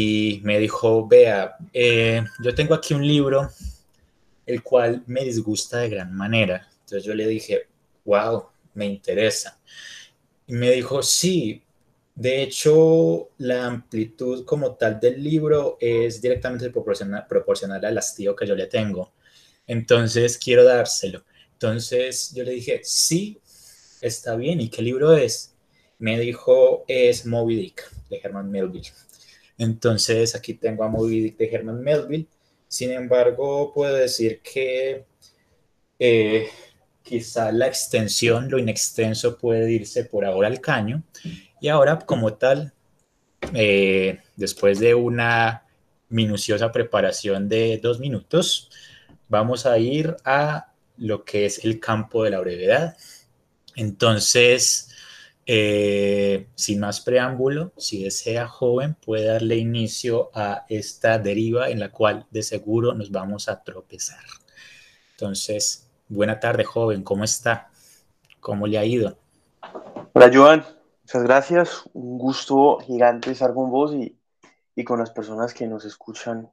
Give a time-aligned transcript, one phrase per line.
[0.00, 3.50] y me dijo, vea, eh, yo tengo aquí un libro
[4.46, 6.68] el cual me disgusta de gran manera.
[6.82, 7.66] Entonces yo le dije,
[8.04, 9.58] wow, me interesa.
[10.46, 11.64] Y me dijo, sí,
[12.14, 18.54] de hecho, la amplitud como tal del libro es directamente proporcional, al hastío que yo
[18.54, 19.12] le tengo.
[19.66, 21.24] Entonces, quiero dárselo.
[21.54, 23.40] Entonces, yo le dije, sí,
[24.00, 24.60] está bien.
[24.60, 25.56] ¿Y qué libro es?
[25.98, 28.92] Me dijo, es Moby Dick, de Herman Melville.
[29.58, 32.28] Entonces, aquí tengo a Moby Dick de Herman Melville.
[32.68, 35.04] Sin embargo, puedo decir que
[35.98, 36.48] eh,
[37.02, 41.02] quizá la extensión, lo inextenso puede irse por ahora al caño.
[41.60, 42.72] Y ahora, como tal,
[43.54, 45.64] eh, después de una
[46.08, 48.70] minuciosa preparación de dos minutos,
[49.28, 52.96] vamos a ir a lo que es el campo de la brevedad.
[53.76, 54.87] Entonces,
[55.48, 61.90] eh, sin más preámbulo, si desea joven, puede darle inicio a esta deriva en la
[61.90, 64.22] cual de seguro nos vamos a tropezar.
[65.12, 67.02] Entonces, Buena tarde, joven.
[67.02, 67.68] ¿Cómo está?
[68.40, 69.18] ¿Cómo le ha ido?
[70.14, 70.64] Hola, Joan.
[71.02, 71.82] Muchas gracias.
[71.92, 76.50] Un gusto gigante estar con vos y, con las personas que nos escuchan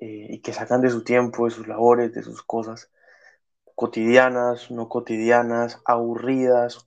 [0.00, 2.90] eh, y que sacan de su tiempo, de sus labores, de sus cosas
[3.74, 6.86] cotidianas, no cotidianas, aburridas,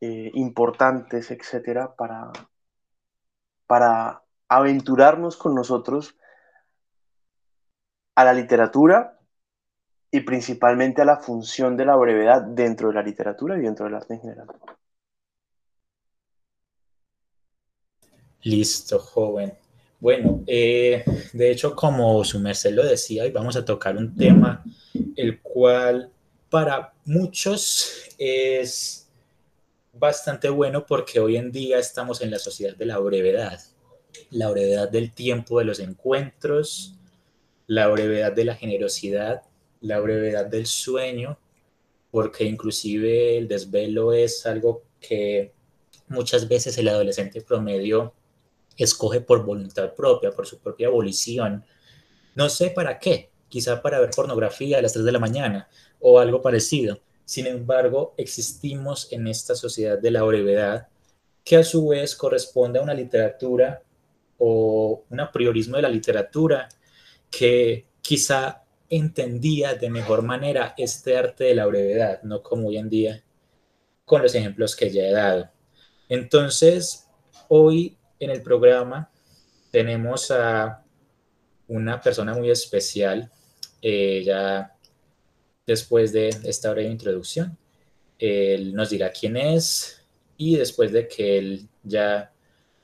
[0.00, 2.30] eh, importantes, etcétera, para,
[3.66, 6.16] para aventurarnos con nosotros
[8.14, 9.18] a la literatura
[10.10, 13.94] y principalmente a la función de la brevedad dentro de la literatura y dentro del
[13.94, 14.48] arte en general.
[18.42, 19.52] Listo, joven.
[20.00, 24.64] Bueno, eh, de hecho, como su merced lo decía, hoy vamos a tocar un tema
[25.16, 26.12] el cual
[26.48, 29.07] para muchos es
[29.98, 33.60] bastante bueno porque hoy en día estamos en la sociedad de la brevedad,
[34.30, 36.94] la brevedad del tiempo de los encuentros,
[37.66, 39.42] la brevedad de la generosidad,
[39.80, 41.38] la brevedad del sueño,
[42.10, 45.52] porque inclusive el desvelo es algo que
[46.08, 48.14] muchas veces el adolescente promedio
[48.76, 51.64] escoge por voluntad propia, por su propia abolición.
[52.34, 55.68] No sé para qué, quizá para ver pornografía a las 3 de la mañana
[56.00, 57.00] o algo parecido.
[57.28, 60.88] Sin embargo, existimos en esta sociedad de la brevedad
[61.44, 63.82] que a su vez corresponde a una literatura
[64.38, 66.70] o un apriorismo de la literatura
[67.30, 72.88] que quizá entendía de mejor manera este arte de la brevedad, no como hoy en
[72.88, 73.22] día
[74.06, 75.50] con los ejemplos que ya he dado.
[76.08, 77.10] Entonces,
[77.48, 79.10] hoy en el programa
[79.70, 80.82] tenemos a
[81.66, 83.30] una persona muy especial,
[83.82, 84.77] ya
[85.68, 87.58] después de esta breve introducción,
[88.18, 90.02] él nos dirá quién es
[90.38, 92.32] y después de que él ya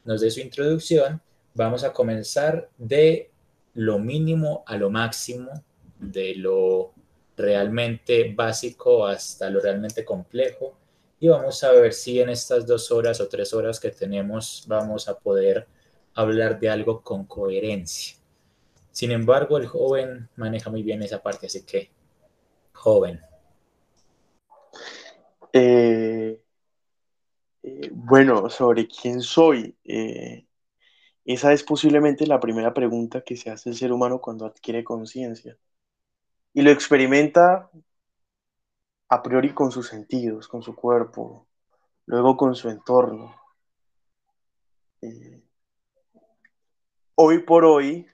[0.05, 1.23] nos dé su introducción,
[1.55, 3.31] vamos a comenzar de
[3.73, 5.65] lo mínimo a lo máximo
[5.99, 6.93] de lo
[7.39, 10.77] realmente básico hasta lo realmente complejo
[11.19, 15.09] y vamos a ver si en estas dos horas o tres horas que tenemos vamos
[15.09, 15.67] a poder
[16.13, 18.17] hablar de algo con coherencia.
[18.93, 21.91] Sin embargo, el joven maneja muy bien esa parte, así que,
[22.75, 23.21] joven.
[25.53, 26.41] Eh,
[27.63, 29.77] eh, bueno, sobre quién soy.
[29.85, 30.47] Eh,
[31.25, 35.57] esa es posiblemente la primera pregunta que se hace el ser humano cuando adquiere conciencia
[36.53, 37.71] y lo experimenta
[39.09, 41.47] a priori con sus sentidos, con su cuerpo,
[42.07, 43.35] luego con su entorno.
[47.15, 48.07] Hoy por hoy,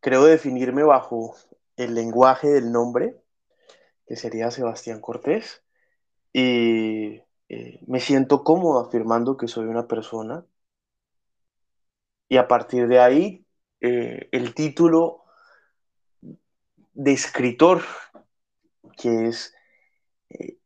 [0.00, 1.36] creo definirme bajo
[1.78, 3.16] el lenguaje del nombre,
[4.06, 5.62] que sería Sebastián Cortés,
[6.32, 10.44] y eh, me siento cómodo afirmando que soy una persona.
[12.28, 13.46] Y a partir de ahí,
[13.80, 15.24] eh, el título
[16.92, 17.82] de escritor,
[18.96, 19.54] que es
[20.30, 20.58] eh,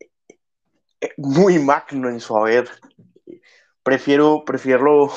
[1.18, 2.68] muy magno en su haber.
[3.82, 5.10] Prefiero, prefiero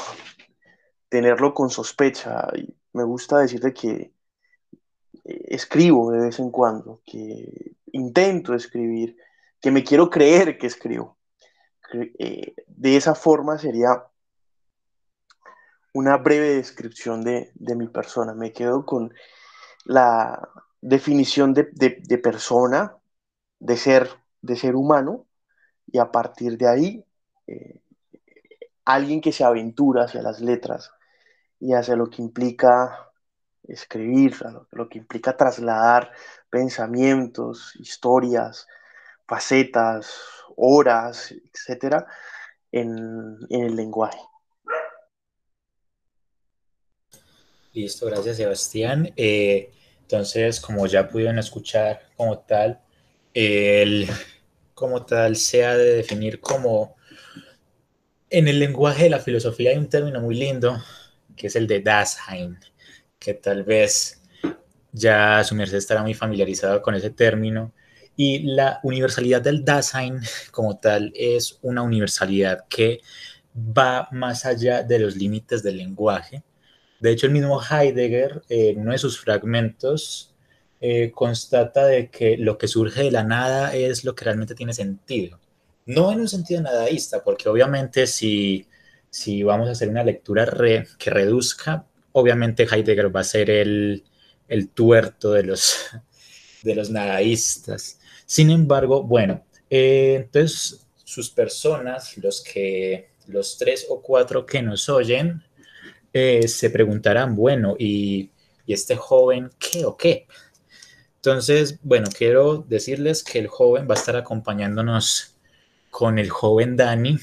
[1.10, 2.48] tenerlo con sospecha.
[2.92, 4.15] Me gusta decirle que
[5.26, 9.18] escribo de vez en cuando, que intento escribir,
[9.62, 11.18] que me quiero creer que escribo.
[11.94, 14.04] Eh, de esa forma sería
[15.94, 18.34] una breve descripción de, de mi persona.
[18.34, 19.14] Me quedo con
[19.86, 20.50] la,
[20.86, 22.96] definición de, persona,
[23.60, 24.08] de ser,
[24.42, 25.26] de ser humano,
[25.88, 27.06] y a partir de ahí,
[27.48, 27.82] eh,
[28.86, 30.92] alguien que se aventura hacia las letras
[31.60, 33.05] y hacia lo que implica
[33.68, 34.36] escribir,
[34.72, 36.12] lo, que implica trasladar
[36.50, 38.68] pensamientos, historias,
[39.28, 40.14] facetas,
[40.56, 42.06] horas, etcétera,
[42.72, 44.20] en, en el lenguaje.
[47.74, 49.12] Listo, gracias Sebastián.
[49.18, 49.72] Eh,
[50.02, 52.80] entonces, como ya pudieron escuchar como tal,
[53.34, 54.08] el
[54.74, 56.96] como tal se ha de definir como
[58.30, 60.78] en el lenguaje de la filosofía hay un término muy lindo
[61.36, 62.58] que es el de Dasein,
[63.26, 64.22] que tal vez
[64.92, 67.74] ya su merced estará muy familiarizado con ese término.
[68.16, 73.02] Y la universalidad del Dasein como tal es una universalidad que
[73.56, 76.44] va más allá de los límites del lenguaje.
[77.00, 80.36] De hecho, el mismo Heidegger, en uno de sus fragmentos,
[80.80, 84.74] eh, constata de que lo que surge de la nada es lo que realmente tiene
[84.74, 85.40] sentido.
[85.88, 88.68] No en un sentido nadaísta, porque obviamente si,
[89.10, 90.46] si vamos a hacer una lectura
[90.98, 91.86] que reduzca,
[92.18, 94.04] obviamente Heidegger va a ser el,
[94.48, 95.88] el tuerto de los,
[96.64, 98.00] de los nadaístas.
[98.26, 104.88] Sin embargo, bueno, eh, entonces sus personas, los que los tres o cuatro que nos
[104.88, 105.44] oyen,
[106.14, 108.32] eh, se preguntarán, bueno, ¿y,
[108.66, 110.26] ¿y este joven qué o qué?
[111.18, 115.36] Entonces, bueno, quiero decirles que el joven va a estar acompañándonos
[115.90, 117.18] con el joven Dani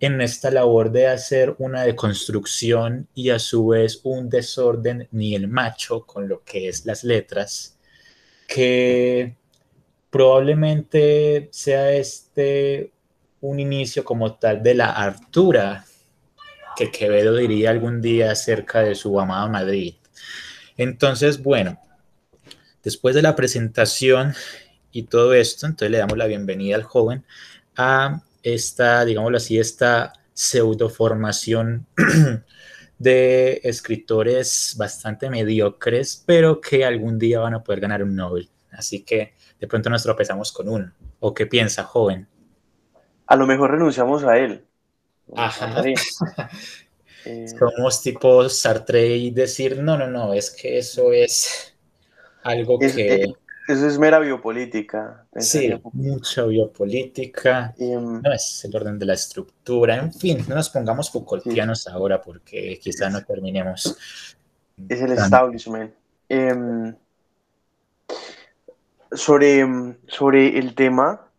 [0.00, 5.48] en esta labor de hacer una deconstrucción y a su vez un desorden ni el
[5.48, 7.78] macho con lo que es las letras,
[8.46, 9.36] que
[10.10, 12.92] probablemente sea este
[13.40, 15.84] un inicio como tal de la hartura
[16.76, 19.94] que Quevedo diría algún día acerca de su amado Madrid.
[20.76, 21.78] Entonces, bueno,
[22.86, 24.32] Después de la presentación
[24.92, 27.24] y todo esto, entonces le damos la bienvenida al joven
[27.76, 28.22] a
[28.54, 31.86] esta, digámoslo así, esta pseudoformación
[32.98, 38.48] de escritores bastante mediocres, pero que algún día van a poder ganar un Nobel.
[38.70, 40.92] Así que de pronto nos tropezamos con uno.
[41.18, 42.28] ¿O qué piensa, joven?
[43.26, 44.64] A lo mejor renunciamos a él.
[45.34, 45.82] Ajá.
[47.58, 51.76] Somos tipo Sartre y decir, no, no, no, es que eso es
[52.44, 53.24] algo que...
[53.24, 53.34] Eh,
[53.68, 55.26] eso es mera biopolítica.
[55.36, 57.74] Sí, mucha biopolítica.
[57.78, 59.96] Mm, no es el orden de la estructura.
[59.96, 64.36] En fin, no nos pongamos Foucaultianos ahora porque quizá no terminemos.
[64.88, 65.92] Es el establishment.
[66.28, 66.94] Em,
[69.12, 69.64] sobre,
[70.06, 71.30] sobre el tema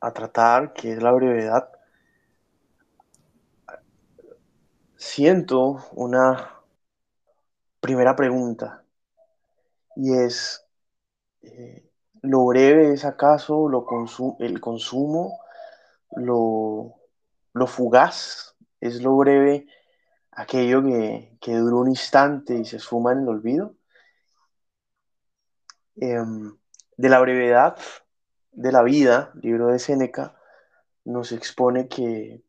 [0.00, 1.68] a tratar, que es la brevedad,
[4.96, 6.50] siento una
[7.80, 8.84] primera pregunta
[9.96, 10.64] y es,
[11.42, 11.90] eh,
[12.22, 13.84] ¿lo breve es acaso lo
[14.38, 15.40] el consumo?
[16.16, 16.94] Lo,
[17.52, 19.66] ¿Lo fugaz es lo breve
[20.30, 23.74] aquello que, que dura un instante y se esfuma en el olvido?
[25.96, 26.56] Em,
[26.96, 27.76] de la brevedad
[28.52, 30.36] de la vida, libro de Séneca,
[31.04, 32.42] nos expone que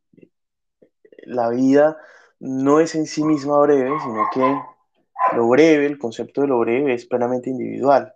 [1.25, 1.97] la vida
[2.39, 6.93] no es en sí misma breve, sino que lo breve, el concepto de lo breve
[6.93, 8.13] es plenamente individual,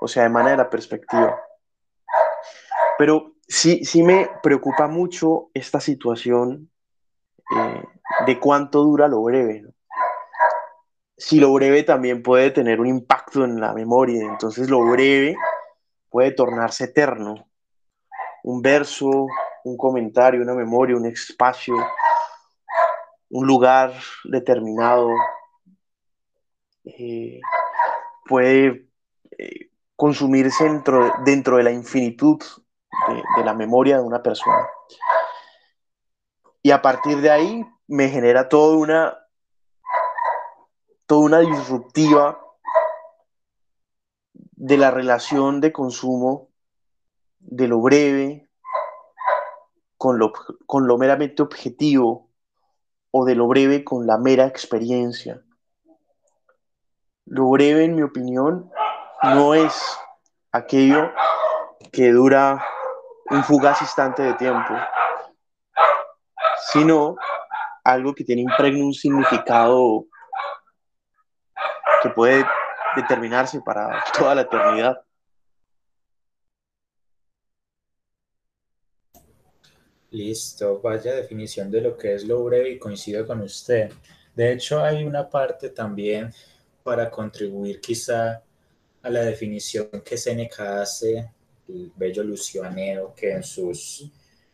[0.00, 1.38] o sea, de la perspectiva.
[2.98, 6.70] Pero sí, sí me preocupa mucho esta situación
[7.56, 7.82] eh,
[8.26, 9.64] de cuánto dura lo breve.
[11.16, 15.36] Si lo breve también puede tener un impacto en la memoria, entonces lo breve
[16.08, 17.46] puede tornarse eterno.
[18.42, 19.26] Un verso,
[19.64, 21.74] un comentario, una memoria, un espacio,
[23.28, 23.92] un lugar
[24.24, 25.10] determinado,
[26.84, 27.40] eh,
[28.24, 28.88] puede
[29.38, 29.69] eh,
[30.00, 32.38] consumirse dentro, dentro, de la infinitud
[33.36, 34.66] de, la memoria de una persona.
[36.62, 39.18] Y a partir de ahí me genera toda una,
[41.04, 42.40] toda una disruptiva
[44.32, 46.48] de la relación de consumo
[47.38, 48.48] de lo breve
[49.98, 50.32] con lo,
[50.64, 52.30] con lo meramente objetivo
[53.10, 55.42] o de lo breve con la mera experiencia.
[57.26, 58.70] Lo breve, en mi opinión,
[59.22, 59.98] no es
[60.52, 61.12] aquello
[61.92, 62.64] que dura
[63.30, 64.74] un fugaz instante de tiempo,
[66.72, 67.16] sino
[67.84, 70.06] algo que tiene impregno un significado
[72.02, 72.44] que puede
[72.96, 75.02] determinarse para toda la eternidad.
[80.10, 83.92] Listo, vaya definición de lo que es lo breve y coincido con usted.
[84.34, 86.32] De hecho, hay una parte también
[86.82, 88.42] para contribuir quizá
[89.02, 91.30] a la definición que Seneca hace,
[91.68, 94.10] el bello Lucianeo, que en sus,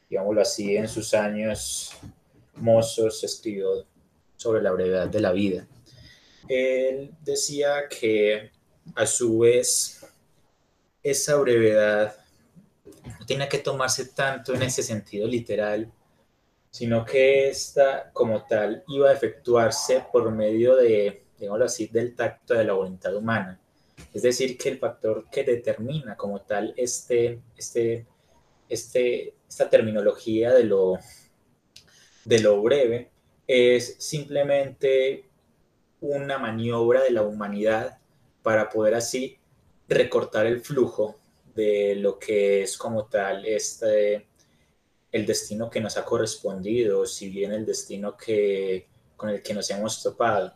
[0.08, 1.92] digámoslo así, en sus años
[2.54, 3.86] mozos escribió
[4.36, 5.66] sobre la brevedad de la vida.
[6.48, 8.50] Él decía que
[8.94, 10.04] a su vez
[11.02, 12.14] esa brevedad
[13.18, 15.90] no tenía que tomarse tanto en ese sentido literal,
[16.70, 22.54] sino que esta como tal iba a efectuarse por medio de digámoslo así, del tacto
[22.54, 23.60] de la voluntad humana.
[24.12, 28.06] Es decir, que el factor que determina como tal este, este,
[28.68, 30.98] este, esta terminología de lo,
[32.24, 33.10] de lo breve
[33.46, 35.24] es simplemente
[36.00, 37.98] una maniobra de la humanidad
[38.42, 39.38] para poder así
[39.88, 41.16] recortar el flujo
[41.54, 44.26] de lo que es como tal este,
[45.12, 48.86] el destino que nos ha correspondido, si bien el destino que,
[49.16, 50.52] con el que nos hemos topado.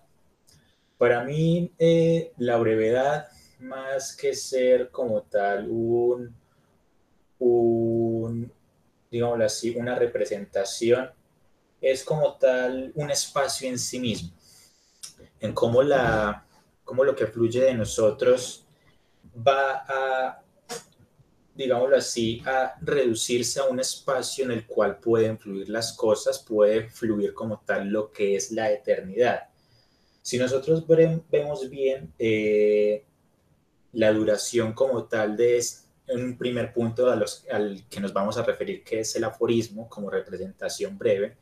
[1.00, 3.28] Para mí, eh, la brevedad,
[3.59, 6.37] más que ser como tal un,
[7.38, 8.52] un,
[9.11, 11.11] digámoslo así, una representación,
[11.80, 14.30] es como tal un espacio en sí mismo,
[15.40, 16.45] en cómo, la,
[16.85, 18.66] cómo lo que fluye de nosotros
[19.35, 20.42] va a
[21.54, 26.90] digámoslo así, a reducirse a un espacio en el cual pueden fluir las cosas, puede
[26.90, 29.50] fluir como tal lo que es la eternidad.
[30.22, 33.04] Si nosotros vemos bien eh,
[33.92, 35.62] la duración como tal de
[36.08, 37.18] un primer punto a
[37.50, 41.36] al que nos vamos a referir, que es el aforismo como representación breve,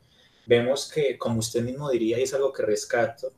[0.45, 3.31] vemos que, como usted mismo diría, y es algo que rescato,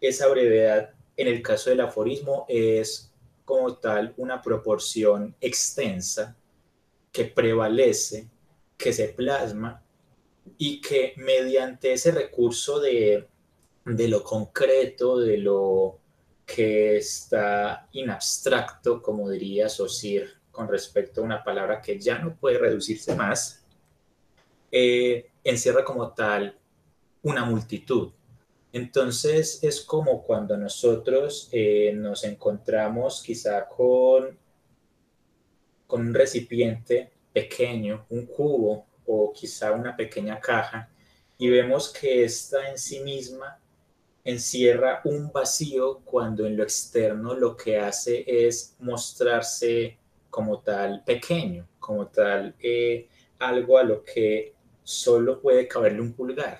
[0.00, 3.10] esa brevedad en el caso del aforismo es
[3.44, 6.36] como tal una proporción extensa
[7.12, 8.28] que prevalece,
[8.76, 9.82] que se plasma
[10.58, 13.26] y que mediante ese recurso de,
[13.86, 15.98] lo concreto, de lo
[16.44, 22.34] que está in abstracto, como diría Sosir, con respecto a una palabra que ya no
[22.36, 23.64] puede reducirse más,
[24.70, 26.58] eh, encierra como tal
[27.22, 28.10] una multitud,
[28.72, 34.38] entonces es como cuando nosotros eh, nos encontramos quizá con,
[35.86, 40.90] con un recipiente pequeño, un cubo o quizá una pequeña caja
[41.38, 43.58] y vemos que esta en sí misma
[44.26, 51.68] encierra un vacío cuando en lo externo lo que hace es mostrarse como tal pequeño,
[51.78, 54.52] como tal eh, algo a lo que
[54.82, 56.58] solo puede caberle un pulgar.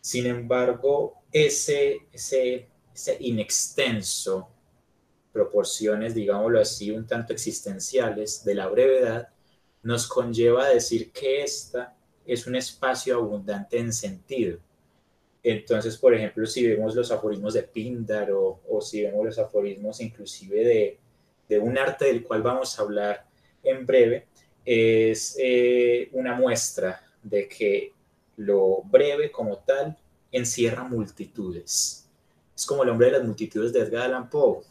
[0.00, 4.48] Sin embargo, ese, ese, ese inextenso,
[5.32, 9.28] proporciones, digámoslo así, un tanto existenciales de la brevedad,
[9.82, 14.60] nos conlleva a decir que esta es un espacio abundante en sentido.
[15.48, 20.64] Entonces, por ejemplo, si vemos los aforismos de Pindar o, si vemos los aforismos inclusive
[20.64, 20.98] de,
[21.48, 23.24] de, un arte del cual vamos a hablar
[23.62, 24.26] en breve,
[24.64, 27.92] es eh, una muestra de que
[28.38, 29.96] lo breve como tal
[30.32, 32.08] encierra multitudes.
[32.52, 34.64] Es como el hombre de las multitudes de Edgar Allan Poe,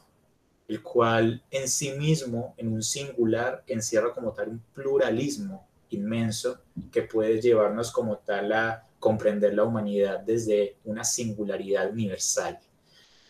[0.68, 6.60] el cual en sí mismo, en un singular, encierra como tal un pluralismo inmenso
[6.92, 12.58] que puede llevarnos como tal a comprender la humanidad desde una singularidad universal.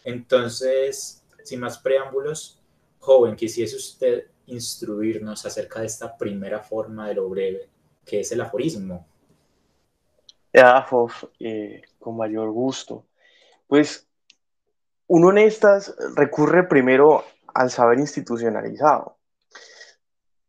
[0.06, 2.64] Entonces, sin más preámbulos,
[2.98, 7.68] joven, quisiese usted instruirnos acerca de esta primera forma de lo breve,
[8.06, 9.06] que es el aforismo.
[11.40, 13.08] Eh, con mayor gusto.
[13.68, 14.08] Pues
[15.08, 19.18] uno en estas recurre primero al saber institucionalizado.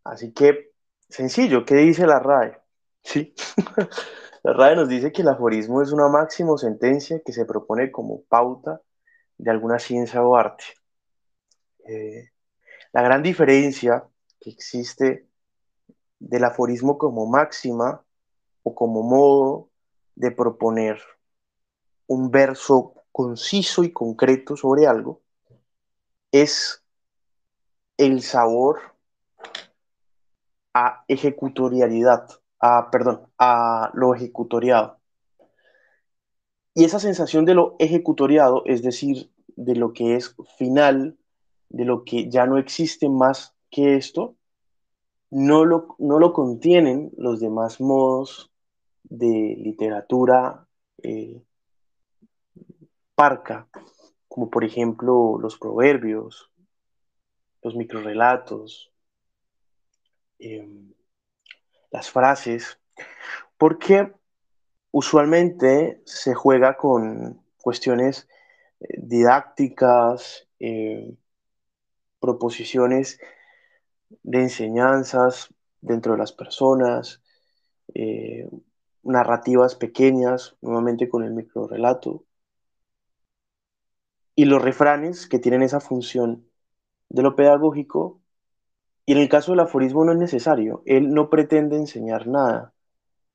[0.04, 0.70] Así que,
[1.08, 2.60] sencillo, ¿qué dice la RAE?
[3.02, 3.34] Sí,
[4.46, 7.90] la RAE nos dice que el aforismo es una máxima o sentencia que se propone
[7.90, 8.80] como pauta
[9.38, 10.62] de alguna ciencia o arte.
[11.84, 12.30] Eh,
[12.92, 14.04] la gran diferencia
[14.38, 15.26] que existe
[16.20, 18.04] del aforismo como máxima
[18.62, 19.68] o como modo
[20.14, 21.02] de proponer
[22.06, 25.22] un verso conciso y concreto sobre algo
[26.30, 26.84] es
[27.96, 28.78] el sabor
[30.72, 32.28] a ejecutorialidad,
[32.60, 34.98] a, perdón, a lo ejecutoriado.
[36.74, 41.16] Y esa sensación de lo ejecutoriado, es decir, de lo que es final,
[41.68, 44.36] de lo que ya no existe más que esto,
[45.30, 48.50] no lo, no lo contienen los demás modos
[49.02, 50.66] de literatura
[51.02, 51.42] eh,
[53.14, 53.68] parca,
[54.28, 56.50] como por ejemplo los proverbios,
[57.62, 58.92] los microrelatos,
[60.38, 60.92] em,
[61.90, 62.78] las frases,
[63.58, 64.12] porque
[64.90, 68.28] usualmente se juega con cuestiones
[68.80, 71.16] eh, didácticas, em,
[72.20, 73.20] proposiciones
[74.22, 77.22] de enseñanzas dentro de las personas,
[77.94, 78.48] eh,
[79.02, 82.24] narrativas pequeñas, nuevamente con el microrelato,
[84.34, 86.46] y los refranes que tienen esa función
[87.08, 88.20] de lo pedagógico.
[89.06, 92.74] Y en el caso del aforismo no es necesario, él no pretende enseñar nada.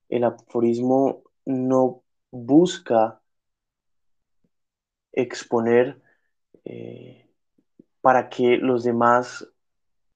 [0.10, 3.22] El aforismo no busca
[5.14, 6.02] exponer
[6.66, 7.30] eh,
[8.02, 9.48] para que los demás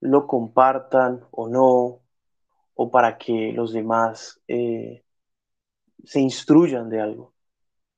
[0.01, 2.01] lo compartan o no,
[2.73, 5.05] o para que los demás eh,
[6.03, 7.33] se instruyan de algo.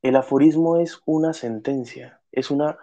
[0.03, 2.77] El aforismo es una sentencia, es una,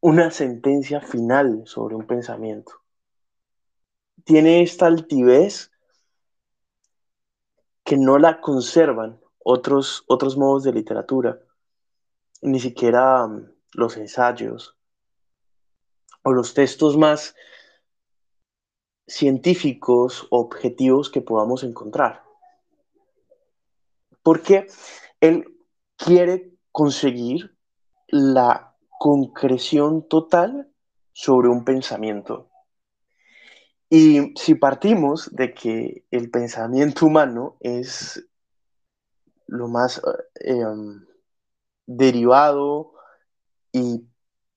[0.00, 2.83] una sentencia final sobre un pensamiento.
[4.24, 5.70] Tiene esta altivez
[7.84, 11.38] que no la conservan otros, otros modos de literatura,
[12.40, 14.76] ni siquiera um, los ensayos
[16.22, 17.34] o los textos más
[19.06, 22.24] científicos, objetivos que podamos encontrar.
[24.22, 24.66] Porque
[25.20, 25.44] él
[25.96, 27.54] quiere conseguir
[28.08, 30.72] la concreción total
[31.12, 32.48] sobre un pensamiento.
[33.96, 38.26] Y si partimos de que el pensamiento humano es
[39.46, 40.02] lo más
[40.40, 41.06] eh, em,
[41.86, 42.94] derivado
[43.70, 44.04] y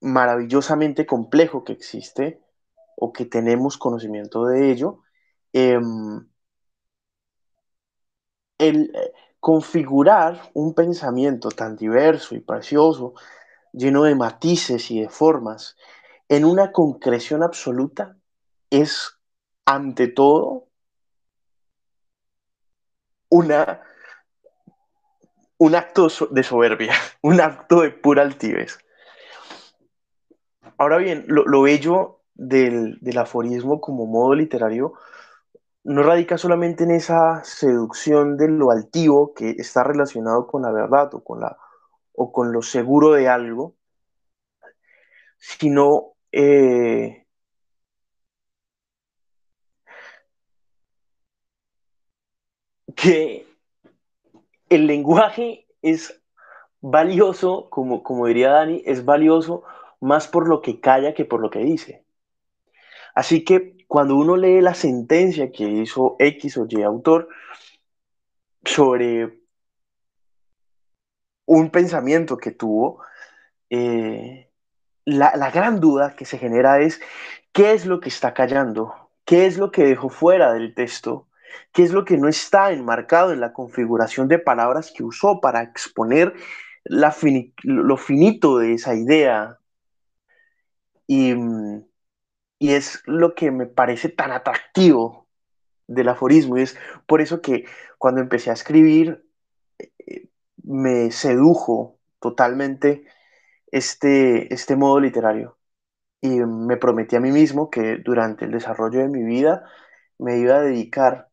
[0.01, 2.41] maravillosamente complejo que existe,
[2.96, 5.03] o que tenemos conocimiento de ello,
[5.53, 6.27] em,
[8.58, 13.13] el eh, configurar un pensamiento tan diverso y precioso,
[13.72, 15.77] lleno de matices y de formas,
[16.27, 18.17] en una concreción absoluta,
[18.72, 19.17] es
[19.68, 20.70] ante todo
[23.30, 23.84] una,
[25.58, 28.80] un acto de soberbia, un acto de pura altivez.
[30.78, 34.94] Ahora bien, lo, lo bello del, aforismo como modo literario
[35.84, 41.14] no radica solamente en esa seducción de lo altivo que está relacionado con la verdad
[41.14, 41.58] o con, la,
[42.14, 43.76] o con lo seguro de algo,
[45.38, 47.26] sino eh,
[52.98, 53.46] que
[54.70, 56.20] el lenguaje es
[56.82, 59.63] valioso, como, como diría Dani, es valioso
[60.01, 62.03] más por lo que calla que por lo que dice.
[63.14, 67.29] Así que cuando uno lee la sentencia que hizo X o Y autor
[68.66, 69.42] sobre
[71.46, 73.01] un pensamiento que tuvo,
[73.70, 74.50] eh,
[75.05, 77.00] la, la, gran duda que se genera es
[77.53, 81.27] qué es lo que está callando, qué es lo que dejó fuera del texto,
[81.74, 85.61] qué es lo que no está enmarcado en la configuración de palabras que usó para
[85.63, 86.33] exponer
[86.85, 89.59] lo finito de esa idea.
[91.07, 91.33] Y,
[92.59, 95.27] y es lo que me parece tan atractivo
[95.87, 96.57] del aforismo.
[96.57, 97.65] Y es por eso que
[97.98, 99.25] cuando empecé a escribir
[99.79, 100.29] eh,
[100.63, 103.05] me sedujo totalmente
[103.72, 105.57] este, este modo literario.
[106.22, 109.63] Y me prometí a mí mismo que durante el desarrollo de mi vida
[110.17, 111.26] me iba a dedicar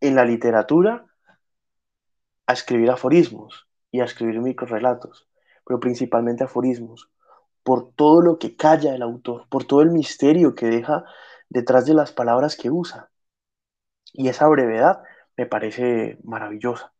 [0.00, 1.06] en la literatura
[2.46, 5.28] a escribir aforismos y a escribir microrelatos,
[5.64, 7.10] pero principalmente aforismos,
[7.62, 11.04] por todo lo que calla el autor, por todo el misterio que deja
[11.48, 13.10] detrás de las palabras que usa.
[14.12, 15.02] Y esa brevedad
[15.36, 16.92] me parece maravillosa.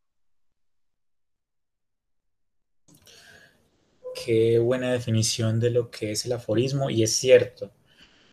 [4.13, 7.71] Qué buena definición de lo que es el aforismo y es cierto.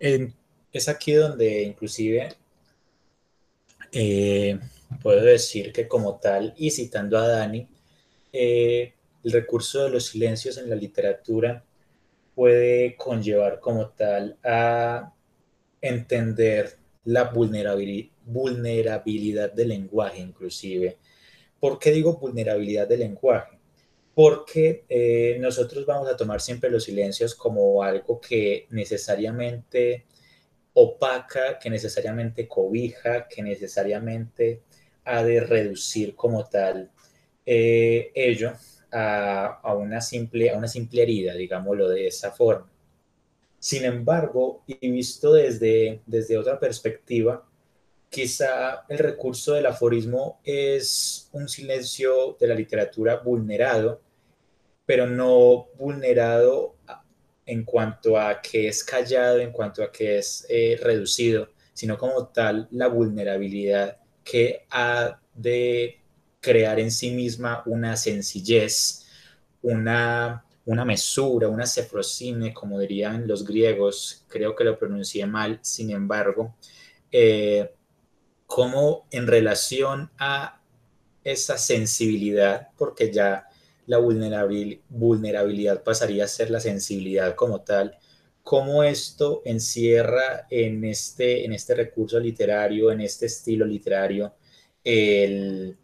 [0.00, 2.34] es aquí donde inclusive
[3.94, 4.58] eh,
[5.02, 7.66] puedo decir que como tal, y citando a Dani,
[8.32, 11.64] eh, el recurso de los silencios en la literatura
[12.34, 15.12] puede conllevar como tal a
[15.80, 20.98] entender la vulnerabilidad, del lenguaje inclusive.
[21.60, 23.58] ¿Por qué digo vulnerabilidad del lenguaje?
[24.14, 30.04] Porque eh, nosotros vamos a tomar siempre los silencios como algo que necesariamente
[30.74, 34.62] opaca, que necesariamente cobija, que necesariamente
[35.04, 36.90] ha de reducir como tal
[37.46, 38.52] eh, ello
[38.92, 42.70] a, una simple, a una simple herida, digámoslo de esa forma.
[43.58, 47.46] Sin embargo, y visto desde, desde otra perspectiva,
[48.08, 54.00] quizá el recurso del aforismo es un silencio de la literatura vulnerado,
[54.86, 56.76] pero no vulnerado
[57.46, 62.28] en cuanto a que es callado, en cuanto a que es eh, reducido, sino como
[62.28, 66.00] tal la vulnerabilidad que ha de
[66.40, 69.06] crear en sí misma una sencillez,
[69.62, 75.90] una, una mesura, una cefrosine, como dirían los griegos, creo que lo pronuncié mal, sin
[75.90, 76.54] embargo,
[77.10, 77.70] eh,
[78.46, 80.60] como en relación a
[81.22, 83.48] esa sensibilidad, porque ya
[83.86, 87.98] la vulnerabilidad pasaría a ser la sensibilidad como tal,
[88.42, 94.34] cómo esto encierra en este, en este recurso literario, en este estilo literario,
[94.84, 95.76] el,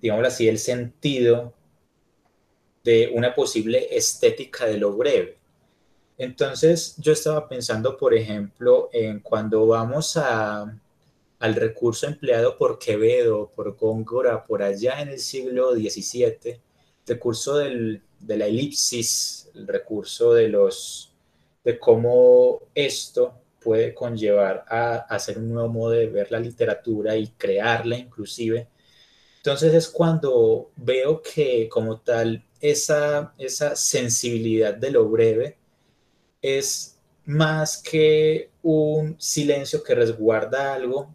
[0.00, 1.54] digámoslo así, el sentido
[2.82, 5.38] de una posible estética de lo breve.
[6.16, 10.80] Entonces yo estaba pensando, por ejemplo, en cuando vamos a,
[11.38, 16.60] al recurso empleado por Quevedo, por Góngora, por allá en el siglo XVII,
[17.06, 21.12] recurso del, de la elipsis, el recurso de, los,
[21.62, 27.28] de cómo esto puede conllevar a, hacer un nuevo modo de ver la literatura y
[27.28, 28.68] crearla inclusive.
[29.38, 35.58] Entonces es cuando veo que como tal esa, esa sensibilidad de lo breve
[36.40, 41.14] es más que un silencio que resguarda algo,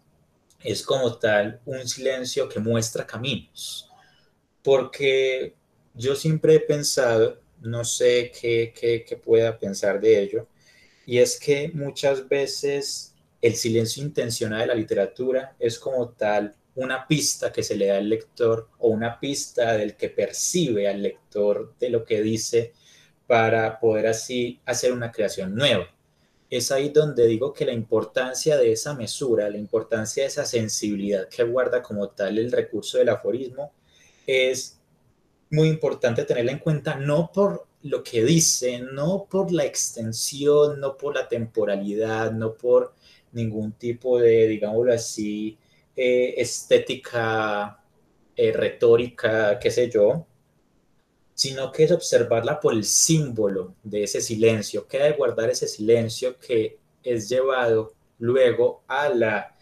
[0.62, 3.88] es como tal un silencio que muestra caminos.
[4.62, 5.54] Porque
[5.94, 10.46] yo siempre he pensado, no sé qué, qué, pueda pensar de ello,
[11.06, 17.06] y es que muchas veces el silencio intencional de la literatura es como tal una
[17.06, 21.74] pista que se le da al lector o una pista del que percibe al lector
[21.80, 22.72] de lo que dice
[23.26, 25.88] para poder así hacer una creación nueva.
[26.48, 31.28] Es ahí donde digo que la importancia de esa mesura, la importancia de esa sensibilidad
[31.28, 33.72] que guarda como tal el recurso del aforismo
[34.26, 34.79] es
[35.50, 40.96] muy importante tenerla en cuenta, no por lo que dice, no por la extensión, no
[40.96, 42.94] por la temporalidad, no por
[43.32, 45.58] ningún tipo de, digámoslo así,
[45.96, 47.80] eh, estética,
[48.36, 50.26] eh, retórica, qué sé yo,
[51.34, 56.38] sino que es observarla por el símbolo de ese silencio, que de guardar ese silencio
[56.38, 59.56] que es llevado luego a la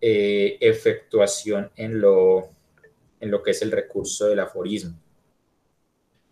[0.00, 2.50] eh, efectuación en lo,
[3.20, 4.98] en lo que es el recurso del aforismo.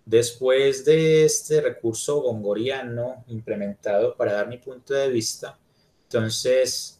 [0.08, 5.58] Después de este recurso gongoriano implementado para dar mi punto de vista,
[6.04, 6.98] entonces,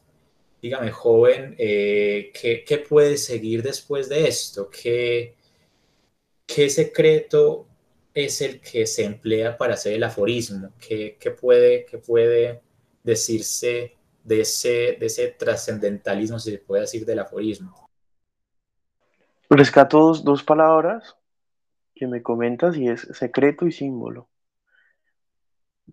[0.61, 4.69] dígame, joven, eh, ¿qué, puede seguir después de esto?
[4.69, 5.37] ¿Qué,
[6.45, 7.67] ¿Qué secreto
[8.13, 10.75] es el que se emplea para hacer el aforismo?
[10.79, 12.61] ¿Qué, puede,
[13.03, 17.89] decirse de ese, de ese trascendentalismo, si se puede decir, del aforismo?
[19.49, 21.17] Rescato dos palabras
[21.99, 24.29] que me comentas y es secreto y símbolo.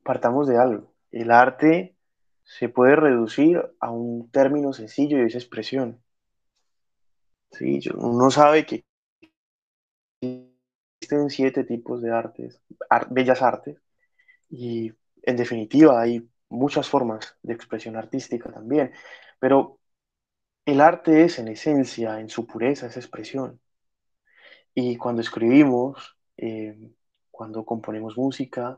[0.03, 0.93] Partamos de algo.
[1.11, 1.95] El arte
[2.43, 6.01] se puede reducir a un término sencillo y es expresión.
[7.51, 7.79] ¿Sí?
[7.95, 8.85] Uno sabe que
[10.21, 12.61] existen siete tipos de artes,
[13.09, 13.77] bellas artes,
[14.49, 18.91] y en definitiva hay muchas formas de expresión artística también,
[19.39, 19.79] pero
[20.65, 23.59] el arte es en esencia, en su pureza, esa expresión.
[24.75, 26.77] Y cuando escribimos, eh,
[27.31, 28.77] cuando componemos música,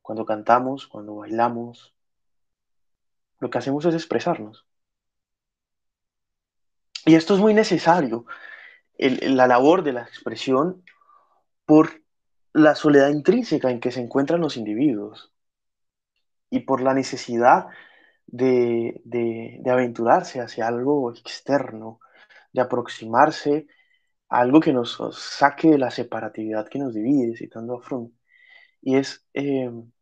[0.00, 1.94] cuando cantamos, cuando bailamos,
[3.38, 4.66] lo que hacemos es expresarnos.
[7.04, 8.24] Y esto es muy necesario,
[8.96, 10.84] la labor de la expresión,
[11.66, 12.02] por
[12.52, 15.32] la soledad intrínseca en que se encuentran los individuos
[16.48, 17.68] y por la necesidad
[18.26, 22.00] de, de aventurarse hacia algo externo,
[22.52, 23.66] de aproximarse
[24.30, 28.12] algo que nos saque de la separatividad que nos divide, citando a Fromm,
[28.82, 29.92] y es em,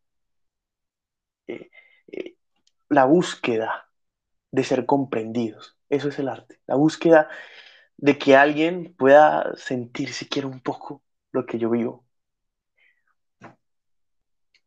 [1.46, 1.70] eh,
[2.12, 2.36] eh,
[2.88, 3.90] la búsqueda
[4.52, 5.76] de ser comprendidos.
[5.88, 7.28] Eso es el arte, la búsqueda
[7.96, 12.04] de que alguien pueda sentir siquiera un poco lo que yo vivo.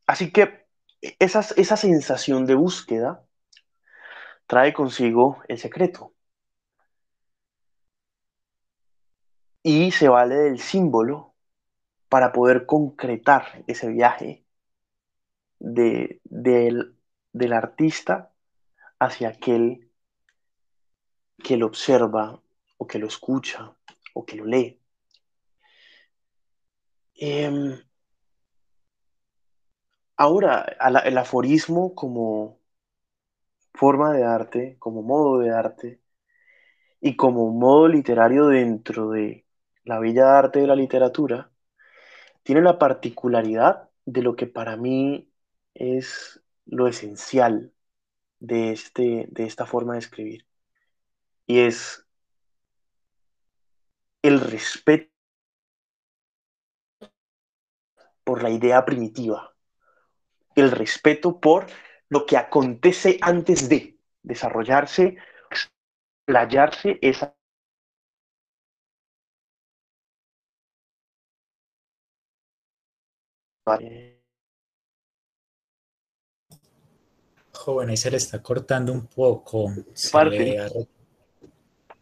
[0.06, 0.66] Así que
[1.20, 1.42] esa
[1.78, 3.26] sensación de búsqueda
[4.48, 6.14] trae consigo el secreto,
[9.64, 11.34] y se vale del símbolo
[12.10, 14.44] para poder concretar ese viaje
[15.60, 16.96] de, del,
[17.34, 18.32] del artista
[19.00, 19.90] hacia aquel
[21.44, 22.42] que lo observa
[22.78, 23.76] o que lo escucha
[24.14, 24.80] o que lo lee.
[27.16, 27.80] Em,
[30.18, 30.66] ahora,
[31.06, 32.60] el aforismo como
[33.74, 36.02] forma de arte, como modo de arte
[37.00, 39.46] y como modo literario dentro de
[39.84, 41.52] la bella arte de la literatura,
[42.44, 45.32] tiene la particularidad de lo que para mí
[45.74, 47.74] es lo esencial
[48.40, 50.48] de, este, de esta forma de escribir.
[51.46, 52.06] Y es
[54.22, 55.12] el respeto
[58.24, 59.56] por la idea primitiva,
[60.56, 61.68] el respeto por
[62.10, 65.18] lo que acontece antes de desarrollarse,
[66.26, 67.36] playarse esa
[77.54, 79.72] Joven, ahí se le está cortando un poco.
[79.94, 80.68] Se le, ha,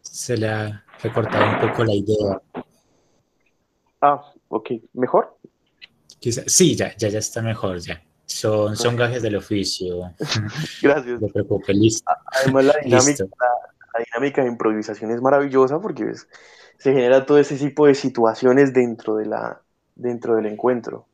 [0.02, 2.42] se le ha recortado un poco la idea.
[4.02, 4.72] Ah, ok.
[4.94, 5.38] ¿Mejor?
[6.22, 8.02] sí, ya, ya, ya está mejor, ya.
[8.26, 10.14] Son, son gajes del oficio.
[10.82, 11.20] Gracias.
[11.20, 12.10] No preocupe, listo.
[12.26, 16.14] Además, la dinámica, la, dinámica, de improvisación es maravillosa porque
[16.78, 19.62] se genera todo ese tipo de situaciones dentro, de la,
[19.96, 21.08] dentro del encuentro.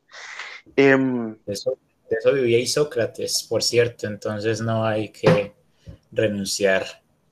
[0.74, 1.78] Em, eso,
[2.10, 5.54] de eso vivía Isócrates, por cierto, entonces no hay que
[6.12, 6.84] renunciar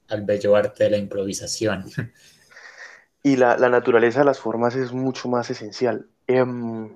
[0.08, 1.84] al bello arte de la improvisación.
[3.26, 6.06] Y la, la naturaleza de las formas es mucho más esencial.
[6.26, 6.94] Em,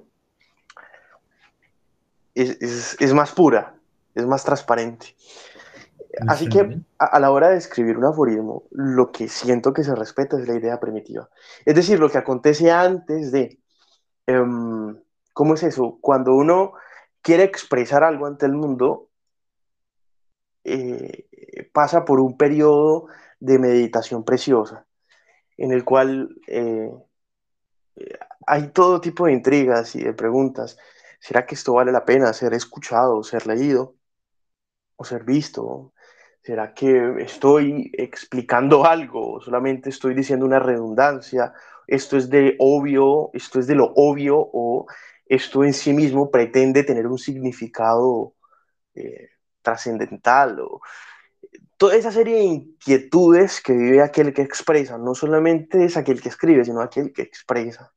[2.35, 3.75] es, es, más pura,
[4.15, 5.17] es más transparente.
[6.27, 10.39] Así que a, la hora de escribir un aforismo, lo que siento que se respeta
[10.39, 11.31] es la idea primitiva.
[11.65, 13.59] Es decir, lo que acontece antes de...
[14.27, 14.99] Em,
[15.39, 15.99] ¿Cómo es eso?
[16.01, 16.73] Cuando uno
[17.23, 19.09] quiere expresar algo ante el mundo,
[20.65, 21.29] eh,
[21.73, 23.07] pasa por un periodo
[23.39, 24.85] de meditación preciosa,
[25.57, 26.91] en el cual eh,
[28.49, 30.77] hay todo tipo de intrigas y de preguntas.
[31.21, 33.95] ¿Será que esto vale la pena ser escuchado, ser leído
[34.97, 35.93] o ser visto?
[36.43, 39.41] ¿Será que estoy explicando algo?
[39.41, 41.53] ¿Solamente estoy diciendo una redundancia?
[41.87, 43.31] ¿Esto es de obvio?
[43.35, 44.37] ¿Esto es de lo obvio?
[44.37, 44.87] ¿O
[45.29, 48.35] esto en sí mismo pretende tener un significado
[48.95, 49.31] eh,
[49.63, 50.59] trascendental?
[51.77, 56.29] Toda esa serie de inquietudes que vive aquel que expresa, no solamente es aquel que
[56.31, 57.93] escribe, sino aquel que expresa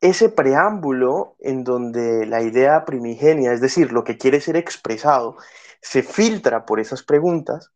[0.00, 5.36] ese preámbulo en donde la idea primigenia, es decir, lo que quiere ser expresado,
[5.80, 7.72] se filtra por esas preguntas,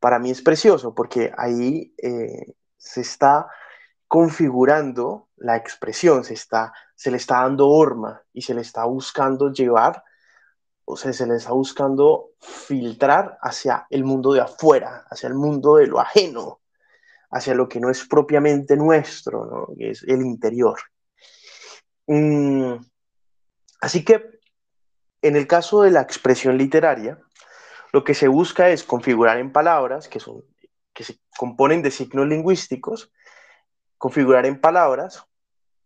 [0.00, 3.48] para mí es precioso porque ahí eh, se está
[4.08, 9.52] configurando la expresión, se, está, se le está dando forma y se le está buscando
[9.52, 10.02] llevar,
[10.84, 15.76] o sea, se le está buscando filtrar hacia el mundo de afuera, hacia el mundo
[15.76, 16.60] de lo ajeno,
[17.30, 19.74] hacia lo que no es propiamente nuestro, ¿no?
[19.76, 20.78] que es el interior.
[22.06, 22.76] Mm,
[23.80, 24.36] así que
[25.22, 27.18] en el caso de la expresión literaria,
[27.92, 30.44] lo que se busca es configurar en palabras, que, son,
[30.92, 33.10] que se componen de signos lingüísticos,
[34.06, 35.26] configurar en palabras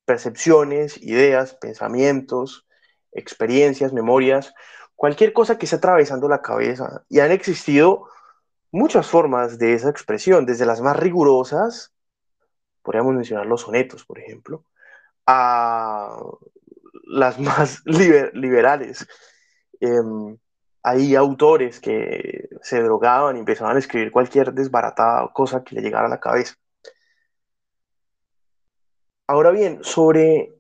[0.05, 2.67] percepciones, ideas, pensamientos,
[3.13, 4.53] experiencias, memorias,
[4.95, 7.03] cualquier cosa que esté atravesando la cabeza.
[7.09, 8.09] Y han existido
[8.73, 11.95] muchas formas de esa expresión, desde las más rigurosas,
[12.83, 14.67] podríamos mencionar los sonetos, por ejemplo,
[15.27, 16.15] a
[17.07, 19.09] las más liberales.
[19.81, 20.37] Em,
[20.83, 26.05] hay autores que se drogaban y empezaban a escribir cualquier desbaratada cosa que le llegara
[26.05, 26.57] a la cabeza.
[29.31, 30.59] Ahora bien, sobre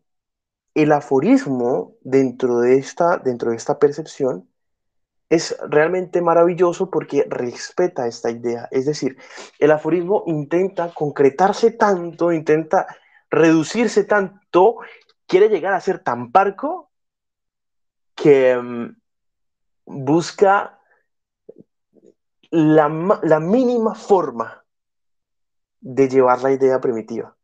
[0.74, 4.48] el aforismo dentro de esta, dentro de esta percepción,
[5.28, 8.68] es realmente maravilloso porque respeta esta idea.
[8.70, 9.16] Es decir,
[9.58, 12.86] el aforismo intenta concretarse tanto, intenta
[13.28, 14.76] reducirse tanto,
[15.26, 16.92] quiere llegar a ser tan parco
[18.14, 18.96] que mm,
[19.84, 20.78] busca
[22.50, 22.88] la,
[23.40, 24.64] mínima forma
[25.80, 27.36] de llevar la idea primitiva.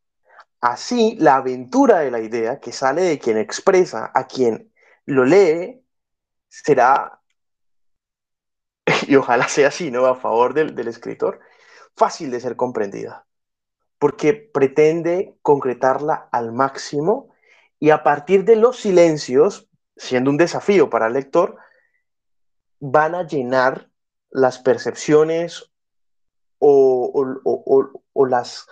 [0.61, 4.73] Así, la aventura de la idea que sale de quien expresa a quien
[5.05, 5.83] lo lee
[6.49, 7.21] será,
[9.07, 10.07] y ojalá sea así, ¿no?
[10.07, 11.41] A favor del escritor,
[11.95, 13.27] fácil de ser comprendida
[13.99, 17.31] porque pretende concretarla al máximo
[17.79, 21.57] y a partir de los silencios, siendo un desafío para el lector,
[22.81, 23.91] van a llenar
[24.31, 25.71] las percepciones
[26.59, 27.25] o,
[28.29, 28.67] las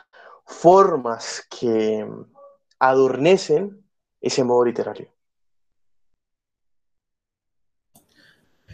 [0.45, 2.07] formas que
[2.79, 3.85] adornecen
[4.21, 5.09] ese modo literario.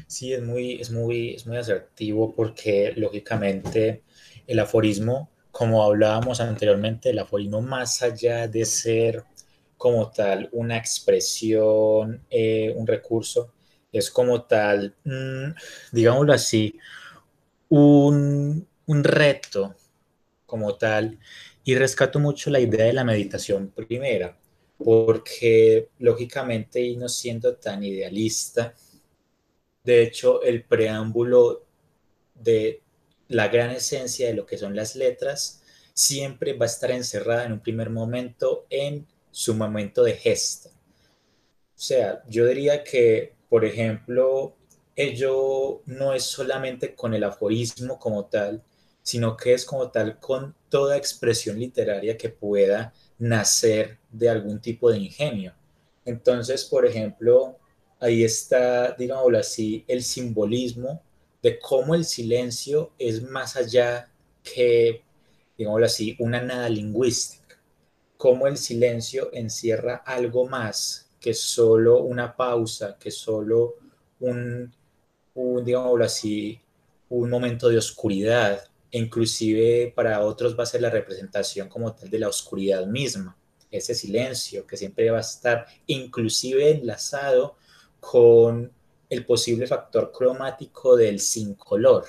[0.06, 4.02] Sí, es muy, es muy, es muy asertivo porque lógicamente
[4.46, 9.24] el aforismo como hablábamos anteriormente, el aforismo más allá de ser
[9.76, 13.52] como tal una expresión, eh, un recurso,
[13.92, 15.50] es como tal, mm,
[15.92, 16.78] digámoslo así,
[17.68, 19.74] un, un reto
[20.46, 21.18] como tal.
[21.64, 24.38] Y rescato mucho la idea de la meditación primera,
[24.78, 28.74] porque lógicamente, y no siendo tan idealista,
[29.84, 31.66] de hecho, el preámbulo
[32.34, 32.82] de
[33.28, 35.62] la gran esencia de lo que son las letras
[35.94, 40.70] siempre va a estar encerrada en un primer momento en su momento de gesta.
[40.70, 44.56] O sea, yo diría que, por ejemplo,
[44.96, 48.62] ello no es solamente con el aforismo como tal,
[49.10, 54.88] sino que es como tal con toda expresión literaria que pueda nacer de algún tipo
[54.90, 55.52] de ingenio.
[56.04, 57.58] Entonces, por ejemplo,
[57.98, 61.02] ahí está, digámoslo así, el simbolismo
[61.42, 64.08] de cómo el silencio es más allá
[64.44, 65.02] que,
[65.58, 67.56] digámoslo así, una nada lingüística.
[68.16, 73.74] cómo el silencio encierra algo más que solo una pausa, que solo
[74.20, 74.72] un,
[75.34, 76.60] un digámoslo así,
[77.08, 82.18] un momento de oscuridad, inclusive para otros va a ser la representación como tal de
[82.18, 83.36] la oscuridad misma,
[83.70, 87.56] ese silencio que siempre va a estar inclusive enlazado
[88.00, 88.72] con
[89.08, 92.04] el posible factor cromático del sin color.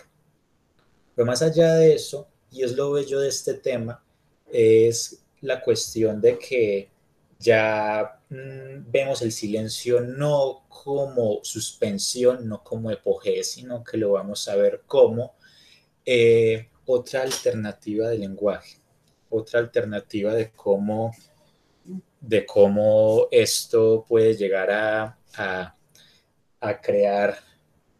[1.15, 4.03] Pero más allá de eso, y es lo bello de este tema,
[4.51, 6.89] es la cuestión de que
[7.39, 14.47] ya mm, vemos el silencio no como suspensión, no como epogeo, sino que lo vamos
[14.47, 15.35] a ver como
[16.05, 18.77] eh, otra alternativa de lenguaje,
[19.29, 21.15] otra alternativa de cómo,
[22.19, 25.17] de cómo esto puede llegar a,
[26.59, 27.37] a, crear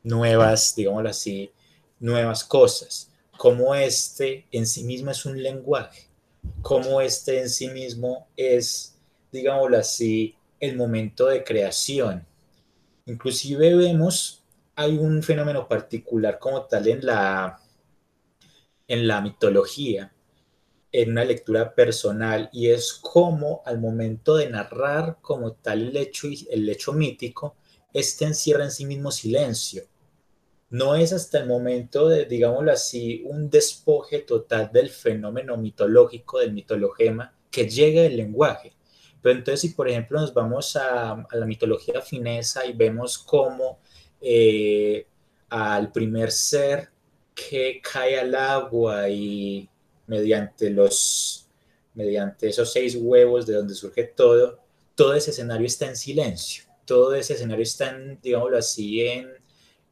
[0.03, 1.51] nuevas, digámoslo así,
[1.99, 6.07] nuevas cosas, como este en sí mismo es un lenguaje,
[6.61, 8.97] como este en sí mismo es,
[9.31, 12.25] digámoslo así, el momento de creación.
[13.05, 14.43] Inclusive vemos,
[14.75, 17.60] hay un fenómeno particular como tal en la,
[18.91, 20.13] en la mitología,
[20.91, 26.27] en una lectura personal, y es como al momento de narrar como tal el hecho,
[26.49, 27.55] el hecho mítico,
[27.93, 29.83] este encierra en sí mismo silencio.
[30.69, 36.51] No es hasta el momento de, digámoslo así, un despoje total del fenómeno mitológico, del
[36.51, 38.73] mitologema, que llega el lenguaje.
[39.21, 43.79] Pero entonces, si por ejemplo nos vamos a, la mitología finesa y vemos cómo
[44.19, 45.07] eh,
[45.49, 46.90] al primer ser
[47.49, 49.69] que cae al agua y
[50.07, 51.47] mediante los
[51.93, 54.59] mediante esos seis huevos de donde surge todo,
[54.95, 59.29] todo ese escenario está en silencio, todo ese escenario está, en, digámoslo así, en,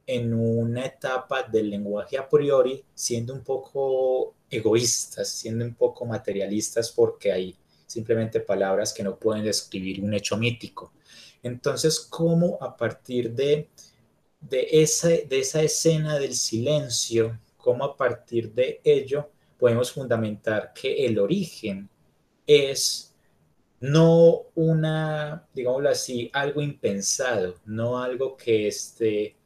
[0.06, 6.90] en una etapa del lenguaje a priori, siendo un poco egoístas, siendo un poco materialistas,
[6.90, 10.92] porque hay simplemente palabras que no pueden describir un hecho mítico.
[11.42, 13.68] Entonces, ¿cómo a partir de
[14.40, 21.06] de esa, de esa escena del silencio, cómo a partir de ello podemos fundamentar que
[21.06, 21.88] el origen
[22.46, 23.14] es
[23.80, 29.36] no una, digámoslo así, algo impensado, no algo que, este,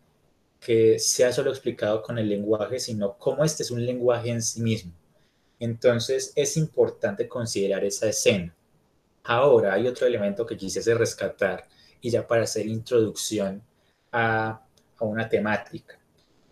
[0.60, 4.60] que sea solo explicado con el lenguaje, sino cómo este es un lenguaje en sí
[4.60, 4.92] mismo.
[5.60, 8.54] Entonces es importante considerar esa escena.
[9.22, 11.68] Ahora hay otro elemento que quisiese rescatar
[12.00, 13.62] y ya para hacer introducción
[14.12, 14.64] a
[14.98, 15.98] a una temática.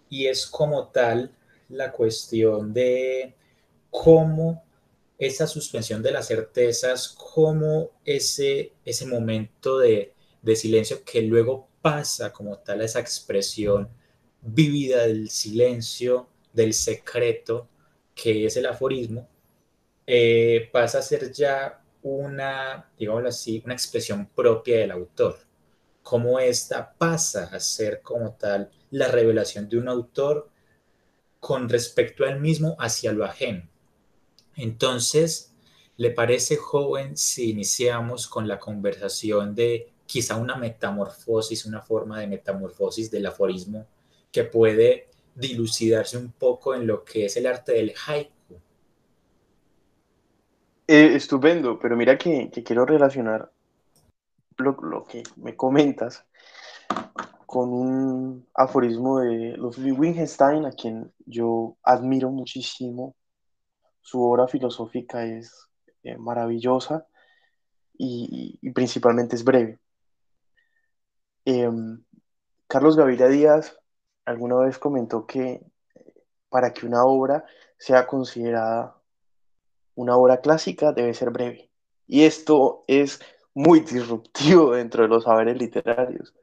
[0.09, 1.35] Y es como tal
[1.69, 3.35] la cuestión de
[3.91, 4.63] cómo
[5.19, 12.33] esa suspensión de las certezas, cómo ese, ese momento de, de silencio que luego pasa
[12.33, 13.89] como tal a esa expresión
[14.41, 17.69] vívida del silencio, del secreto,
[18.15, 19.29] que es el aforismo,
[20.07, 25.39] eh, pasa a ser ya una, digámoslo así, una expresión propia del autor
[26.03, 30.51] cómo esta pasa a ser como tal la revelación de un autor
[31.41, 33.69] con respecto a él mismo hacia lo ajeno.
[34.57, 35.55] Entonces,
[35.97, 42.27] ¿le parece joven si iniciamos con la conversación de quizá una metamorfosis, una forma de
[42.27, 43.87] metamorfosis del aforismo
[44.31, 48.61] que puede dilucidarse un poco en lo que es el arte del haiku?
[50.87, 53.51] Eh, estupendo, pero mira que quiero relacionar
[54.59, 56.27] lo, que me comentas
[57.47, 63.15] con un aforismo de Ludwig Wittgenstein, a quien yo admiro muchísimo.
[64.01, 65.69] Su obra filosófica es
[66.03, 67.07] eh, maravillosa
[67.97, 69.79] y, principalmente es breve.
[71.45, 72.03] Em,
[72.67, 73.79] Carlos Gaviria Díaz
[74.25, 75.61] alguna vez comentó que
[76.49, 77.45] para que una obra
[77.79, 78.97] sea considerada
[79.95, 81.71] una obra clásica debe ser breve.
[82.07, 83.21] Y esto es
[83.55, 86.35] muy disruptivo dentro de los saberes literarios.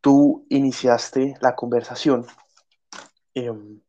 [0.00, 2.26] Tú iniciaste la conversación
[3.34, 3.80] em,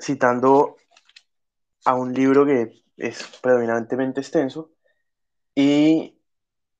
[0.00, 0.76] citando
[1.84, 4.72] a un libro que es predominantemente extenso
[5.54, 6.18] y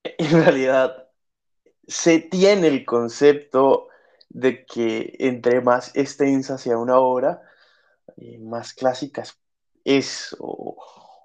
[0.03, 1.09] en realidad
[1.87, 3.89] se tiene el concepto
[4.29, 7.43] de que entre más extensa sea una obra,
[8.17, 9.25] eh, más clásica
[9.85, 10.77] es o,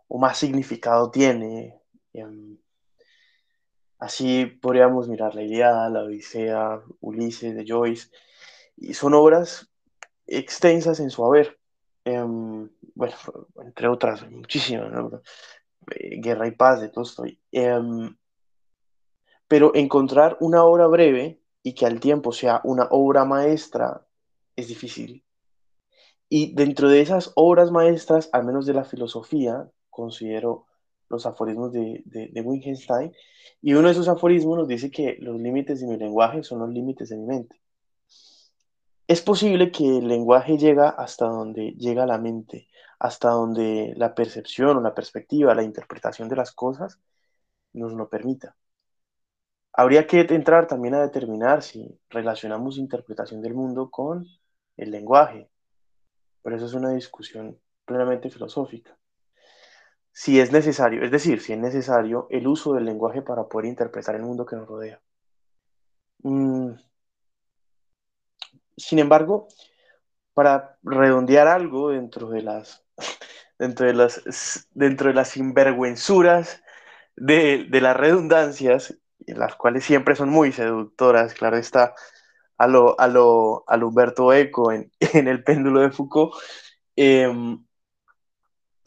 [0.08, 1.77] o, más significado tiene.
[2.18, 2.58] Em,
[4.00, 8.10] así podríamos mirar la Ilíada, la Odisea, Ulises de Joyce,
[8.76, 9.72] y son obras
[10.26, 11.60] extensas en su haber.
[12.06, 13.16] Em, bueno,
[13.64, 14.92] entre otras, muchísimas,
[15.92, 17.40] eh, Guerra y Paz de Tolstoy.
[17.52, 18.16] Em,
[19.48, 24.06] pero encontrar una obra breve y que al tiempo sea una obra maestra
[24.56, 25.24] es difícil.
[26.30, 30.67] Y dentro de esas obras maestras, al menos de la filosofía, considero
[31.10, 33.14] los aforismos de, Wittgenstein,
[33.62, 36.70] y uno de esos aforismos nos dice que los límites de mi lenguaje son los
[36.70, 37.62] límites de mi mente.
[39.08, 42.68] Es posible que el lenguaje llega hasta donde llega la mente,
[43.00, 47.00] hasta donde la percepción o la perspectiva, la interpretación de las cosas
[47.74, 48.56] nos lo permita.
[49.72, 54.26] Habría que entrar también a determinar si relacionamos interpretación del mundo con
[54.76, 55.50] el lenguaje,
[56.42, 58.98] pero eso es una discusión plenamente filosófica
[60.18, 64.16] si es necesario, es decir, si es necesario el uso del lenguaje para poder interpretar
[64.16, 65.00] el mundo que nos rodea.
[66.24, 66.72] Mm.
[68.76, 69.48] Sin embargo,
[70.34, 72.84] para redondear algo dentro de las,
[73.60, 76.64] dentro de las, dentro de las sinvergüenzuras
[77.16, 81.94] de, las redundancias, las cuales siempre son muy seductoras, claro está,
[82.58, 86.34] a lo, a lo, a Humberto Eco en, el péndulo de Foucault,
[86.96, 87.67] em,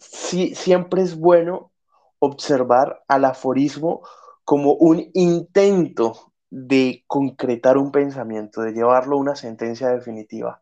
[0.00, 1.70] sí, siempre es bueno
[2.18, 4.02] observar al aforismo
[4.44, 10.60] como un intento de concretar un pensamiento, de llevarlo a una sentencia definitiva,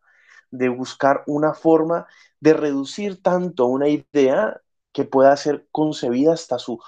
[0.51, 2.07] de buscar una forma
[2.41, 4.61] de reducir tanto una idea
[4.93, 6.78] que pueda ser concebida hasta sus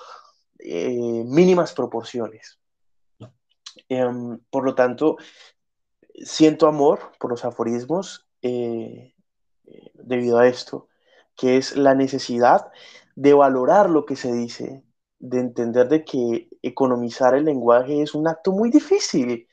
[0.59, 2.59] eh, mínimas proporciones.
[3.89, 5.17] Em, por lo tanto,
[6.23, 9.15] siento amor por los aforismos eh,
[9.67, 10.89] eh, debido a esto
[11.41, 12.70] que es la necesidad
[13.16, 14.84] de valorar lo que se dice,
[15.18, 19.49] de entender de que economizar el lenguaje es un acto muy difícil,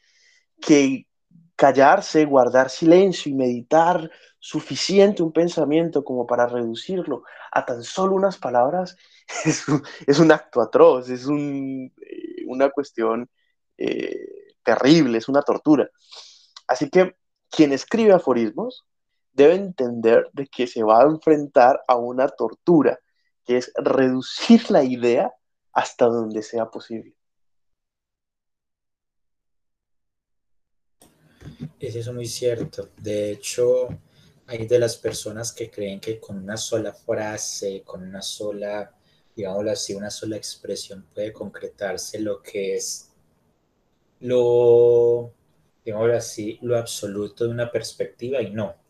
[0.60, 1.08] que
[1.56, 7.24] callarse, guardar silencio y meditar suficiente un pensamiento como para reducirlo
[7.54, 8.98] a tan solo unas palabras
[10.08, 11.92] es un, acto atroz, es eh,
[12.48, 13.30] una cuestión
[13.78, 15.90] eh, terrible, es una tortura.
[16.68, 17.16] Así que
[17.50, 18.86] quien escribe aforismos
[19.38, 23.00] debe entender de que se va a enfrentar a una tortura,
[23.46, 25.32] que es reducir la idea
[25.72, 27.14] hasta donde sea posible.
[31.80, 32.90] Es eso muy cierto.
[32.98, 33.88] De hecho,
[34.48, 38.92] hay de las personas que creen que con una sola frase, con una sola,
[39.36, 43.12] digámoslo así, una sola expresión puede concretarse lo que es
[44.20, 45.32] lo,
[45.86, 48.87] digámoslo así, lo absoluto de una perspectiva y no.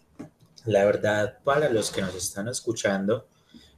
[0.68, 3.26] La verdad, para los que nos están escuchando,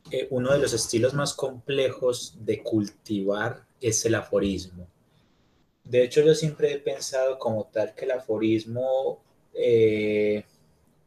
[0.10, 4.88] eh, uno de los estilos más complejos de cultivar es el aforismo.
[5.84, 9.24] De hecho, yo siempre he pensado como tal que el aforismo,
[9.54, 10.44] eh,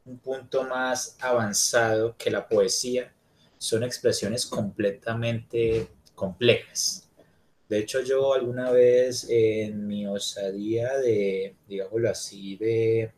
[0.05, 3.13] un punto más avanzado que la poesía,
[3.59, 7.11] son expresiones completamente complejas.
[7.69, 13.11] De hecho, yo alguna vez en mi osadía de, digámoslo así, de,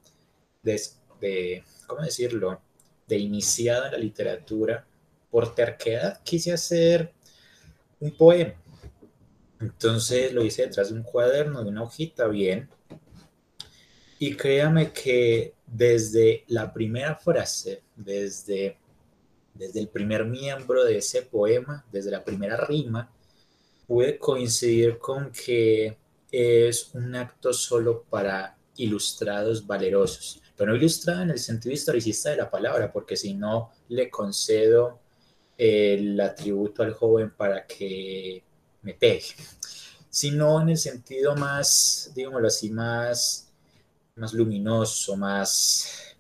[0.63, 2.61] de ¿cómo decirlo?,
[3.07, 4.87] de iniciado en la literatura,
[5.31, 7.13] por terquedad quise hacer
[8.01, 8.55] un poema.
[9.61, 12.69] Entonces lo hice detrás de un cuaderno, de una hojita, bien.
[14.19, 18.79] Y créame que desde la primera frase, desde,
[19.55, 23.11] desde el primer miembro de ese poema, desde la primera rima,
[23.87, 25.97] pude coincidir con que
[26.31, 32.37] es un acto solo para ilustrados valerosos pero no ilustrada en el sentido historicista de
[32.37, 35.01] la palabra, porque si no le concedo
[35.57, 38.43] el atributo al joven para que
[38.83, 39.35] me pegue,
[40.11, 43.53] sino en el sentido más, digámoslo así, más,
[44.17, 46.17] más luminoso, más,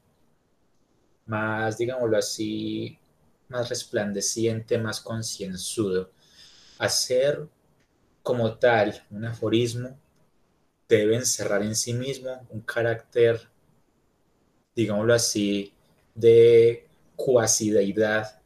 [1.27, 2.99] más, digámoslo así,
[3.49, 6.11] más resplandeciente, más concienzudo.
[6.79, 7.49] Hacer
[8.23, 9.97] como tal un aforismo
[10.89, 13.49] debe encerrar en sí mismo un carácter
[14.75, 15.73] digámoslo así,
[16.15, 18.41] de cuasideidad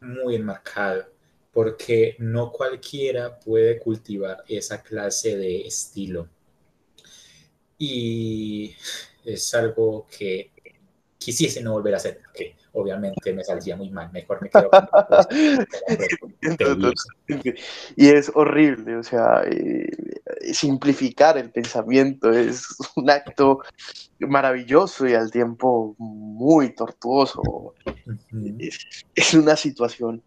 [0.00, 1.06] muy enmarcado,
[1.52, 6.28] porque no cualquiera puede cultivar esa clase de estilo.
[7.78, 8.74] Y
[9.24, 10.50] es algo que
[11.18, 12.20] quisiese no volver a hacer,
[12.74, 14.70] obviamente me saldría muy mal, mejor me quedo
[17.96, 19.88] Y es horrible, o sea, eh,
[20.52, 22.66] simplificar el pensamiento es
[22.96, 23.60] un acto
[24.18, 27.74] maravilloso y al tiempo muy tortuoso.
[29.14, 30.22] es, una situación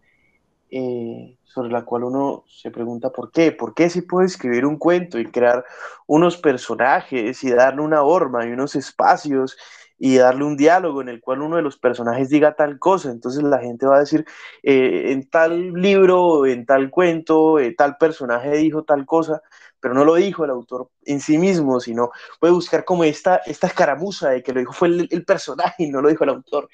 [0.72, 4.78] eh, sobre la cual uno se pregunta por qué, por qué si puedo escribir un
[4.78, 5.66] cuento y crear
[6.06, 9.58] unos personajes y darle una forma y unos espacios
[10.00, 13.10] y darle un diálogo en el cual uno de los personajes diga tal cosa.
[13.12, 14.26] Entonces la gente va a decir,
[14.64, 19.42] eh, en tal libro, en tal cuento, eh, tal personaje dijo tal cosa,
[19.80, 23.68] pero no lo dijo el autor en sí mismo, sino puede buscar como esta, esta
[23.68, 26.70] escaramuza de que lo dijo fue el, personaje y no lo dijo el autor.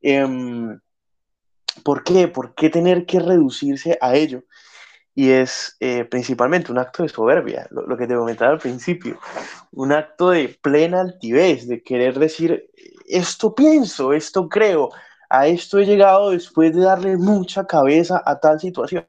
[0.00, 0.78] Em,
[1.84, 2.28] ¿Por qué?
[2.28, 4.42] ¿Por qué tener que reducirse a ello?
[5.18, 9.18] Y es eh, principalmente un acto de soberbia, lo, que te comentaba al principio,
[9.72, 12.70] un acto de plena altivez, de querer decir,
[13.04, 14.90] esto pienso, esto creo,
[15.28, 19.08] a esto he llegado después de darle mucha cabeza a tal situación.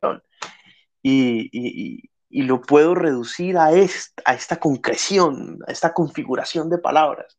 [1.03, 7.37] Y, lo puedo reducir a esta, a esta concreción, a esta configuración de palabras.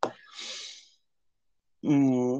[1.82, 2.38] Mm,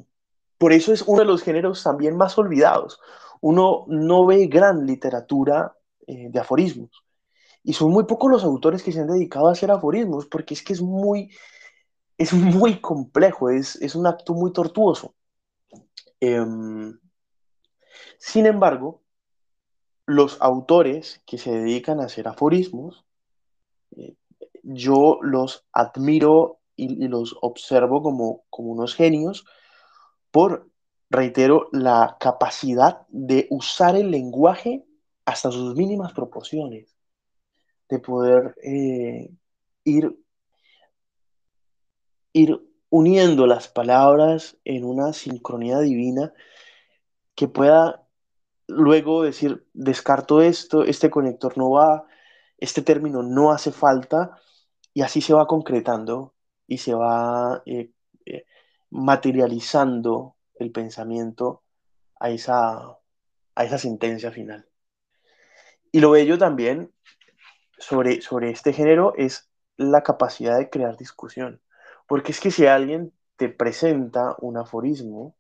[0.59, 3.01] por eso es uno de los géneros también más olvidados.
[3.41, 5.75] Uno no ve gran literatura
[6.11, 6.91] eh, de aforismos.
[7.63, 10.63] Y son muy pocos los autores que se han dedicado a hacer aforismos, porque es
[10.65, 11.31] que es muy,
[12.19, 15.15] es muy complejo, es, es un acto muy tortuoso.
[16.19, 16.99] Em,
[18.19, 19.05] sin embargo,
[20.05, 23.05] los autores que se dedican a hacer aforismos,
[23.97, 24.17] eh,
[24.65, 29.45] yo los admiro y, y, los observo como, como unos genios
[30.33, 30.69] por,
[31.09, 34.85] reitero, la capacidad de usar el lenguaje
[35.31, 36.97] hasta sus mínimas proporciones,
[37.89, 39.31] de poder eh,
[39.85, 40.19] ir,
[42.33, 46.33] ir uniendo las palabras en una sincronía divina
[47.37, 48.07] que pueda
[48.67, 52.07] luego decir, descarto esto, este conector no va,
[52.59, 54.37] este término no hace falta,
[54.93, 56.35] y así se va concretando
[56.67, 57.93] y se va eh,
[58.27, 58.47] eh,
[58.91, 61.63] materializando el pensamiento
[62.19, 62.99] a esa,
[63.55, 64.70] a esa sentencia final.
[65.93, 66.93] Y lo bello también
[67.79, 71.61] sobre, sobre este género es la capacidad de crear discusión.
[72.07, 75.35] Porque es que si alguien te presenta un aforismo,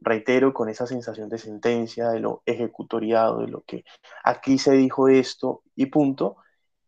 [0.00, 3.84] reitero, con esa sensación de sentencia, de lo ejecutoriado, de lo que
[4.24, 6.36] aquí se dijo esto y punto,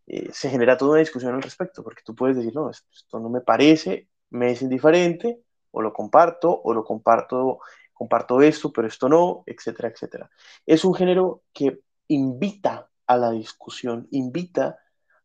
[0.07, 3.29] eh, se genera toda una discusión al respecto, porque tú puedes decir, no, esto no
[3.29, 7.61] me parece, me es indiferente, o lo comparto, o lo comparto,
[7.93, 10.31] comparto esto, pero esto no, etcétera, etcétera.
[10.65, 14.79] Es un género que invita a la discusión, invita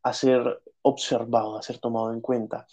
[0.04, 2.68] a ser observado, a ser tomado en cuenta,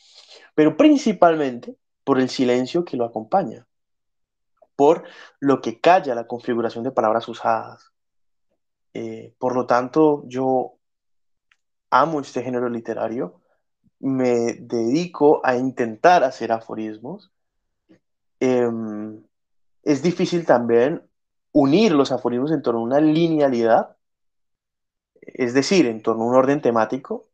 [0.54, 3.66] pero principalmente por el silencio que lo acompaña,
[4.76, 5.04] por
[5.38, 7.92] lo que calla la configuración de palabras usadas.
[8.94, 10.74] Eh, por lo tanto, yo
[11.90, 13.40] amo este género literario,
[14.00, 17.30] me dedico a intentar hacer aforismos.
[18.40, 19.22] Em,
[19.82, 21.02] es difícil también
[21.52, 23.96] unir los aforismos en torno a una linealidad
[25.34, 27.28] es decir, en torno a un orden temático.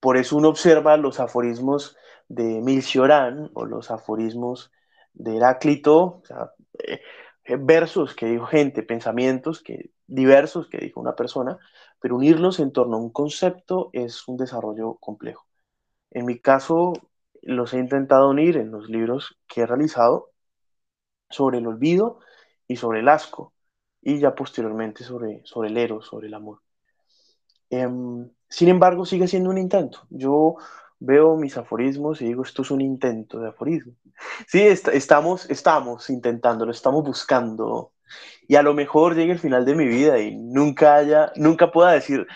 [0.00, 1.96] Por eso uno observa los aforismos
[2.28, 4.70] de Milciorán o los aforismos
[5.12, 6.22] de Heráclito,
[6.78, 7.00] eh,
[7.58, 11.58] versos que dijo gente, pensamientos que, diversos que dijo una persona,
[12.00, 15.46] pero unirlos en torno a un concepto es un desarrollo complejo.
[16.10, 16.92] En mi caso,
[17.42, 20.30] los he intentado unir en los libros que he realizado
[21.30, 22.20] sobre el olvido
[22.66, 23.52] y sobre el asco
[24.02, 26.60] y ya posteriormente sobre, sobre el eros, sobre el amor.
[27.70, 30.06] Em, sin embargo, sigue siendo un intento.
[30.10, 30.56] Yo
[31.00, 33.94] veo mis aforismos y digo, esto es un intento de aforismo.
[34.48, 37.92] Sí, estamos, estamos intentándolo, estamos buscando.
[38.48, 41.92] Y a lo mejor llegue el final de mi vida y nunca haya, nunca pueda
[41.92, 42.26] decir,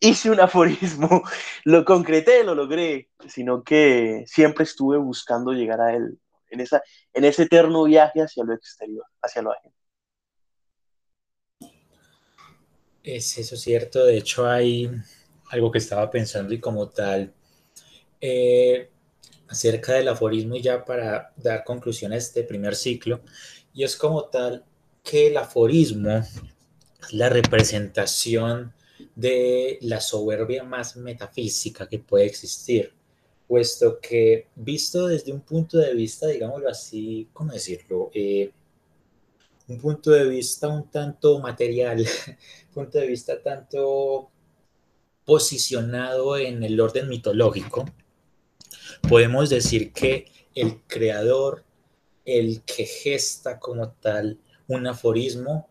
[0.00, 1.22] hice un aforismo,
[1.64, 6.18] lo concreté, lo logré, sino que siempre estuve buscando llegar a él,
[6.50, 6.82] en, esa,
[7.14, 9.74] en ese eterno viaje hacia lo exterior, hacia lo ajeno.
[13.02, 14.90] Es eso cierto, de hecho hay
[15.50, 17.32] algo que estaba pensando y como tal,
[18.20, 18.90] eh,
[19.48, 23.22] acerca del aforismo y ya para dar conclusión a este primer ciclo,
[23.72, 24.64] y es como tal
[25.02, 28.74] que el aforismo es la representación
[29.14, 32.92] de la soberbia más metafísica que puede existir,
[33.46, 38.10] puesto que visto desde un punto de vista, digámoslo así, ¿cómo decirlo?
[38.12, 38.50] Eh,
[39.68, 42.04] un punto de vista un tanto material,
[42.74, 44.30] punto de vista tanto
[45.26, 47.84] posicionado en el orden mitológico,
[49.06, 51.64] podemos decir que el creador,
[52.24, 55.68] el que gesta como tal un aforismo,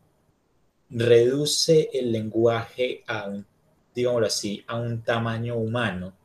[0.91, 3.47] reduce el lenguaje a un,
[3.95, 6.15] digámoslo así, a un tamaño humano.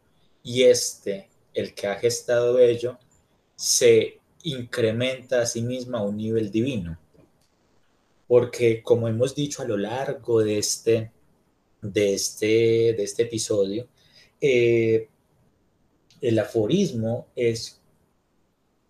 [0.43, 2.99] Y este, el que ha gestado ello,
[3.57, 6.99] se incrementa a sí mismo a un nivel divino
[8.33, 11.13] porque como hemos dicho a lo largo de este,
[11.83, 13.87] de este, de este episodio,
[14.41, 15.07] eh,
[16.19, 17.79] el aforismo es,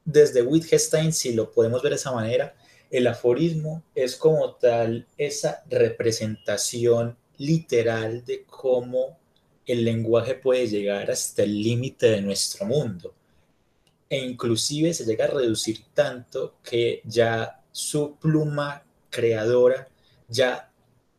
[0.04, 2.54] desde Wittgenstein, si lo podemos ver de esa manera,
[2.88, 9.18] el aforismo es como tal esa representación literal de cómo
[9.66, 13.12] el lenguaje puede llegar hasta el límite de nuestro mundo.
[14.08, 19.88] E inclusive se llega a reducir tanto que ya su pluma creadora
[20.28, 20.72] ya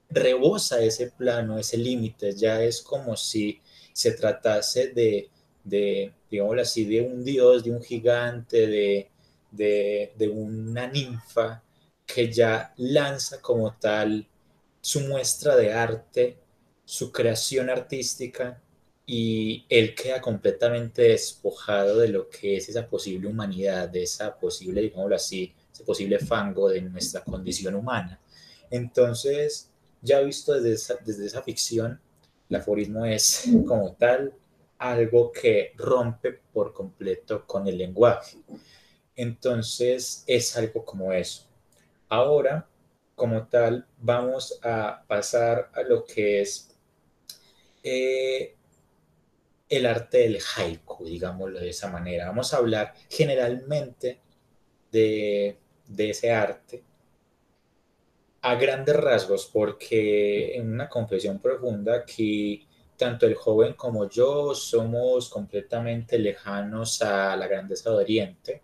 [0.10, 3.62] rebosa ese plano, ese límite, ya es como si
[3.94, 5.30] se tratase de,
[5.64, 6.12] de
[6.62, 9.10] así, de un dios, de un gigante, de,
[9.52, 11.64] de, de una ninfa
[12.06, 14.28] que ya lanza como tal
[14.82, 16.38] su muestra de arte,
[16.86, 18.62] su creación artística
[19.06, 24.82] y él queda completamente despojado de lo que es esa posible humanidad, de esa posible,
[24.82, 28.20] digámoslo así, ese posible fango de nuestra condición humana.
[28.70, 29.72] Entonces,
[30.02, 32.00] ya visto desde esa, desde esa ficción,
[32.50, 34.34] el aforismo es como tal
[34.78, 38.38] algo que rompe por completo con el lenguaje.
[39.16, 41.48] Entonces, es algo como eso.
[42.10, 42.68] Ahora,
[43.16, 46.76] como tal, vamos a pasar a lo que es
[47.84, 48.56] eh,
[49.70, 52.28] el arte del haiku, digámoslo de esa manera.
[52.28, 54.20] Vamos a hablar generalmente
[54.92, 55.58] de,
[55.88, 56.84] de ese arte
[58.42, 62.66] a grandes rasgos, porque en una confesión profunda que
[62.98, 68.62] tanto el joven como yo somos completamente lejanos a la grandeza de Oriente,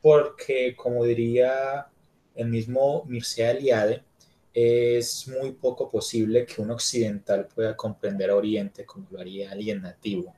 [0.00, 1.88] porque como diría
[2.36, 4.04] el mismo Mircea Eliade,
[4.54, 9.82] es muy poco posible que un occidental pueda comprender a Oriente como lo haría alguien
[9.82, 10.34] nativo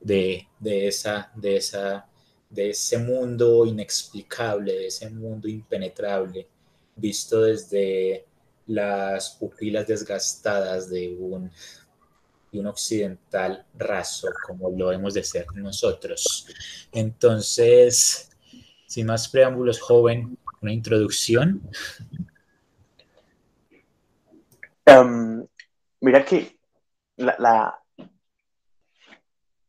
[0.00, 2.06] de, de, esa, de, esa,
[2.52, 6.46] de ese mundo inexplicable, de ese mundo impenetrable,
[6.94, 8.26] visto desde
[8.66, 11.50] las pupilas desgastadas de un,
[12.52, 16.46] de un occidental raso como lo hemos de ser nosotros.
[16.92, 18.30] Entonces,
[18.86, 21.62] sin más preámbulos, joven, una introducción.
[24.86, 25.46] Um,
[26.00, 26.58] mira que
[27.16, 27.82] la,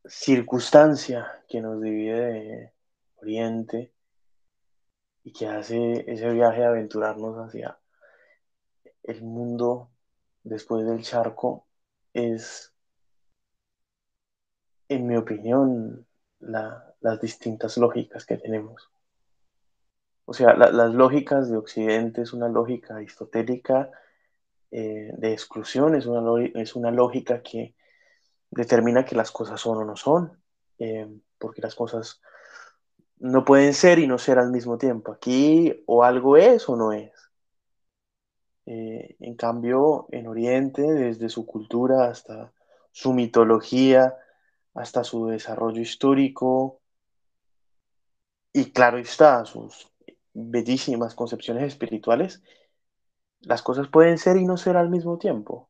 [0.06, 2.73] circunstancia que nos divide de
[3.24, 3.92] Oriente
[5.24, 7.80] y que hace ese viaje de aventurarnos hacia
[9.04, 9.90] el mundo
[10.44, 11.66] después del charco
[12.14, 12.74] es,
[14.90, 16.06] en mi opinión,
[16.40, 18.92] la, las distintas lógicas que tenemos.
[20.26, 23.90] O sea, la, las lógicas de Occidente es una lógica aristotélica
[24.72, 27.76] eh, de exclusión, es una, es una lógica que
[28.50, 30.42] determina que las cosas son o no son,
[30.80, 31.08] eh,
[31.38, 32.22] porque las cosas
[33.24, 35.14] no pueden ser y no ser al mismo tiempo.
[35.14, 37.12] Aquí o algo es o no es.
[38.66, 42.52] Eh, en cambio, en Oriente, desde su cultura hasta
[42.92, 44.14] su mitología,
[44.74, 46.82] hasta su desarrollo histórico,
[48.52, 49.90] y claro está, sus
[50.34, 52.44] bellísimas concepciones espirituales,
[53.40, 55.70] las cosas pueden ser y no ser al mismo tiempo.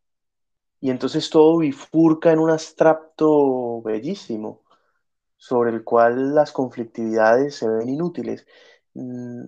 [0.82, 4.63] Y entonces todo bifurca en un abstracto bellísimo,
[5.44, 8.48] sobre el cual las conflictividades se ven inútiles.
[8.94, 9.44] Mm,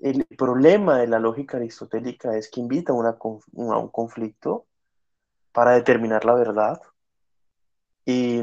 [0.00, 4.66] el problema de la lógica aristotélica es que invita a, un conflicto
[5.52, 6.80] para determinar la verdad.
[8.06, 8.40] Y,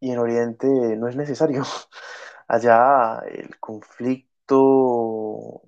[0.00, 0.66] y en Oriente
[0.96, 1.62] no es necesario.
[2.48, 5.60] Allá el conflicto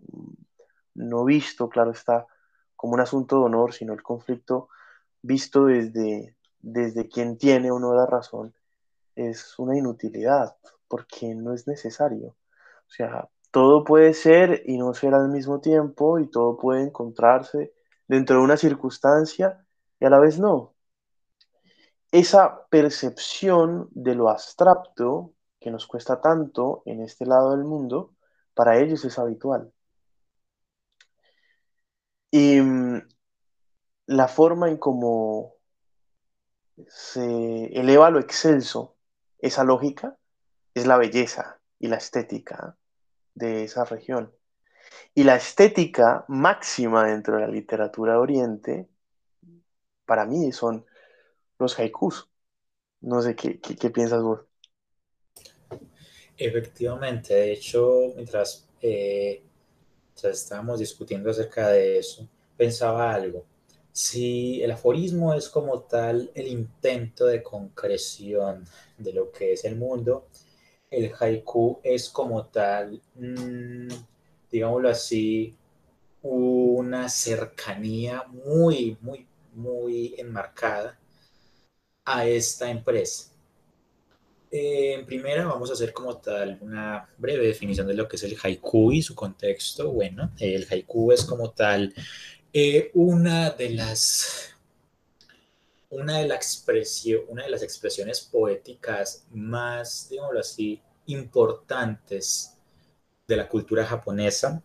[0.94, 2.26] no visto, claro está,
[2.76, 4.70] como un asunto de honor, sino el conflicto
[5.20, 8.54] visto desde, desde quien tiene o no la razón,
[9.16, 10.56] es una inutilidad,
[10.88, 12.36] porque no es necesario.
[12.88, 17.74] O sea, todo puede ser y no ser al mismo tiempo y todo puede encontrarse
[18.06, 19.66] dentro de una circunstancia
[19.98, 20.74] y a la vez no.
[22.12, 28.14] Esa percepción de lo abstracto que nos cuesta tanto en este lado del mundo,
[28.54, 29.72] para ellos es habitual.
[32.30, 33.08] Y mm,
[34.06, 35.54] la forma en cómo
[36.88, 38.95] se eleva lo excelso
[39.39, 40.16] esa lógica
[40.74, 42.76] es la belleza y la estética
[43.34, 44.32] de esa región.
[45.14, 48.89] Y la estética máxima dentro de la literatura de Oriente,
[50.05, 50.87] para mí, son
[51.59, 52.28] los haikus.
[53.01, 54.41] No sé qué, qué, piensas vos.
[56.37, 59.43] Efectivamente, de hecho, mientras, eh,
[60.07, 63.45] mientras estábamos discutiendo acerca de eso, pensaba algo.
[63.97, 68.62] Si el aforismo es como tal el intento de concreción
[68.99, 70.26] de lo que es el mundo,
[70.90, 73.88] el haiku es como tal, mmm,
[74.53, 75.55] digámoslo así,
[76.20, 80.99] una cercanía muy, muy, muy enmarcada
[82.05, 83.32] a esta empresa.
[84.51, 88.22] Eh, en primera vamos a hacer como tal una breve definición de lo que es
[88.24, 89.90] el haiku y su contexto.
[89.90, 91.94] Bueno, el haiku es como tal
[92.59, 94.54] eh, una de las
[95.90, 96.40] una de, la
[97.28, 102.54] una de las expresiones poéticas más, digámoslo así, importantes
[103.28, 104.62] de la cultura japonesa.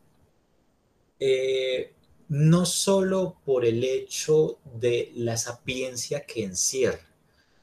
[1.20, 1.94] Eh,
[2.30, 7.14] no solo por el hecho de la sapiencia que encierra,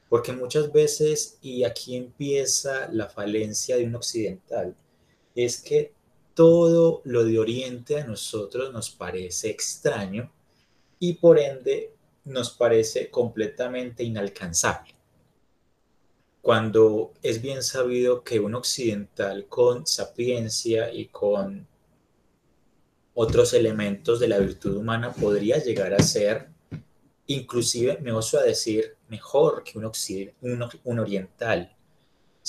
[0.09, 4.75] porque muchas veces, y aquí empieza la falencia de un occidental,
[5.33, 5.91] es que
[6.39, 10.31] todo lo de Oriente a nosotros nos parece extraño
[10.97, 11.91] y por ende
[12.23, 14.95] nos parece completamente inalcanzable.
[16.41, 21.67] Cuando es bien sabido que un occidental con sapiencia y con
[23.15, 26.47] otros elementos de la virtud humana podría llegar a ser,
[27.27, 29.91] inclusive me oso a decir, mejor que un,
[30.85, 31.75] un oriental.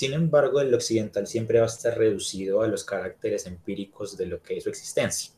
[0.00, 4.42] Sin embargo, el occidental siempre va a estar reducido a los caracteres empíricos de lo
[4.42, 5.32] que es su existencia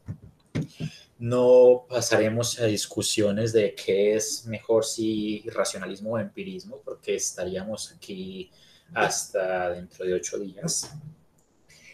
[1.22, 8.50] no pasaremos a discusiones de qué es mejor si racionalismo o empirismo, porque estaríamos aquí
[8.92, 10.92] hasta dentro de ocho días.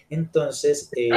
[0.09, 1.11] Entonces, eh,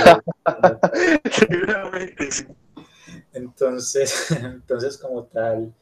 [3.32, 5.74] entonces, entonces, como tal,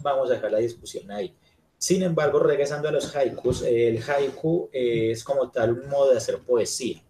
[0.00, 1.36] vamos a dejar la discusión ahí.
[1.78, 6.38] Sin embargo, regresando a los haikus, el haiku es como tal un modo de hacer
[6.38, 7.02] poesía.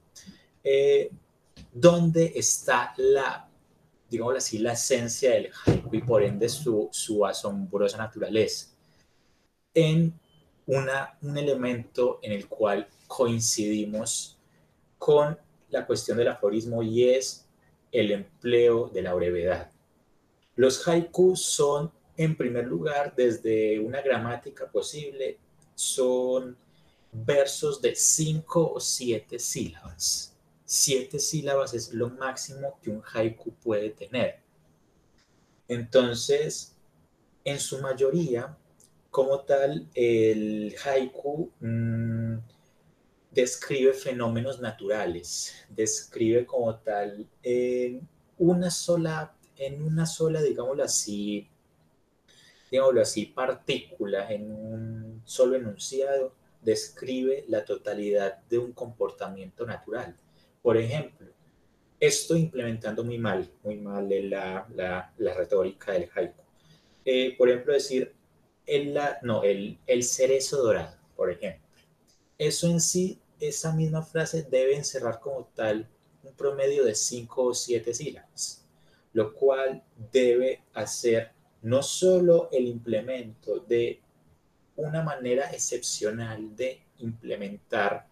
[0.65, 1.11] Eh,
[1.73, 3.47] ¿Dónde está la
[4.09, 8.69] digamos así, la esencia del haiku y por ende su, su asombrosa naturaleza
[9.75, 10.19] en
[10.67, 14.39] una, un elemento en el cual coincidimos
[14.99, 15.39] con
[15.71, 17.47] la cuestión del aforismo y es
[17.93, 19.71] el empleo de la brevedad.
[20.55, 25.39] Los haikus son, en primer lugar, desde una gramática posible,
[25.75, 26.57] son
[27.13, 30.37] versos de cinco o siete sílabas
[30.67, 34.41] siete sílabas es lo máximo que un haiku puede tener.
[35.69, 36.77] Entonces,
[37.45, 38.57] en su mayoría,
[39.11, 42.39] como tal, el haiku mm,
[43.31, 48.07] describe fenómenos naturales, describe como tal en
[48.39, 51.49] una sola, en una sola, digámoslo así,
[52.77, 60.15] digámoslo así, partícula, en un solo enunciado, describe la totalidad de un comportamiento natural.
[60.61, 61.29] Por ejemplo,
[61.99, 66.43] estoy implementando muy mal, muy mal la, la, la retórica del haiku.
[67.07, 68.15] Eh, por ejemplo, decir,
[68.67, 71.65] el, la, no, el, el cerezo dorado, por ejemplo.
[72.37, 75.89] Eso en sí, esa misma frase debe encerrar como tal
[76.23, 78.67] un promedio de cinco o siete sílabas,
[79.15, 81.36] lo cual debe hacer
[81.67, 84.01] no solo el implemento de
[84.77, 88.07] una manera excepcional de implementar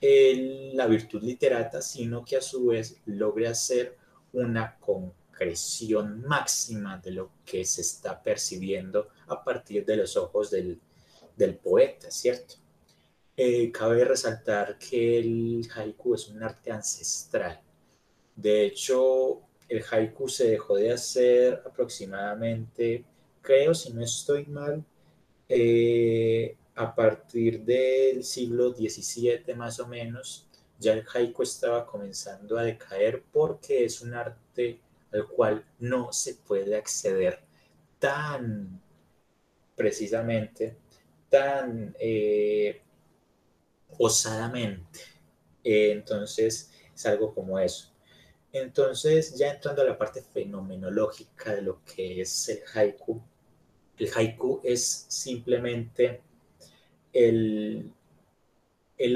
[0.00, 3.96] la virtud literata, sino que a su vez logre hacer
[4.32, 10.78] una concreción máxima de lo que se está percibiendo a partir de los ojos del,
[11.64, 12.54] poeta, ¿cierto?
[13.36, 17.60] Eh, cabe resaltar que el haiku es un arte ancestral.
[18.36, 23.04] De hecho, el haiku se dejó de hacer aproximadamente,
[23.42, 24.84] creo, si no estoy mal,
[25.48, 30.46] eh, a partir del siglo XVII más o menos,
[30.78, 34.80] ya el haiku estaba comenzando a decaer porque es un arte
[35.12, 37.40] al cual no se puede acceder
[37.98, 38.80] tan
[39.76, 40.76] precisamente,
[41.30, 42.82] tan eh,
[43.98, 45.00] osadamente.
[45.62, 47.93] entonces es algo como eso.
[48.54, 53.20] Entonces, ya entrando a la parte fenomenológica de lo que es el haiku,
[53.98, 56.22] el haiku es simplemente
[57.12, 57.92] el,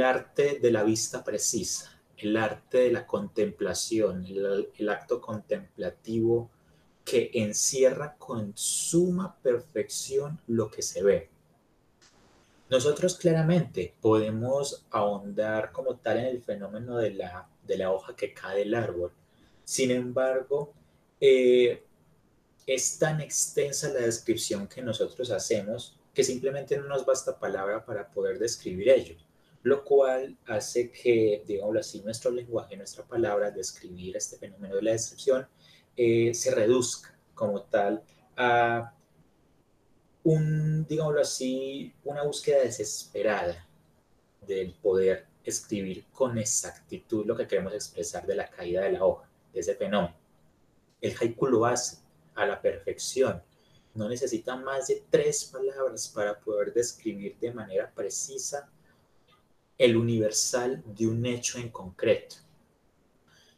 [0.03, 6.51] arte de la vista precisa, el arte de la contemplación, el, acto contemplativo
[7.05, 11.31] que encierra con suma perfección lo que se ve.
[12.71, 18.35] Nosotros claramente podemos ahondar como tal en el fenómeno de la, de la hoja que
[18.35, 19.13] cae del árbol.
[19.69, 20.73] Sin embargo,
[21.21, 21.85] eh,
[22.67, 28.11] es tan extensa la descripción que nosotros hacemos que simplemente no nos basta palabra para
[28.11, 29.17] poder describir ello,
[29.65, 34.93] lo cual hace que, digámoslo así, nuestro lenguaje, nuestra palabra, describir este fenómeno de la
[34.93, 35.47] descripción,
[35.95, 38.03] eh, se reduzca como tal
[38.39, 38.95] a
[40.25, 43.69] un, digámoslo así, una búsqueda desesperada
[44.47, 49.28] del poder escribir con exactitud lo que queremos expresar de la caída de la hoja,
[49.61, 50.15] ese fenómeno.
[51.01, 51.99] El haiku lo hace
[52.35, 53.43] a la perfección,
[53.95, 58.71] no necesita más de tres palabras para poder describir de manera precisa
[59.77, 62.37] el universal de un hecho en concreto.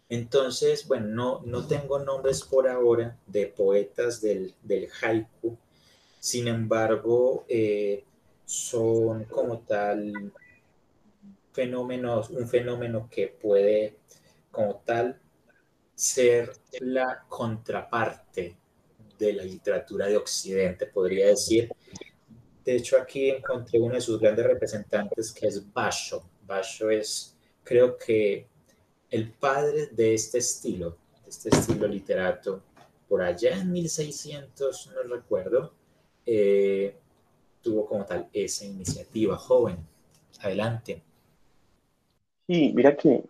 [0.09, 4.55] Entonces, bueno, no, no tengo nombres por ahora de poetas del,
[5.01, 5.57] haiku,
[6.18, 8.05] sin embargo, eh,
[8.44, 10.32] son como tal
[11.53, 13.96] fenómenos, un fenómeno que puede
[14.51, 15.20] como tal
[16.01, 18.57] ser la contraparte
[19.18, 21.68] de la literatura de Occidente, podría decir.
[22.64, 26.22] De hecho, aquí encontré uno de sus grandes representantes que es Basho.
[26.46, 28.46] Basho es, creo que,
[29.11, 32.62] el padre de este estilo, de este estilo literato,
[33.07, 35.74] por allá en 1600, no recuerdo,
[36.24, 36.96] eh,
[37.61, 39.76] tuvo como tal esa iniciativa joven.
[40.38, 41.03] Adelante.
[42.46, 43.22] Sí, mira que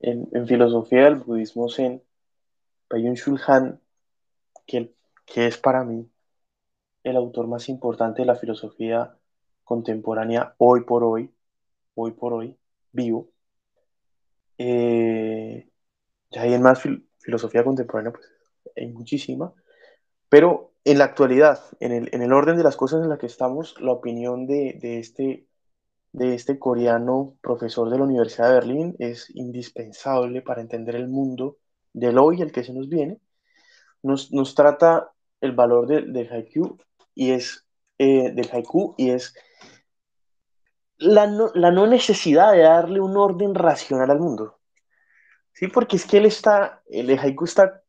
[0.00, 2.02] en, filosofía del budismo zen
[2.90, 3.80] hay un Shulhan
[4.66, 4.94] que,
[5.24, 6.08] que es para mí
[7.02, 9.16] el autor más importante de la filosofía
[9.64, 11.32] contemporánea hoy por hoy,
[11.94, 12.56] hoy por hoy,
[12.92, 13.30] vivo.
[14.58, 15.68] Eh,
[16.30, 16.80] ya hay en más
[17.18, 18.26] filosofía contemporánea, pues
[18.76, 19.52] hay muchísima,
[20.28, 23.26] pero en la actualidad, en el, en el, orden de las cosas en la que
[23.26, 25.45] estamos, la opinión de, de, este,
[26.16, 31.58] de este coreano profesor de la Universidad de Berlín es indispensable para entender el mundo
[31.92, 33.20] del hoy, el que se nos viene.
[34.02, 35.12] Nos, nos trata
[35.42, 36.78] el valor del de haiku
[37.14, 37.66] y es
[37.98, 39.34] eh, del haiku y es
[40.96, 44.58] la no, la no, necesidad de darle un orden racional al mundo.
[45.52, 47.82] Sí, porque es que él está, el haiku está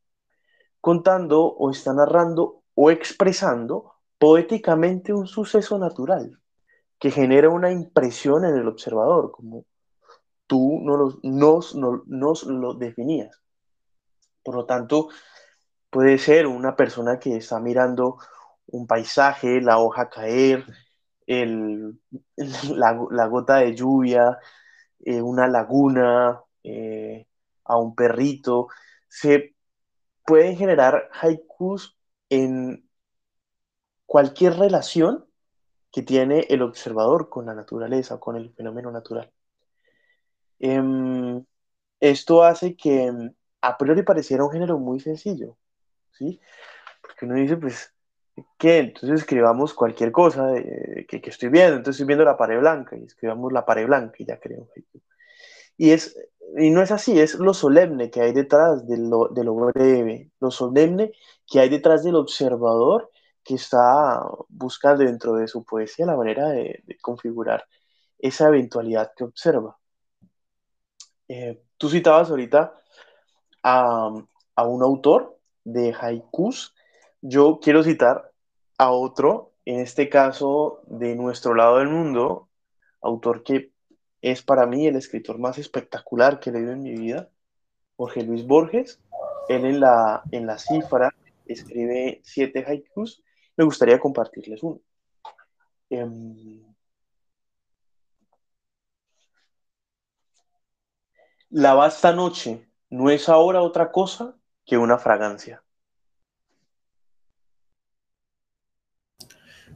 [0.82, 6.38] contando o está narrando o expresando poéticamente un suceso natural
[6.98, 9.64] que genera una impresión en el observador, como
[10.46, 13.40] tú no nos, no, lo definías.
[14.42, 15.08] Por lo tanto,
[15.90, 18.18] puede ser una persona que está mirando
[18.66, 20.64] un paisaje, la hoja caer,
[21.26, 22.00] el,
[22.74, 24.38] la, gota de lluvia,
[25.00, 27.26] eh, una laguna, eh,
[27.64, 28.68] a un perrito.
[29.08, 29.54] Se
[30.26, 31.96] pueden generar haikus
[32.30, 32.88] en
[34.06, 35.27] cualquier relación
[35.98, 39.32] que tiene el observador con la naturaleza, con el fenómeno natural.
[40.60, 41.44] Em,
[41.98, 43.12] esto hace que
[43.60, 45.56] a priori pareciera un género muy sencillo,
[46.12, 46.40] ¿sí?
[47.02, 47.92] Porque uno dice, pues,
[48.56, 50.54] que entonces escribamos cualquier cosa
[51.08, 54.14] que, que, estoy viendo, entonces estoy viendo la pared blanca y escribamos la pared blanca
[54.20, 54.68] y ya creo.
[55.76, 56.16] Y, es,
[56.56, 60.30] y no es así, es lo solemne que hay detrás de lo, de lo breve,
[60.38, 61.10] lo solemne
[61.44, 63.10] que hay detrás del observador
[63.54, 67.66] está buscando dentro de su poesía la manera de, de configurar
[68.18, 69.78] esa eventualidad que observa.
[71.28, 72.74] Eh, tú citabas ahorita
[73.62, 74.10] a,
[74.54, 76.74] a un autor de haikus
[77.20, 78.30] yo quiero citar
[78.78, 82.48] a otro, en este caso de nuestro lado del mundo,
[83.00, 83.72] autor que
[84.22, 87.28] es para mí el escritor más espectacular que he leído en mi vida,
[87.96, 89.00] Jorge Luis Borges.
[89.48, 91.12] Él en la, en la cifra
[91.46, 93.22] escribe siete haikus.
[93.58, 94.80] Me gustaría compartirles uno.
[95.90, 96.62] Em,
[101.50, 105.64] la vasta noche no es ahora otra cosa que una fragancia.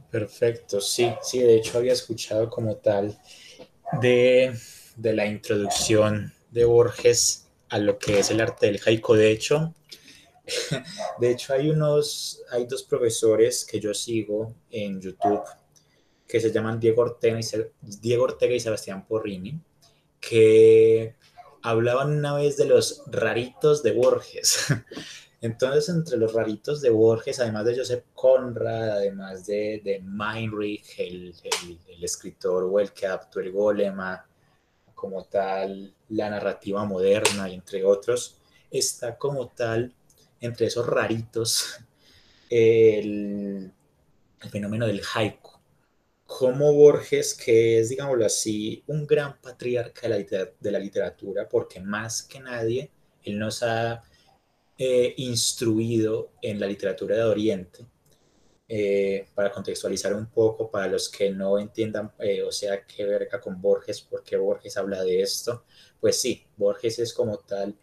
[0.09, 3.19] Perfecto, sí, sí, de hecho había escuchado como tal
[3.99, 4.55] de,
[4.95, 9.15] la introducción de Borges a lo que es el arte del haiku.
[9.15, 9.73] De hecho,
[11.19, 15.43] de hecho hay unos, hay dos profesores que yo sigo en YouTube
[16.33, 17.45] que se llaman Diego Ortega y,
[18.01, 19.61] Diego Ortega y Sebastián Porrini,
[20.19, 21.15] que
[21.61, 24.65] hablaban una vez de los raritos de Borges.
[25.41, 31.35] Entonces, entre los raritos de Borges, además de Joseph Conrad, además de, de Meinrich, el,
[31.87, 34.25] el, escritor o el que adaptó el Golema,
[34.95, 38.39] como tal, la narrativa moderna, entre otros,
[38.71, 39.93] está como tal,
[40.43, 41.79] entre esos raritos,
[42.49, 43.71] el,
[44.51, 45.51] fenómeno del haiku.
[46.25, 51.79] Como Borges, que es, digámoslo así, un gran patriarca de la, de la literatura, porque
[51.79, 52.91] más que nadie,
[53.23, 54.03] él nos ha
[54.77, 57.85] eh, instruido en la literatura de Oriente.
[58.67, 63.39] Eh, para contextualizar un poco, para los que no entiendan, eh, o sea, qué verga
[63.39, 65.65] con Borges, porque Borges habla de esto,
[65.99, 67.75] pues sí, Borges es como tal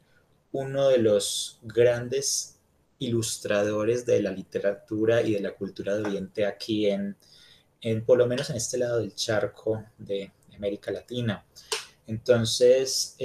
[0.53, 2.59] uno de los grandes
[2.99, 7.17] ilustradores de la literatura y de la cultura de Oriente aquí en,
[7.81, 11.45] en por lo menos en este lado del charco de América Latina.
[12.07, 13.17] Entonces,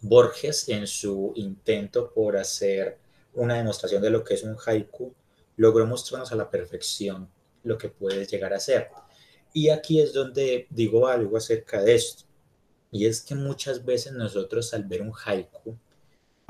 [0.00, 2.98] Borges, en su intento por hacer
[3.34, 5.12] una demostración de lo que es un haiku,
[5.56, 7.28] logró mostrarnos a la perfección
[7.64, 8.88] lo que puede llegar a ser.
[9.52, 12.24] Y aquí es donde digo algo acerca de esto.
[12.90, 15.76] Y es que muchas veces nosotros al ver un haiku,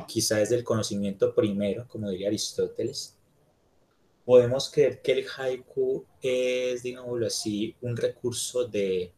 [0.06, 3.16] quizá desde el conocimiento primero, como diría Aristóteles,
[4.24, 9.12] podemos creer que el haiku es, digámoslo así, un recurso de,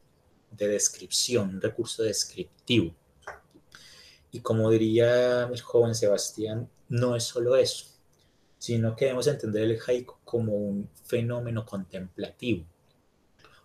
[0.50, 2.94] de descripción, un recurso descriptivo.
[4.32, 7.86] Y como diría el joven Sebastián, no es solo eso.
[8.58, 12.66] sino que debemos entender el haiku como un fenómeno contemplativo,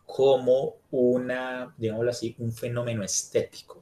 [0.06, 3.82] como una, digámoslo así, un fenómeno estético,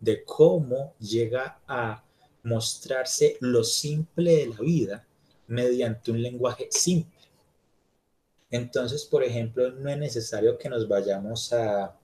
[0.00, 2.04] de cómo llega a
[2.42, 5.06] mostrarse lo simple de la vida
[5.46, 7.18] mediante un lenguaje simple.
[8.50, 11.96] Entonces, por ejemplo, no es necesario que nos vayamos a,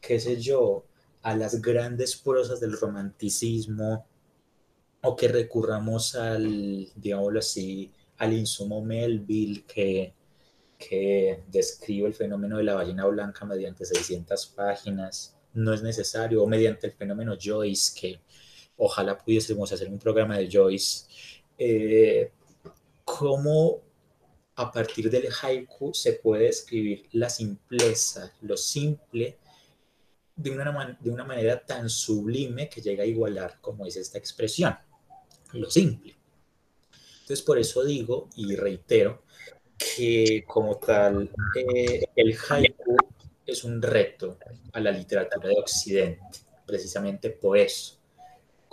[0.00, 0.84] qué sé yo,
[1.22, 4.06] a las grandes prosas del romanticismo
[5.02, 10.14] o que recurramos al, digámoslo así, al insumo Melville que,
[10.78, 15.36] que describe el fenómeno de la ballena blanca mediante 600 páginas.
[15.54, 18.20] No es necesario, o mediante el fenómeno Joyce, que
[18.76, 21.06] ojalá pudiésemos hacer un programa de Joyce.
[21.58, 22.30] Eh,
[23.04, 23.82] cómo
[24.54, 29.38] a partir del haiku se puede escribir la simpleza, lo simple,
[30.36, 34.76] de una, de una manera tan sublime que llega a igualar, como dice esta expresión,
[35.52, 36.16] lo simple.
[37.20, 39.22] Entonces, por eso digo y reitero
[39.78, 42.96] que como tal, eh, el haiku
[43.46, 44.38] es un reto
[44.72, 46.20] a la literatura de Occidente,
[46.66, 47.98] precisamente por eso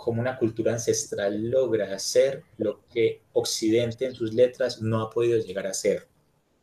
[0.06, 5.36] cómo una cultura ancestral logra hacer lo que Occidente en sus letras no ha podido
[5.38, 6.06] llegar a hacer.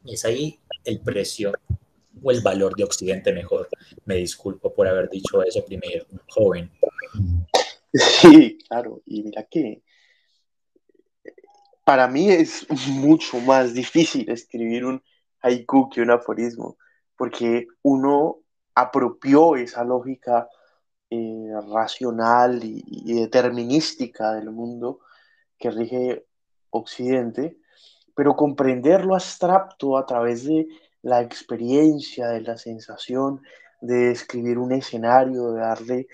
[0.05, 1.51] Es ahí el precio
[2.21, 3.67] o el valor de Occidente mejor.
[4.05, 6.71] Me disculpo por haber dicho eso primero, joven.
[7.93, 9.81] Sí, claro, y mira que
[11.83, 15.03] para mí es mucho más difícil escribir un
[15.41, 16.77] haiku que un aforismo,
[17.17, 18.39] porque uno
[18.75, 20.47] apropió esa lógica
[21.09, 25.01] eh, racional y, determinística del mundo
[25.59, 26.25] que rige
[26.71, 27.57] Occidente,
[28.15, 30.67] pero comprender lo abstracto a través de
[31.03, 33.41] la experiencia, de la sensación,
[33.81, 36.07] de escribir un escenario, de darle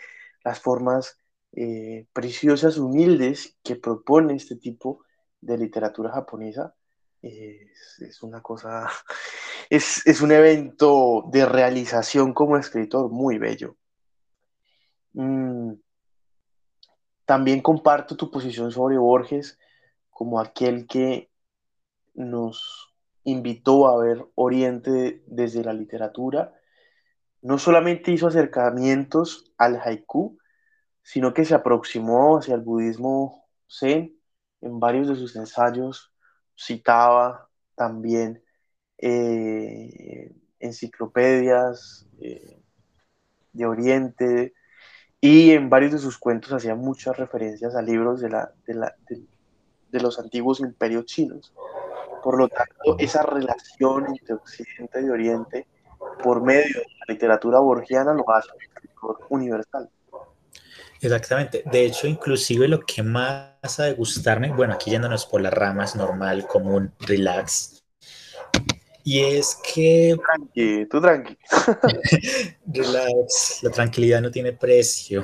[0.44, 1.18] las formas
[1.54, 5.04] eh, preciosas, humildes que propone este tipo
[5.42, 6.76] de literatura japonesa,
[7.22, 8.90] es, una cosa,
[9.70, 13.76] es, es un evento de realización como escritor muy bello.
[15.14, 15.74] Mm,
[17.26, 19.60] también comparto tu posición sobre Borges
[20.10, 21.32] como aquel que
[22.14, 26.54] nos invitó a ver Oriente desde la literatura.
[27.42, 30.38] No solamente hizo acercamientos al haiku,
[31.02, 34.19] sino que se aproximó hacia el budismo zen
[34.62, 36.12] en varios de sus ensayos.
[36.56, 38.44] Citaba también
[38.98, 42.62] eh, enciclopedias eh,
[43.54, 44.54] de Oriente,
[45.22, 48.96] y en varios de sus cuentos hacía muchas referencias a libros de, la, de, la,
[49.10, 51.54] de, los antiguos imperios chinos.
[52.24, 55.68] Por lo tanto, esa relación entre Occidente y Oriente,
[56.24, 59.90] por medio de la literatura borgiana, lo hace un escritor universal.
[61.02, 61.64] Exactamente.
[61.72, 65.96] De hecho, inclusive lo que más ha de gustarme, bueno, aquí yéndonos por las ramas,
[65.96, 67.84] normal, común, relax,
[69.04, 70.16] y es que...
[70.24, 71.38] Tranqui, tú tranqui.
[73.64, 75.24] la tranquilidad no tiene precio.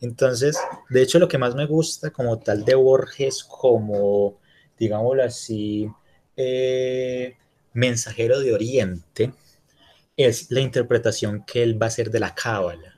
[0.00, 0.58] Entonces,
[0.90, 4.38] de hecho, lo que más me gusta como tal de Borges, como,
[4.78, 5.90] digámoslo así,
[6.36, 7.36] eh,
[7.72, 9.32] mensajero de Oriente,
[10.16, 12.95] es la interpretación que él va a hacer de la cábala.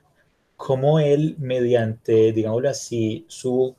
[0.58, 3.76] Como él, mediante, digámoslo así, su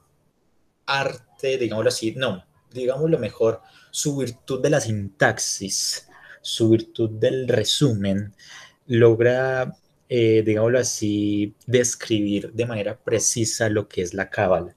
[0.85, 3.61] arte, digámoslo así, no, digámoslo mejor,
[3.91, 6.07] su virtud de la sintaxis,
[6.41, 8.33] su virtud del resumen,
[8.87, 9.75] logra,
[10.07, 14.73] eh, digámoslo así, describir de manera precisa lo que es la cábala.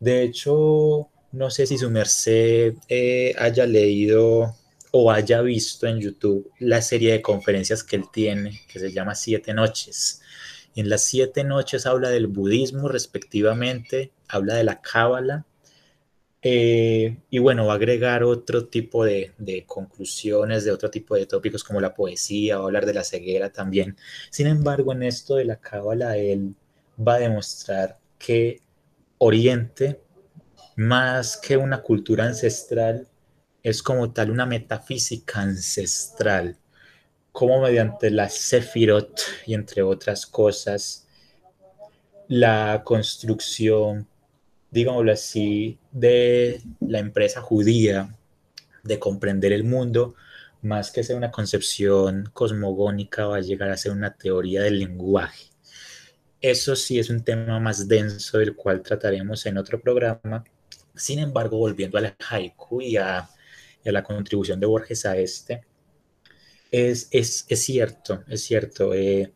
[0.00, 4.56] De hecho, no sé si su merced eh, haya leído
[4.90, 9.14] o haya visto en YouTube la serie de conferencias que él tiene, que se llama
[9.14, 10.21] Siete Noches.
[10.74, 15.46] En las siete noches habla del budismo respectivamente, habla de la cábala
[16.44, 19.32] eh, y bueno, va a agregar otro tipo de,
[19.66, 23.50] conclusiones, de otro tipo de tópicos como la poesía, va a hablar de la ceguera
[23.52, 23.96] también.
[24.30, 26.56] Sin embargo, en esto de la cábala, él
[26.98, 28.60] va a demostrar que
[29.18, 30.00] Oriente,
[30.76, 33.08] más que una cultura ancestral,
[33.62, 36.58] es como tal una metafísica ancestral,
[37.32, 41.08] como mediante la Sefirot y entre otras cosas,
[42.28, 44.06] la construcción
[44.72, 48.16] digámoslo así, de la empresa judía
[48.82, 50.14] de comprender el mundo,
[50.62, 55.50] más que ser una concepción cosmogónica, va a llegar a ser una teoría del lenguaje.
[56.40, 60.42] Eso sí es un tema más denso del cual trataremos en otro programa.
[60.96, 63.28] Sin embargo, volviendo al haiku y a,
[63.84, 65.64] la contribución de Borges a este,
[66.72, 69.32] es, es, cierto, es cierto, eh,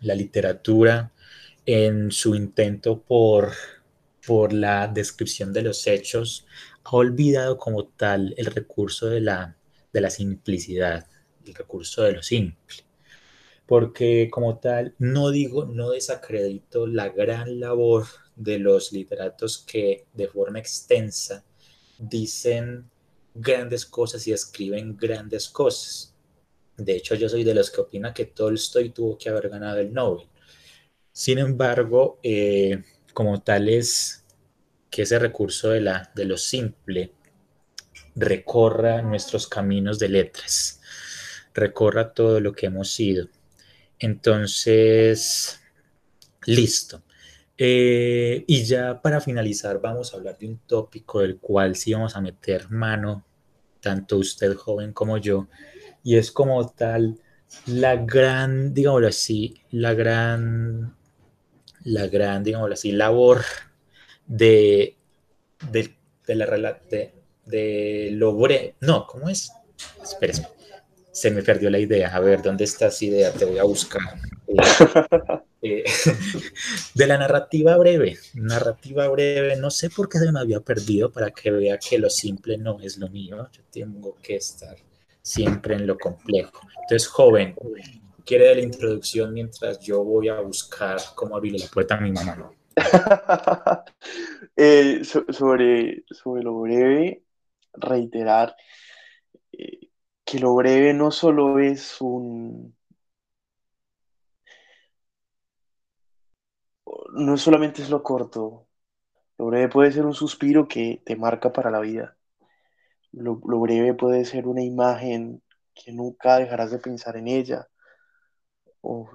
[0.00, 1.12] la literatura
[1.66, 3.52] en su intento por
[4.26, 6.46] por la descripción de los hechos,
[6.84, 9.56] ha olvidado como tal el recurso de la,
[9.92, 11.06] de la simplicidad,
[11.44, 12.78] el recurso de lo simple.
[13.66, 18.06] Porque como tal, no digo, no desacredito la gran labor
[18.36, 21.44] de los literatos que de forma extensa
[21.98, 22.90] dicen
[23.34, 26.11] grandes cosas y escriben grandes cosas.
[26.76, 29.92] De hecho, yo soy de los que opina que Tolstoy tuvo que haber ganado el
[29.92, 30.26] Nobel.
[31.12, 34.24] Sin embargo, eh, como tal es
[34.90, 37.12] que ese recurso de, la, de lo simple
[38.14, 40.80] recorra nuestros caminos de letras,
[41.54, 43.28] recorra todo lo que hemos sido.
[43.98, 45.60] Entonces,
[46.46, 47.02] listo.
[47.56, 52.16] Eh, y ya para finalizar, vamos a hablar de un tópico del cual sí vamos
[52.16, 53.24] a meter mano,
[53.80, 55.48] tanto usted joven como yo,
[56.02, 57.18] y es como tal
[57.66, 60.96] la gran, digámoslo así, la gran,
[61.84, 63.42] la gran, digámoslo así, labor
[64.26, 64.96] de,
[65.70, 65.94] de,
[66.26, 67.12] de la de,
[67.44, 69.52] de lo breve, no, ¿cómo es?
[70.02, 70.46] Espérese,
[71.12, 73.32] se me perdió la idea, a ver, ¿dónde está esa idea?
[73.32, 74.02] Te voy a buscar.
[75.64, 75.84] Eh,
[76.94, 81.30] de la narrativa breve, narrativa breve, no sé por qué se me había perdido para
[81.30, 84.76] que vea que lo simple no es lo mío, yo tengo que estar
[85.22, 86.60] siempre en lo complejo.
[86.82, 87.54] Entonces, joven,
[88.24, 92.12] quiere de la introducción mientras yo voy a buscar cómo abrir la puerta a mi
[92.12, 92.50] mamá.
[94.54, 97.24] Eh, sobre, lo breve,
[97.72, 98.54] reiterar
[99.52, 99.88] eh,
[100.24, 102.76] que lo breve no solo es un...
[107.14, 108.66] No solamente es lo corto,
[109.38, 112.16] lo breve puede ser un suspiro que te marca para la vida.
[113.12, 115.42] Lo, breve puede ser una imagen
[115.74, 117.68] que nunca dejarás de pensar en ella
[118.80, 119.08] o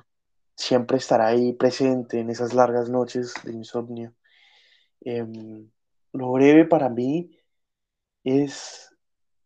[0.55, 4.13] siempre estará ahí presente en esas largas noches de insomnio.
[5.01, 5.69] Em,
[6.13, 7.37] lo breve para mí
[8.23, 8.95] es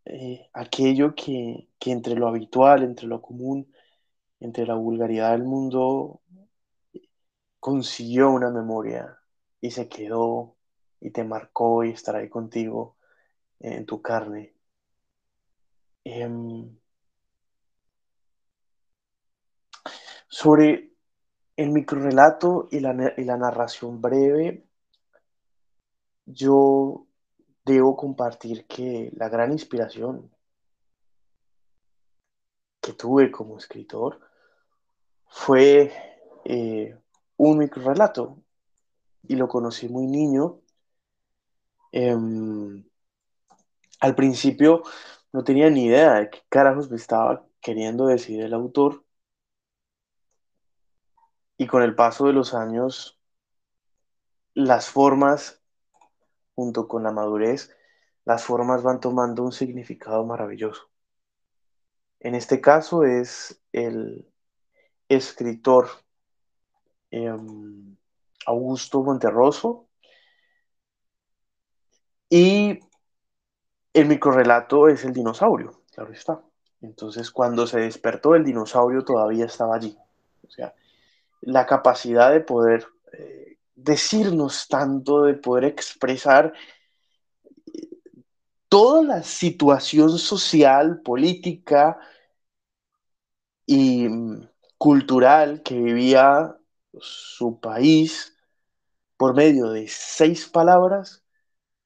[0.05, 3.71] eh, aquello que, que, entre lo habitual, entre lo común,
[4.39, 6.21] entre la vulgaridad del mundo,
[7.59, 9.17] consiguió una memoria
[9.61, 10.57] y se quedó
[10.99, 12.97] y te marcó y estará ahí contigo
[13.61, 14.53] en tu carne.
[16.03, 16.77] Em,
[20.27, 20.93] sobre
[21.55, 24.65] el microrelato y la, y la narración breve,
[26.25, 27.07] yo
[27.65, 30.31] debo compartir que la gran inspiración
[32.81, 34.19] que tuve como escritor
[35.27, 35.93] fue
[36.45, 36.97] eh,
[37.37, 38.41] un microrelato
[39.27, 40.61] y lo conocí muy niño.
[41.91, 42.83] Em,
[44.01, 44.83] al principio
[45.31, 49.05] no tenía ni idea de qué carajos me estaba queriendo decir el autor.
[51.57, 53.19] Y con el paso de los años,
[54.53, 55.61] las formas,
[56.55, 57.75] junto con la madurez,
[58.25, 60.89] las formas van tomando un significado maravilloso.
[62.19, 64.27] En este caso es el
[65.09, 65.89] escritor
[67.11, 67.97] em,
[68.45, 69.87] Augusto Monterroso
[72.29, 72.79] y
[73.93, 76.41] el microrelato es el dinosaurio, claro está.
[76.81, 79.97] Entonces, cuando se despertó, el dinosaurio todavía estaba allí.
[80.47, 80.73] O sea,
[81.41, 86.53] la capacidad de poder eh, decirnos tanto, de poder expresar
[87.73, 87.89] eh,
[88.69, 91.99] toda la situación social, política
[93.65, 96.55] y mm, cultural que vivía
[96.99, 98.35] su país
[99.17, 101.23] por medio de seis palabras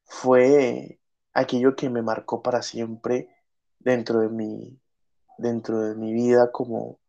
[0.05, 0.99] fue
[1.35, 3.29] aquello que me marcó para siempre
[3.79, 4.79] dentro de mi,
[5.37, 6.99] dentro de mi vida como,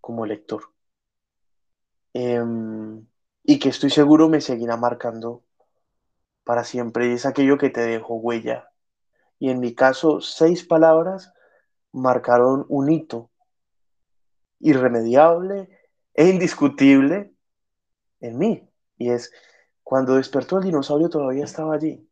[0.00, 0.62] como lector.
[2.12, 3.06] Em,
[3.42, 5.42] y que estoy seguro me seguirá marcando
[6.44, 7.08] para siempre.
[7.08, 8.70] Y es aquello que te dejó huella.
[9.38, 11.32] Y en mi caso, seis palabras
[11.92, 13.30] marcaron un hito
[14.60, 15.68] irremediable
[16.14, 17.32] e indiscutible
[18.20, 18.68] en mí.
[18.98, 19.32] Y es,
[19.82, 22.05] cuando despertó el dinosaurio todavía estaba allí.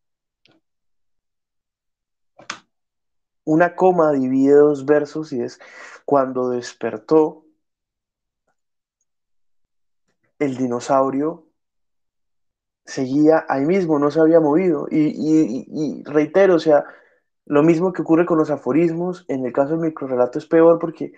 [3.45, 5.61] Una coma divide dos versos y es
[6.05, 7.45] cuando despertó
[10.39, 11.45] el dinosaurio
[12.85, 14.87] seguía ahí mismo, no se había movido.
[14.91, 16.85] Y, reitero, o sea,
[17.47, 21.13] lo mismo que ocurre con los aforismos, en el caso del microrelato es peor porque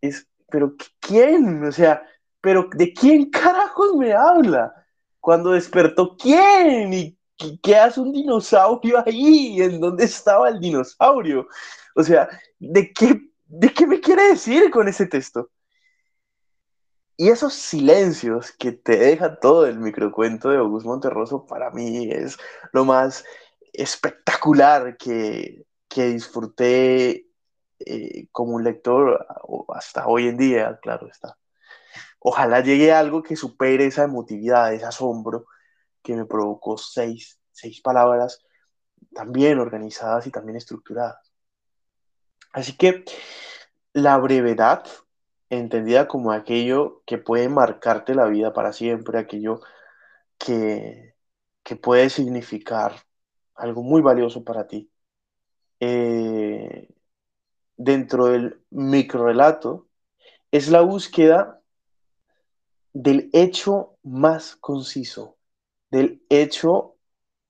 [0.00, 1.64] es, pero ¿quién?
[1.64, 2.02] O sea,
[2.40, 4.86] pero ¿de quién carajos me habla?
[5.20, 6.92] Cuando despertó, ¿quién?
[6.92, 7.18] ¿Y
[7.62, 9.60] ¿qué, hace un dinosaurio ahí?
[9.62, 11.48] ¿En dónde estaba el dinosaurio?
[11.94, 15.50] O sea, ¿de qué, ¿de qué me quiere decir con ese texto?
[17.16, 22.36] Y esos silencios que te deja todo el microcuento de Augusto Monterroso, para mí es
[22.72, 23.24] lo más
[23.72, 27.26] espectacular que, que disfruté
[27.78, 29.26] eh, como un lector
[29.74, 31.38] hasta hoy en día, claro está.
[32.18, 35.46] Ojalá llegue algo que supere esa emotividad, ese asombro
[36.06, 38.40] que me provocó seis, seis palabras
[39.12, 41.32] también organizadas y también estructuradas.
[42.52, 43.04] Así que
[43.92, 44.86] la brevedad,
[45.50, 49.60] entendida como aquello que puede marcarte la vida para siempre, aquello
[50.38, 51.16] que,
[51.64, 52.94] que puede significar
[53.56, 54.88] algo muy valioso para ti.
[55.80, 56.88] Eh,
[57.76, 59.88] dentro del microrelato
[60.52, 61.60] es la búsqueda
[62.92, 65.35] del hecho más conciso,
[65.90, 66.96] del hecho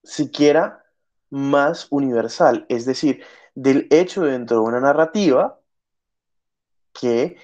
[0.03, 0.85] siquiera
[1.29, 3.23] más universal, es decir,
[3.55, 5.59] del hecho dentro de una narrativa
[6.93, 7.37] que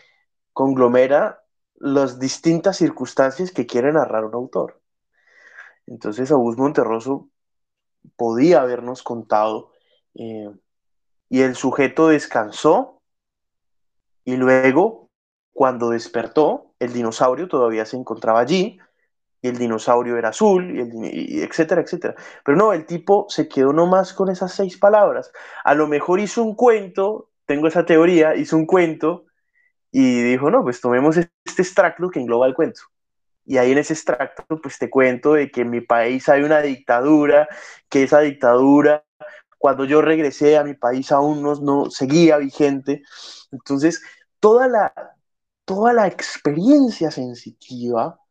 [0.54, 1.44] conglomera
[1.76, 4.82] las distintas circunstancias que quiere narrar un autor.
[5.86, 7.30] Entonces Augusto Monterroso
[8.16, 9.72] podía habernos contado
[10.16, 10.50] eh,
[11.30, 13.02] y el sujeto descansó
[14.24, 15.10] y luego
[15.52, 18.80] cuando despertó el dinosaurio todavía se encontraba allí
[19.44, 22.16] y el dinosaurio era azul, y, etcétera, etcétera.
[22.46, 25.32] Pero no, el tipo se quedó nomás con esas seis palabras.
[25.66, 29.26] A lo mejor hizo un cuento, tengo esa teoría, hizo un cuento
[29.92, 32.84] y dijo, no, pues tomemos este extracto que engloba el cuento.
[33.46, 36.62] Y ahí en ese extracto, pues te cuento de que en mi país hay una
[36.62, 37.50] dictadura,
[37.90, 39.04] que esa dictadura,
[39.58, 43.04] cuando yo regresé a mi país aún no, no seguía vigente.
[43.52, 44.02] Entonces,
[44.40, 44.94] toda la,
[45.66, 48.23] toda la experiencia sensitiva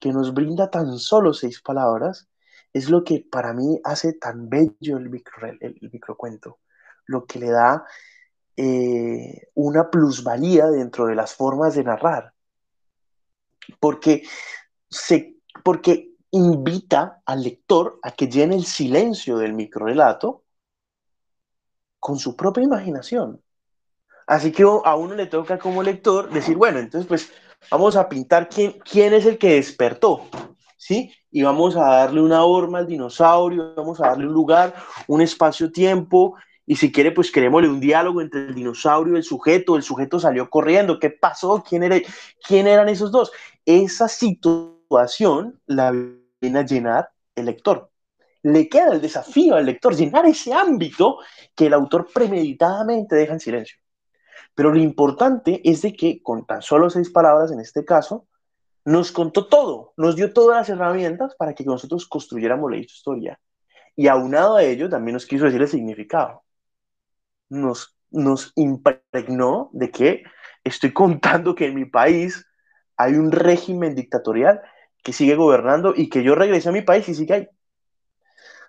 [0.00, 2.28] que nos brinda tan solo seis palabras
[2.72, 6.58] es lo que para mí hace tan bello el, micro, el, microcuento,
[7.06, 7.84] lo que le da
[8.56, 12.32] eh, una plusvalía dentro de las formas de narrar.
[13.78, 14.22] Porque
[14.88, 20.44] se, porque invita al lector a que llene el silencio del microrelato
[21.98, 23.42] con su propia imaginación.
[24.26, 27.32] Así que a uno le toca como lector decir, bueno, entonces pues
[27.70, 30.26] vamos a pintar quién, quién es el que despertó,
[30.76, 31.12] ¿sí?
[31.30, 34.74] Y vamos a darle una horma al dinosaurio, vamos a darle un lugar,
[35.06, 36.36] un espacio-tiempo,
[36.70, 40.20] y si quiere, pues querémosle un diálogo entre el dinosaurio y el sujeto, el sujeto
[40.20, 41.64] salió corriendo, ¿qué pasó?
[41.68, 42.04] ¿Quién,
[42.46, 43.32] quién eran esos dos?
[43.64, 45.92] Esa situación la
[46.40, 47.90] viene a llenar el lector.
[48.42, 51.18] Le queda el desafío al lector llenar ese ámbito
[51.56, 53.76] que el autor premeditadamente deja en silencio.
[54.54, 58.26] Pero lo importante es de que con tan solo seis palabras en este caso,
[58.84, 63.40] nos contó todo, nos dio todas las herramientas para que nosotros construyéramos la historia.
[63.96, 66.42] Y aunado a ello, también nos quiso decir el significado.
[67.48, 70.24] Nos, nos impregnó de que
[70.64, 72.46] estoy contando que en mi país
[72.96, 74.60] hay un régimen dictatorial
[75.02, 77.48] que sigue gobernando y que yo regresé a mi país y sigue ahí.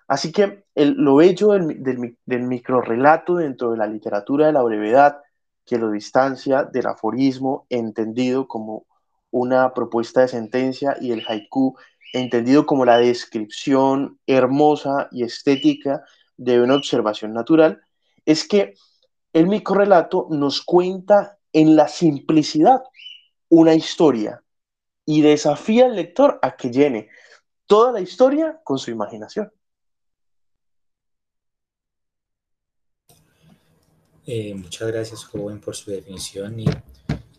[0.08, 4.62] Así que el, lo bello del, del, del microrelato dentro de la literatura de la
[4.62, 5.22] brevedad,
[5.64, 8.86] que lo distancia del aforismo entendido como
[9.30, 11.76] una propuesta de sentencia y el haiku
[12.12, 16.04] entendido como la descripción hermosa y estética
[16.36, 17.80] de una observación natural,
[18.26, 18.74] es que
[19.32, 22.82] el microrelato nos cuenta en la simplicidad
[23.48, 24.42] una historia
[25.06, 27.08] y desafía al lector a que llene
[27.66, 29.50] toda la historia con su imaginación.
[34.26, 36.66] Eh, muchas gracias, joven, por su definición y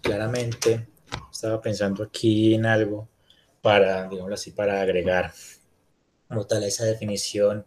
[0.01, 0.87] claramente
[1.31, 3.07] estaba pensando aquí en algo
[3.61, 5.33] para, digamos así, para agregar
[6.27, 7.65] como tal esa definición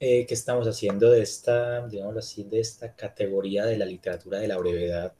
[0.00, 4.48] eh, que estamos haciendo de esta, digamos así, de esta categoría de la literatura de
[4.48, 5.14] la brevedad.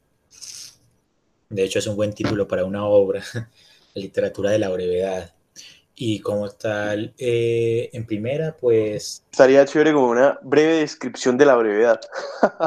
[1.49, 3.23] De hecho, es un buen título para una obra,
[3.95, 5.36] la literatura de la brevedad.
[5.99, 9.25] Y como tal, eh, en primera, pues...
[9.33, 11.99] Estaría chévere como una breve descripción de la brevedad.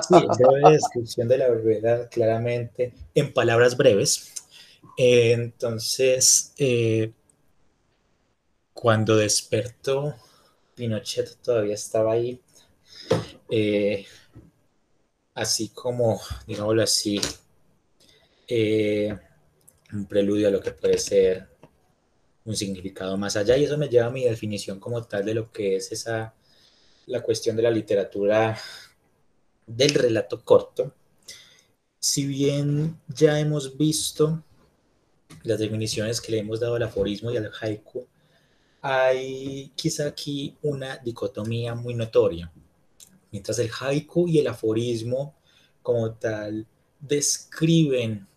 [0.08, 4.34] Sí, breve descripción de la brevedad, claramente, en palabras breves.
[4.98, 7.12] entonces, eh,
[8.74, 10.16] cuando despertó,
[10.74, 12.42] Pinochet todavía estaba ahí,
[13.52, 14.08] eh,
[15.36, 17.22] así como, digámoslo así,
[19.94, 21.49] un preludio a lo que puede ser
[22.50, 25.52] un significado más allá y eso me lleva a mi definición como tal de lo
[25.52, 26.34] que es esa
[27.06, 28.58] la cuestión de la literatura
[29.68, 30.92] del relato corto.
[32.00, 34.44] Si bien ya hemos visto
[35.44, 38.08] las definiciones que le hemos dado al aforismo y al haiku,
[38.82, 42.52] hay quizá aquí una dicotomía muy notoria.
[43.32, 45.36] Mientras el haiku y el aforismo
[45.84, 46.66] como tal
[47.00, 48.28] describen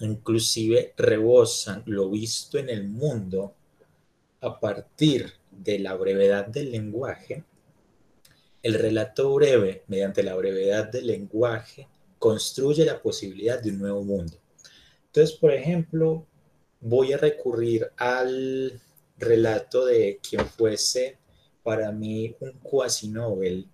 [0.00, 3.54] inclusive rebosan lo visto en el mundo
[4.40, 7.44] a partir de la brevedad del lenguaje,
[8.62, 14.36] El relato breve, mediante la brevedad del lenguaje, construye la posibilidad de un nuevo mundo.
[15.06, 16.26] Entonces, por ejemplo,
[16.80, 18.78] voy a recurrir al
[19.16, 21.18] relato de quien fuese
[21.62, 23.66] para mí un cuasi novel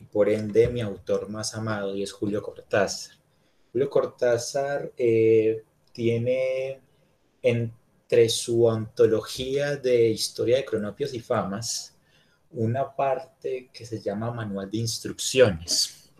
[0.00, 3.16] y por ende mi autor más amado y es Julio Cortázar.
[3.76, 5.62] Julio Cortázar eh,
[5.92, 6.80] tiene
[7.42, 11.94] entre su antología de historia de cronopios y famas
[12.52, 16.10] una parte que se llama manual de instrucciones.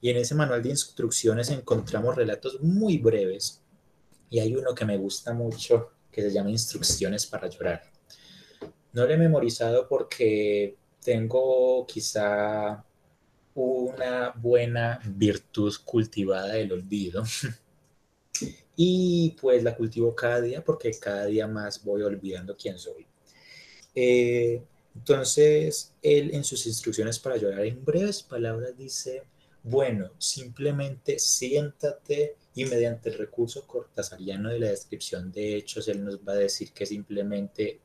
[0.00, 3.60] Y en ese manual de instrucciones encontramos relatos muy breves.
[4.28, 7.82] Y hay uno que me gusta mucho que se llama Instrucciones para llorar.
[8.92, 12.84] No lo he memorizado porque tengo quizá
[13.54, 17.24] una buena virtud cultivada del olvido.
[18.76, 23.06] y pues la cultivo cada día porque cada día más voy olvidando quién soy.
[23.94, 24.62] Eh,
[24.94, 29.22] entonces, él en sus instrucciones para llorar en breves palabras dice,
[29.62, 36.18] bueno, simplemente siéntate y mediante el recurso cortasariano de la descripción de hechos, él nos
[36.18, 37.80] va a decir que simplemente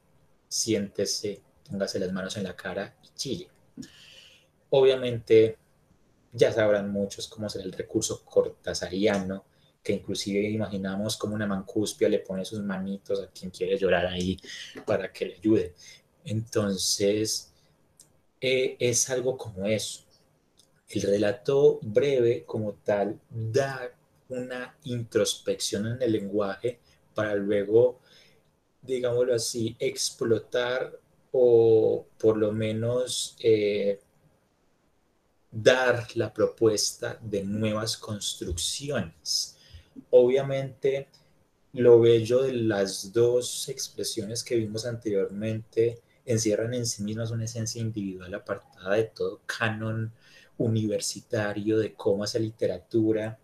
[0.48, 3.50] siéntese, póngase las manos en la cara y chille.
[4.78, 5.58] Obviamente,
[6.34, 9.46] ya sabrán muchos cómo será el recurso cortasariano,
[9.82, 14.38] que inclusive imaginamos como una mancuspia le pone sus manitos a quien quiere llorar ahí
[14.86, 15.76] para que le ayude.
[16.26, 17.54] Entonces,
[18.42, 20.04] eh, es algo como eso.
[20.90, 23.90] El relato breve como tal da
[24.28, 26.80] una introspección en el lenguaje
[27.14, 28.02] para luego,
[28.82, 31.00] digámoslo así, explotar
[31.32, 34.02] o por lo menos eh,
[35.56, 39.58] dar la propuesta de nuevas construcciones.
[40.10, 41.08] Obviamente,
[41.72, 47.82] lo bello de las dos expresiones que vimos anteriormente encierran en sí mismas una esencia
[47.82, 50.12] individual apartada de todo canon
[50.58, 53.40] universitario de cómo hacer literatura,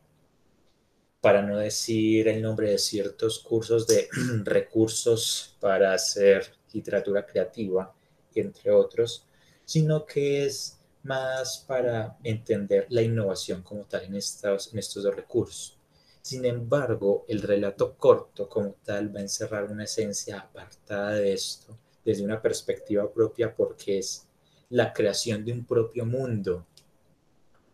[1.22, 4.10] para no decir el nombre de ciertos cursos de
[4.44, 7.94] recursos para hacer literatura creativa,
[8.36, 9.26] entre otros,
[9.64, 15.16] sino que es más para entender la innovación como tal en estos, en estos dos
[15.16, 15.78] recursos.
[16.22, 21.78] Sin embargo, el relato corto como tal va a encerrar una esencia apartada de esto
[22.06, 24.28] desde una perspectiva propia porque es
[24.70, 26.66] la creación de un propio mundo,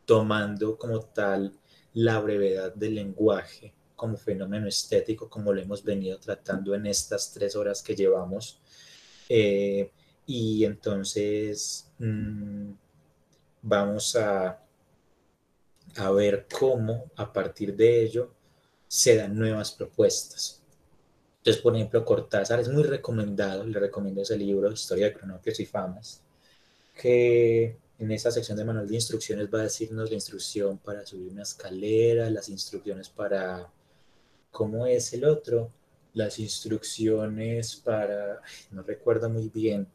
[0.06, 1.54] tomando como tal
[1.94, 7.56] la brevedad del lenguaje como fenómeno estético, como lo hemos venido tratando en estas tres
[7.56, 8.62] horas que llevamos.
[9.28, 9.92] Eh,
[10.26, 12.72] y entonces mm,
[13.62, 14.60] vamos a,
[15.98, 18.34] a ver cómo a partir de ello
[18.88, 20.62] se dan nuevas propuestas.
[21.40, 25.66] Entonces, por ejemplo, Cortázar es muy recomendado, le recomiendo ese libro, Historia de Cronopios y
[25.66, 26.22] Famas,
[26.94, 31.32] que en esa sección de manual de instrucciones va a decirnos la instrucción para subir
[31.32, 33.72] una escalera, las instrucciones para,
[34.52, 35.72] ¿cómo es el otro?
[36.14, 39.88] Las instrucciones para, no recuerdo muy bien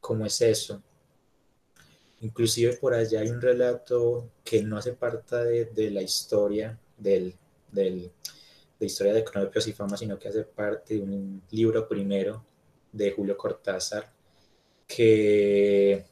[0.00, 0.82] cómo es eso.
[2.26, 5.36] Inclusive por allá hay un relato que no hace parte
[5.66, 7.32] de, la historia de
[8.80, 12.44] historia de cronopios y fama, sino que hace parte de un libro primero
[12.90, 14.12] de Julio Cortázar
[14.88, 16.04] que,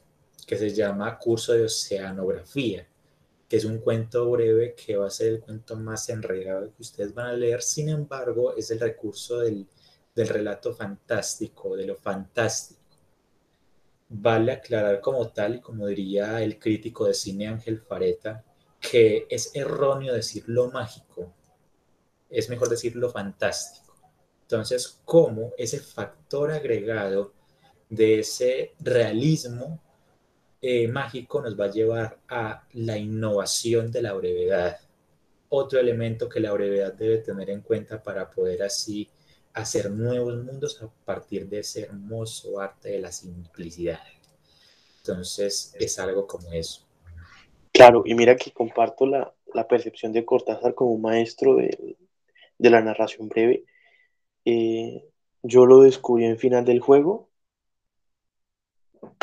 [0.47, 2.87] que se llama Curso de Oceanografía,
[3.49, 7.13] que es un cuento breve que va a ser el cuento más enredado que ustedes
[7.13, 9.67] van a leer, sin embargo es el recurso del,
[10.15, 12.84] del relato fantástico, de lo fantástico.
[14.17, 18.45] Vale aclarar como tal, y como diría el crítico de cine Ángel Fareta,
[18.79, 21.33] que es erróneo decir lo mágico,
[22.29, 23.93] es mejor decirlo fantástico.
[24.43, 27.33] Entonces, ¿cómo ese factor agregado
[27.89, 29.81] de ese realismo
[30.61, 34.79] eh, mágico nos va a llevar a la innovación de la brevedad?
[35.49, 39.09] Otro elemento que la brevedad debe tener en cuenta para poder así
[39.55, 43.99] hacer nuevos mundos a partir de ese hermoso arte de la simplicidad.
[44.97, 46.85] Entonces, es algo como eso.
[47.71, 51.97] Claro, y mira que comparto la, la percepción de Cortázar como maestro de,
[52.57, 53.65] de la narración breve.
[54.43, 55.05] Eh,
[55.43, 57.29] yo lo descubrí en final del juego,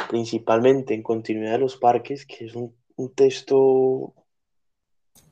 [0.09, 2.75] principalmente en Continuidad de los Parques, que es un,
[3.15, 4.15] texto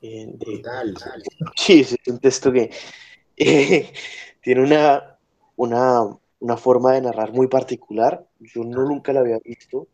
[0.01, 0.63] eh, de,
[1.57, 2.71] Sí, es un texto que
[3.37, 3.93] eh,
[4.41, 5.19] tiene una,
[5.57, 8.27] una, forma de narrar muy particular.
[8.39, 9.89] Yo no nunca la había visto,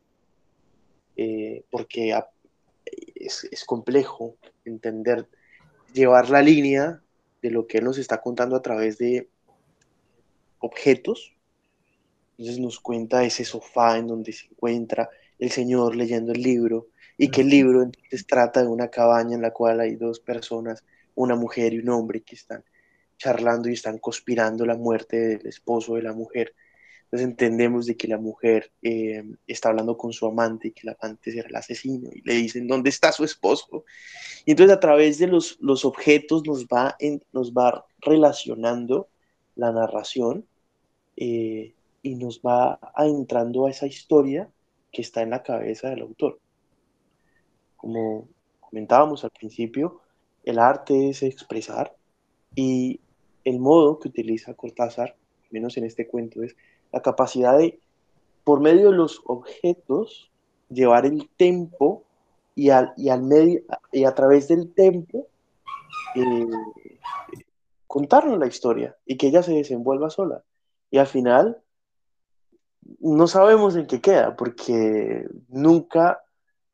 [1.70, 2.14] porque
[3.14, 5.28] es, es complejo entender,
[5.92, 7.00] llevar la línea
[7.42, 9.28] de lo que él nos está contando a través de
[10.58, 11.34] objetos.
[12.38, 15.08] Entonces nos cuenta ese sofá en donde se encuentra,
[15.38, 19.42] el señor leyendo el libro y que el libro entonces trata de una cabaña en
[19.42, 22.62] la cual hay dos personas, una mujer y un hombre que están
[23.18, 26.54] charlando y están conspirando la muerte del esposo de la mujer.
[27.04, 30.96] Entonces entendemos de que la mujer eh, está hablando con su amante y que el
[31.00, 33.84] amante será el asesino y le dicen dónde está su esposo.
[34.44, 36.96] Y entonces a través de los, los objetos nos va,
[37.32, 39.08] nos va relacionando
[39.54, 40.46] la narración
[41.16, 44.50] eh, y nos va adentrando a esa historia
[44.92, 46.40] que está en la cabeza del autor.
[47.76, 48.28] Como
[48.60, 50.00] comentábamos al principio,
[50.42, 51.94] el arte es expresar
[52.54, 53.00] y
[53.46, 55.16] el modo que utiliza Cortázar,
[55.50, 56.56] menos en este cuento, es
[56.92, 57.78] la capacidad de,
[58.42, 60.32] por medio de los objetos,
[60.68, 62.02] llevar el tempo
[62.56, 63.62] y, al, y, al medio,
[63.92, 65.28] y a través del tempo
[66.16, 66.46] eh,
[67.86, 70.42] contarnos la historia y que ella se desenvuelva sola.
[70.90, 71.62] Y al final
[72.98, 76.20] no sabemos en qué queda, porque nunca,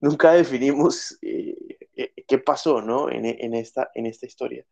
[0.00, 1.54] nunca definimos eh,
[1.96, 3.10] eh, qué pasó ¿no?
[3.10, 4.64] en, esta, en esta historia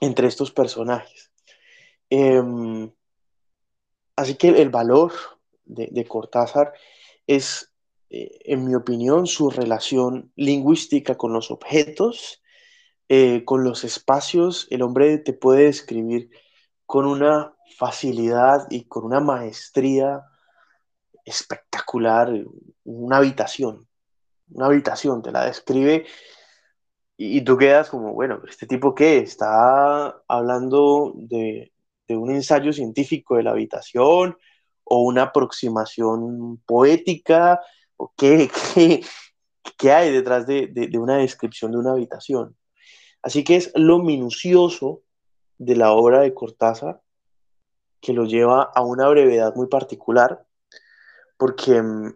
[0.00, 1.30] entre estos personajes.
[2.10, 2.92] Em,
[4.16, 5.12] así que el valor
[5.64, 6.72] de, Cortázar
[7.26, 7.72] es,
[8.10, 12.40] eh, en mi opinión, su relación lingüística con los objetos,
[13.44, 14.66] con los espacios.
[14.70, 16.30] El hombre te puede describir
[16.84, 20.24] con una facilidad y con una maestría
[21.24, 22.32] espectacular
[22.84, 23.88] una habitación.
[24.50, 26.06] Una habitación, te la describe
[27.16, 29.18] y, tú quedas como, bueno, ¿este tipo qué?
[29.18, 31.72] ¿Está hablando de,
[32.08, 34.36] un ensayo científico de la habitación
[34.84, 37.60] o una aproximación poética?
[37.96, 38.50] ¿O qué,
[39.78, 42.56] qué, hay detrás de, de una descripción de una habitación?
[43.22, 45.02] Así que es lo minucioso
[45.58, 47.00] de la obra de Cortázar
[48.04, 50.44] que lo lleva a una brevedad muy particular,
[51.38, 52.14] porque mm,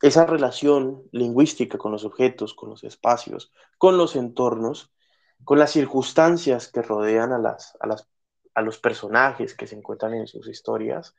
[0.00, 4.92] esa relación lingüística con los objetos, con los espacios, con los entornos,
[5.44, 10.48] con las circunstancias que rodean a, las, a, los personajes que se encuentran en sus
[10.48, 11.14] historias,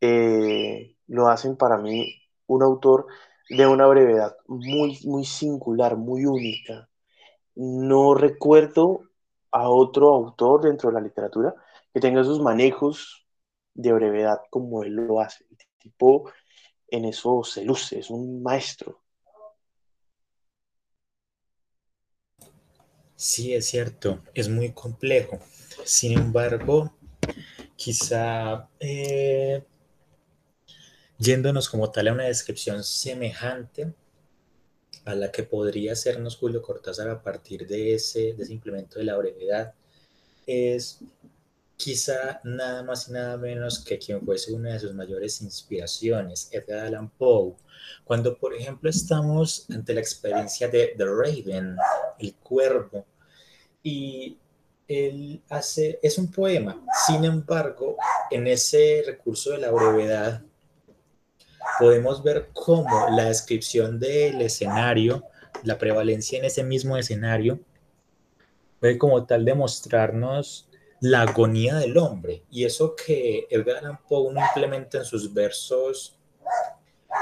[0.00, 2.14] eh, lo hacen para mí
[2.46, 3.06] un autor
[3.48, 6.88] de una brevedad muy, muy singular, muy única.
[7.54, 9.02] No recuerdo
[9.52, 11.54] a otro autor dentro de la literatura
[11.94, 13.26] que tenga esos manejos
[13.74, 15.44] de brevedad como él lo hace.
[15.50, 16.30] El tipo
[16.88, 19.02] en eso se luce, es un maestro.
[23.16, 25.38] Sí, es cierto, es muy complejo.
[25.84, 26.94] Sin embargo,
[27.76, 29.64] quizá eh,
[31.18, 33.94] yéndonos como tal a una descripción semejante
[35.06, 39.16] a la que podría hacernos Julio Cortázar a partir de ese, de implemento de la
[39.16, 39.74] brevedad,
[40.46, 41.00] es
[41.76, 46.86] quizá nada más y nada menos que quien fuese una de sus mayores inspiraciones, Edgar
[46.86, 47.54] Allan Poe.
[48.04, 51.76] Cuando, por ejemplo, estamos ante la experiencia de The Raven,
[52.18, 53.06] el cuervo,
[53.82, 54.38] y
[54.88, 57.96] él hace, es un poema, sin embargo,
[58.30, 60.42] en ese recurso de la brevedad,
[61.78, 65.24] podemos ver cómo la descripción del escenario,
[65.64, 67.60] la prevalencia en ese mismo escenario,
[68.80, 70.65] puede como tal demostrarnos
[71.00, 72.44] la agonía del hombre.
[72.50, 76.18] Y eso que Edgar Allan Poe no implementa en sus versos,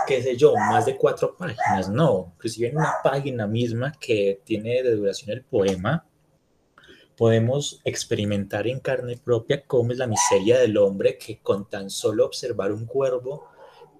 [0.07, 4.83] qué sé yo, más de cuatro páginas, no, inclusive en una página misma que tiene
[4.83, 6.07] de duración el poema,
[7.17, 12.27] podemos experimentar en carne propia cómo es la miseria del hombre que con tan solo
[12.27, 13.49] observar un cuervo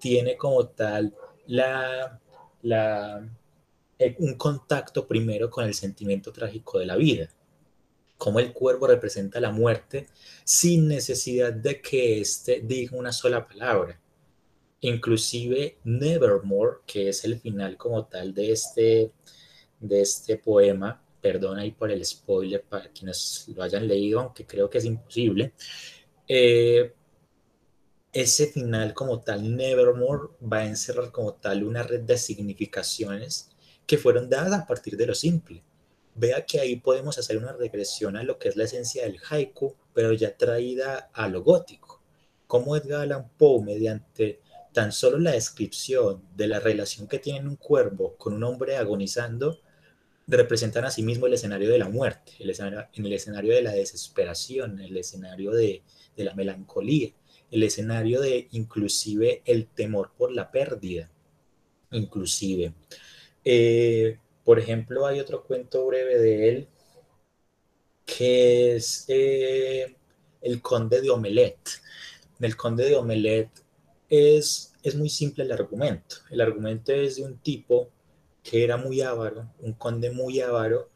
[0.01, 1.15] tiene como tal
[1.47, 2.21] la,
[2.63, 3.25] la,
[3.99, 7.29] eh, un contacto primero con el sentimiento trágico de la vida
[8.25, 10.07] cómo el cuervo representa la muerte
[10.45, 14.01] sin necesidad de que éste diga una sola palabra.
[14.81, 19.13] Inclusive Nevermore, que es el final como tal de este,
[19.79, 24.71] de este poema, perdón ahí por el spoiler para quienes lo hayan leído, aunque creo
[24.71, 25.53] que es imposible,
[26.27, 26.95] eh,
[28.11, 33.51] ese final como tal, Nevermore, va a encerrar como tal una red de significaciones
[33.87, 35.63] que fueron dadas a partir de lo simple
[36.15, 39.75] vea que ahí podemos hacer una regresión a lo que es la esencia del haiku,
[39.93, 42.03] pero ya traída a lo gótico.
[42.47, 44.41] Como Edgar Allan Poe, mediante
[44.73, 49.61] tan solo la descripción de la relación que tiene un cuervo con un hombre agonizando,
[50.27, 53.63] representan a sí mismo el escenario de la muerte, el escenario, en el escenario de
[53.63, 55.83] la desesperación, el escenario de,
[56.17, 57.11] de la melancolía,
[57.51, 61.11] el escenario de inclusive el temor por la pérdida,
[61.93, 62.75] inclusive.
[63.45, 66.69] Eh, por ejemplo, hay otro cuento breve de él
[68.05, 69.97] que es eh,
[70.41, 71.59] El Conde de Omelet.
[72.41, 73.51] El Conde de Omelet
[74.09, 76.17] es, es muy simple el argumento.
[76.31, 77.91] El argumento es de un tipo
[78.43, 80.91] que era muy avaro, un conde muy avaro,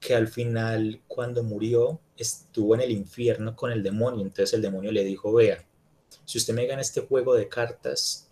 [0.00, 4.22] que al final cuando murió estuvo en el infierno con el demonio.
[4.22, 5.64] Entonces el demonio le dijo, vea,
[6.24, 8.30] si usted me gana este juego de cartas,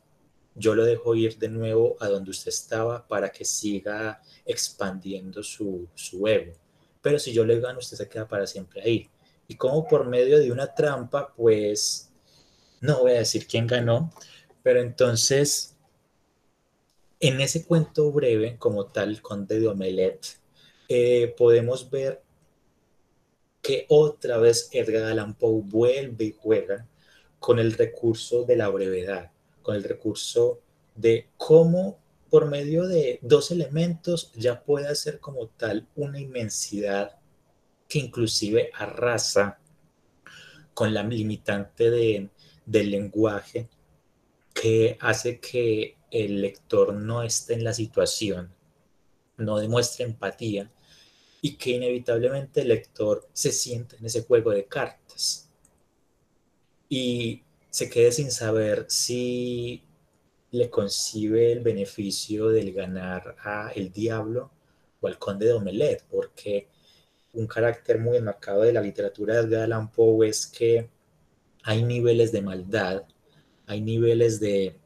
[0.55, 5.89] yo lo dejo ir de nuevo a donde usted estaba para que siga expandiendo su,
[5.95, 6.53] su ego.
[7.01, 9.11] Pero si yo le gano, usted se queda para siempre ahí.
[9.49, 12.13] Y como por medio de una trampa, pues
[12.81, 14.13] no voy a decir quién ganó,
[14.63, 15.73] pero entonces
[17.23, 20.41] en ese cuento breve, como tal, Conde de Omelette,
[20.89, 22.23] eh, podemos ver
[23.63, 26.89] que otra vez Edgar Allan Poe vuelve y juega
[27.39, 29.31] con el recurso de la brevedad,
[29.63, 30.61] con el recurso
[30.95, 31.99] de cómo
[32.31, 37.19] por medio de dos elementos ya puede hacer como tal una inmensidad
[37.89, 39.59] que inclusive arrasa
[40.73, 42.31] con la limitante de,
[42.65, 43.69] del lenguaje
[44.55, 48.55] que hace que el lector no esté en la situación,
[49.37, 50.71] no demuestre empatía
[51.41, 55.51] y que inevitablemente el lector se siente en ese juego de cartas.
[56.89, 59.85] Y se quede sin saber si
[60.53, 64.53] le concibe el beneficio del ganar a el diablo
[65.01, 66.69] o al conde de Omelet, porque
[67.35, 70.91] un carácter muy enmarcado de la literatura de Edgar Allan Poe es que
[71.65, 73.05] hay niveles de maldad,
[73.67, 74.77] hay niveles de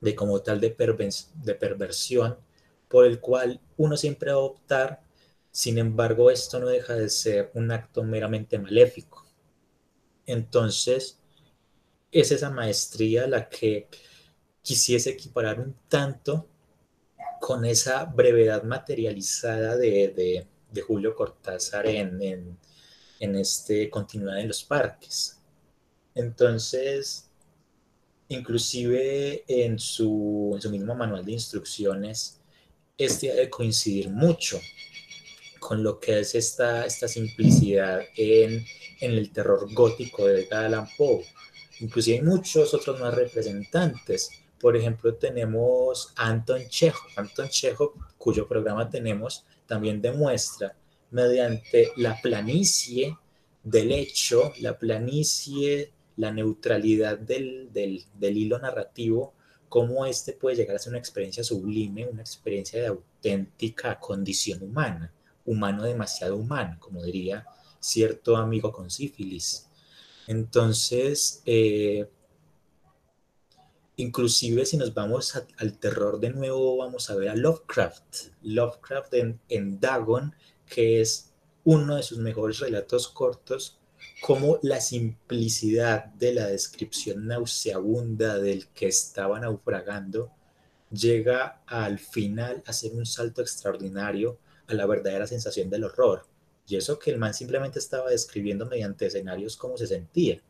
[0.00, 0.74] de como tal de,
[1.34, 2.36] de perversión
[2.88, 5.02] por el cual uno siempre va a optar,
[5.50, 9.26] sin embargo esto no deja de ser un acto meramente maléfico.
[10.26, 11.17] Entonces,
[12.10, 13.88] es esa maestría la que
[14.62, 16.48] quisiese equiparar un tanto
[17.40, 20.46] con esa brevedad materializada de,
[20.86, 22.58] Julio Cortázar en,
[23.20, 25.40] en, este Continuidad en los Parques.
[26.14, 27.28] Entonces,
[28.30, 32.38] Inclusive en su, en su mismo manual de instrucciones,
[32.98, 34.60] este ha de coincidir mucho
[35.58, 38.66] con lo que es esta, esta simplicidad en,
[39.00, 41.24] en el terror gótico de Allan Poe.
[41.80, 44.30] Inclusive hay muchos otros más representantes.
[44.60, 47.10] Por ejemplo, tenemos Anton Chekhov.
[47.16, 50.74] Anton Chekhov, cuyo programa tenemos, también demuestra
[51.10, 53.16] mediante la planicie
[53.62, 57.70] del hecho, la planicie la neutralidad del,
[58.20, 59.34] hilo narrativo,
[59.68, 65.12] cómo este puede llegar a ser una experiencia sublime, una experiencia de auténtica condición humana,
[65.46, 67.46] humano demasiado humano, como diría
[67.78, 69.67] cierto amigo con sífilis.
[70.28, 72.06] Entonces, eh,
[73.96, 78.28] inclusive si nos vamos al terror de nuevo, vamos a ver a Lovecraft.
[78.42, 80.34] Lovecraft en, en Dagon,
[80.66, 81.32] que es
[81.64, 83.78] uno de sus mejores relatos cortos,
[84.20, 90.30] cómo la simplicidad de la descripción nauseabunda del que estaba naufragando
[90.90, 96.26] llega al final a ser un salto extraordinario a la verdadera sensación del horror.
[96.68, 100.40] Y eso que el man simplemente estaba describiendo mediante escenarios cómo se sentía.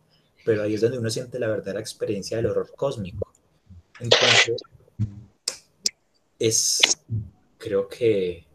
[0.44, 3.32] Pero ahí es donde uno siente la verdadera experiencia del horror cósmico.
[4.00, 4.60] Entonces,
[6.38, 6.80] es,
[7.56, 8.46] creo que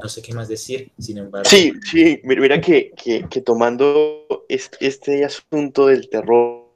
[0.00, 1.48] no sé qué más decir, sin embargo.
[1.48, 2.92] Sí, sí, mira que,
[3.44, 6.68] tomando este, asunto del terror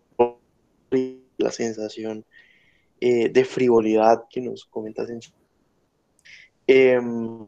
[0.91, 2.25] y la sensación
[3.01, 5.21] eh, de frivolidad que nos comentas en
[6.67, 7.47] em,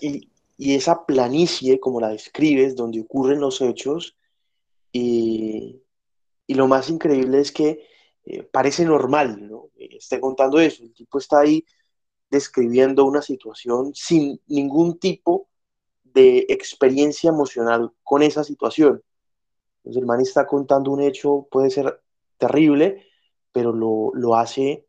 [0.00, 0.28] y,
[0.58, 4.16] esa planicie, como la describes, donde ocurren los hechos,
[4.92, 5.82] y,
[6.48, 7.86] lo más increíble es que
[8.24, 9.70] eh, parece normal, ¿no?
[9.76, 11.64] Esté contando eso, el tipo está ahí
[12.30, 15.48] describiendo una situación sin ningún tipo
[16.04, 19.02] de experiencia emocional con esa situación.
[19.78, 22.02] Entonces el man está contando un hecho, puede ser
[22.38, 23.06] terrible,
[23.52, 24.86] pero lo, hace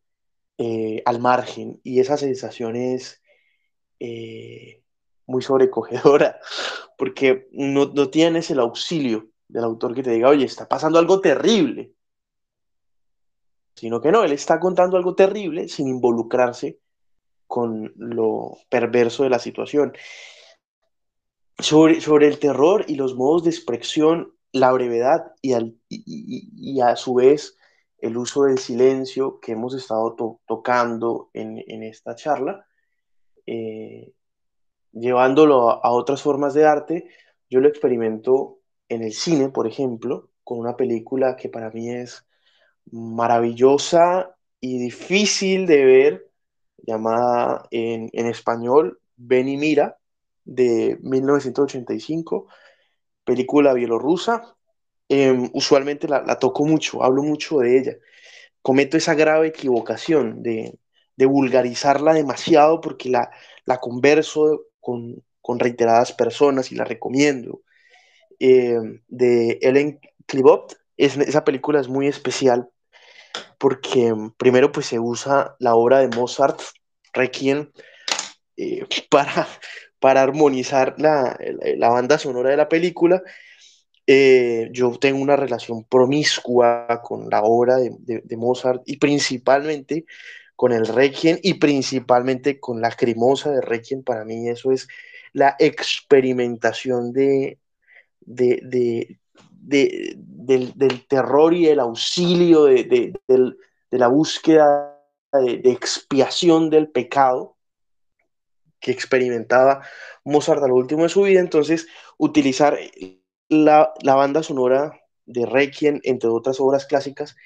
[0.58, 3.22] eh, al margen y esa sensación es
[4.00, 4.84] eh,
[5.30, 6.40] muy sobrecogedora
[6.98, 11.22] porque no, no tienes el auxilio del autor que te diga, oye, está pasando algo
[11.22, 11.94] terrible,
[13.76, 16.80] sino que no, él está contando algo terrible sin involucrarse
[17.48, 19.94] con lo perverso de la situación.
[21.58, 27.58] Sobre, sobre el terror y los modos de expresión, la brevedad y, a su vez
[27.98, 30.16] el uso del silencio que hemos estado
[30.46, 32.66] tocando en, esta charla,
[33.46, 34.14] eh,
[34.92, 37.10] llevándolo a, otras formas de arte,
[37.50, 38.60] yo lo experimento
[38.90, 42.26] en el cine, por ejemplo, con una película que para mí es
[42.92, 46.32] maravillosa y difícil de ver,
[46.78, 49.98] llamada en, español Ven y Mira,
[50.44, 52.48] de 1985,
[53.24, 54.56] película bielorrusa.
[55.10, 57.98] Em, usualmente la, toco mucho, hablo mucho de ella.
[58.62, 60.80] cometo esa grave equivocación de,
[61.18, 63.30] vulgarizarla demasiado porque la,
[63.66, 64.69] la converso
[65.42, 67.62] con, reiteradas personas y la recomiendo.
[68.40, 72.70] Eh, de Ellen Klibot, es, esa película es muy especial
[73.58, 76.62] porque primero pues se usa la obra de Mozart,
[77.14, 77.72] Requiem,
[78.58, 79.48] eh, para,
[80.00, 81.38] para armonizar la,
[81.78, 83.22] la, banda sonora de la película.
[84.08, 90.06] Eh, yo tengo una relación promiscua con la obra de, Mozart y principalmente
[90.60, 94.04] con el Requiem y principalmente con la cremosa de Requiem.
[94.04, 94.90] Para mí eso es
[95.32, 97.60] la experimentación de,
[98.20, 99.20] de, de,
[99.54, 103.14] del, del, terror y el auxilio de,
[103.92, 107.56] la búsqueda de, expiación del pecado
[108.82, 109.82] que experimentaba
[110.26, 111.40] Mozart a lo último de su vida.
[111.40, 111.88] Entonces,
[112.18, 112.78] utilizar
[113.48, 114.92] la, banda sonora
[115.26, 117.38] de Requiem, entre otras obras clásicas,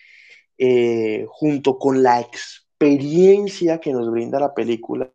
[0.57, 2.62] eh, junto con la experiencia
[3.81, 5.11] que nos brinda la película,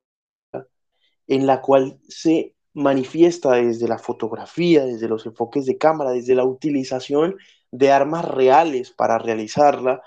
[1.26, 6.44] en la cual se manifiesta desde la fotografía, desde los enfoques de cámara, desde la
[6.44, 7.36] utilización
[7.70, 10.02] de armas reales para realizarla,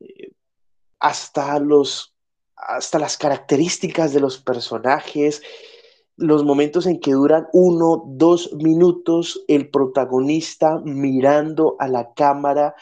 [0.00, 0.32] eh,
[0.98, 2.14] hasta, los,
[2.56, 5.42] hasta las características de los personajes,
[6.16, 12.74] los momentos en que duran uno, dos minutos, el protagonista mirando a la cámara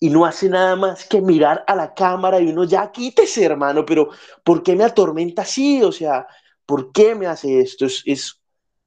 [0.00, 3.84] y no hace nada más que mirar a la cámara y uno ya quítese, hermano,
[3.84, 4.10] pero
[4.44, 5.82] ¿por qué me atormenta así?
[5.82, 6.26] O sea,
[6.64, 7.86] ¿por qué me hace esto?
[7.86, 8.40] Es,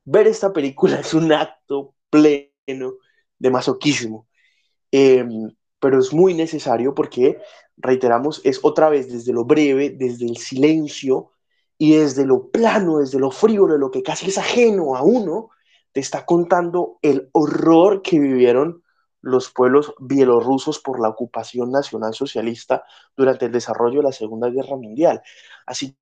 [0.05, 2.93] ver esta película es un acto pleno
[3.37, 4.27] de masoquismo,
[4.91, 7.39] em, pero es muy necesario porque,
[7.77, 11.31] reiteramos, es otra vez desde lo breve, desde el silencio
[11.77, 15.49] y desde lo plano, desde lo frío, de lo que casi es ajeno a uno,
[15.91, 18.83] te está contando el horror que vivieron
[19.21, 22.83] los pueblos bielorrusos por la ocupación nacional socialista
[23.15, 25.21] durante el desarrollo de la Segunda Guerra Mundial.
[25.65, 25.95] Así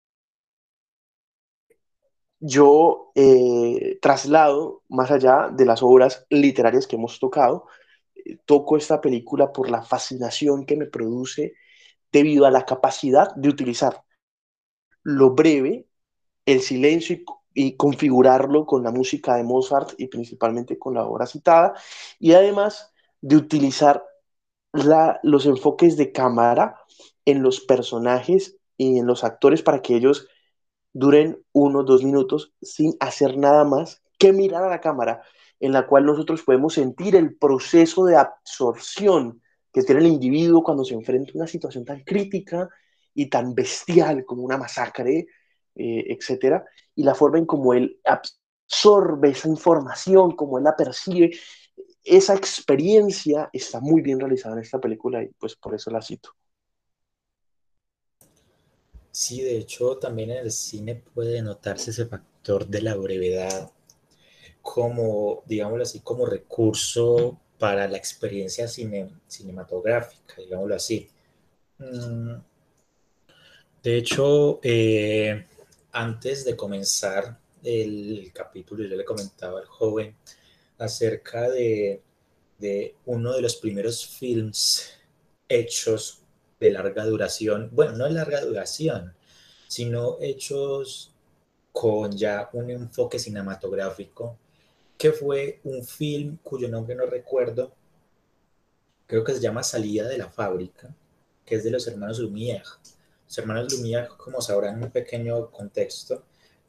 [2.39, 7.67] yo eh, traslado más allá de las obras literarias que hemos tocado,
[8.15, 11.55] eh, toco esta película por la fascinación que me produce
[12.11, 14.03] debido a la capacidad de utilizar
[15.03, 15.87] lo breve,
[16.45, 17.17] el silencio
[17.53, 21.73] y, configurarlo con la música de Mozart y principalmente con la obra citada,
[22.19, 24.03] y además de utilizar
[25.23, 26.79] los enfoques de cámara
[27.25, 30.27] en los personajes y en los actores para que ellos
[30.93, 35.23] duren uno, dos minutos sin hacer nada más que mirar a la cámara,
[35.59, 39.41] en la cual nosotros podemos sentir el proceso de absorción
[39.71, 42.69] que tiene el individuo cuando se enfrenta a una situación tan crítica
[43.13, 45.27] y tan bestial como una masacre,
[45.75, 46.65] eh, etcétera,
[46.95, 51.31] y la forma en cómo él absorbe esa información, cómo él la percibe,
[52.09, 56.31] esa experiencia está muy bien realizada en esta película y pues por eso la cito.
[59.11, 63.71] Sí, de hecho, también en el cine puede notarse ese factor de la brevedad
[64.61, 71.09] como, digámoslo así, como recurso para la experiencia cinematográfica, digámoslo así.
[71.79, 72.35] Mm,
[73.83, 75.45] de hecho, eh,
[75.91, 80.15] antes de comenzar el capítulo, yo le comentaba al joven
[80.79, 82.01] acerca de,
[83.05, 84.89] uno de los primeros films
[85.47, 86.23] hechos
[86.59, 89.13] de larga duración, bueno, no de larga duración,
[89.67, 91.13] sino hechos
[91.71, 94.37] con ya un enfoque cinematográfico,
[94.97, 97.73] que fue un film cuyo nombre no recuerdo,
[99.05, 100.93] creo que se llama Salida de la fábrica,
[101.45, 102.63] que es de los hermanos Lumière.
[103.25, 106.23] Los hermanos Lumière, como sabrán en un pequeño contexto,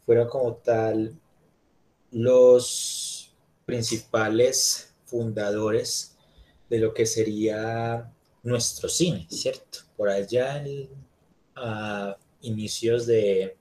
[0.05, 1.19] fueron como tal
[2.13, 3.10] los
[3.71, 6.17] principales fundadores
[6.69, 9.79] de lo que sería nuestro cine, ¿cierto?
[9.97, 10.65] Por allá
[11.55, 13.57] a inicios de,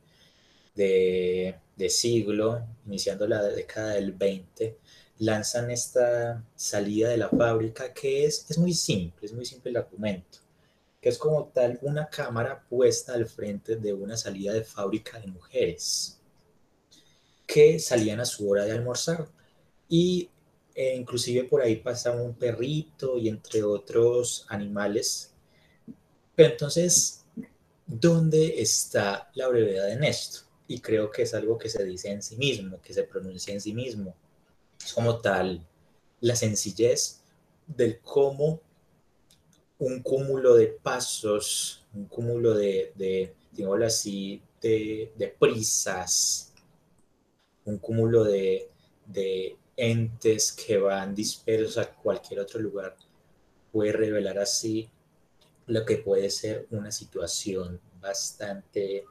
[0.74, 4.80] de, siglo, iniciando la década del 20,
[5.20, 9.78] lanzan esta salida de la fábrica que es, es muy simple, es muy simple el
[9.78, 10.40] argumento,
[11.00, 15.28] que es como tal una cámara puesta al frente de una salida de fábrica de
[15.28, 16.20] mujeres
[17.46, 19.28] que salían a su hora de almorzar
[19.90, 20.30] y
[20.76, 25.34] e inclusive por ahí pasa un perrito y entre otros animales.
[26.36, 27.26] Pero entonces,
[27.86, 30.42] ¿dónde está la brevedad en esto?
[30.68, 33.60] Y creo que es algo que se dice en sí mismo, que se pronuncia en
[33.60, 34.16] sí mismo.
[34.82, 35.68] Es como tal
[36.22, 37.24] la sencillez
[37.68, 38.62] del cómo
[39.80, 43.36] un cúmulo de pasos, un cúmulo de, de
[43.86, 46.54] así, de, prisas,
[47.66, 48.70] un cúmulo de
[49.80, 52.96] entes que van dispersos a cualquier otro lugar,
[53.72, 54.90] puede revelar así
[55.68, 59.06] lo que puede ser una situación bastante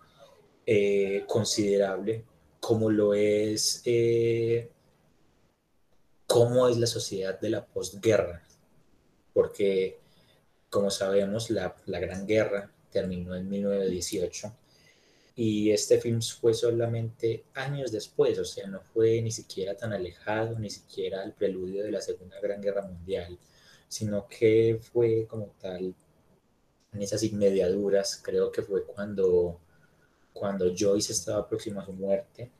[0.67, 2.25] eh, considerable,
[2.61, 4.71] como lo es eh,
[6.27, 8.43] cómo es la sociedad de la posguerra,
[9.33, 9.99] porque
[10.69, 14.53] como sabemos la, la Gran Guerra terminó en 1918
[15.41, 20.59] y este film fue solamente años después, o sea, no fue ni siquiera tan alejado,
[20.59, 23.39] ni siquiera el preludio de la Segunda Gran Guerra Mundial,
[23.87, 25.95] sino que fue como tal
[26.93, 29.61] en esas inmediaduras, creo que fue cuando,
[30.33, 32.51] cuando Joyce estaba próximo a su muerte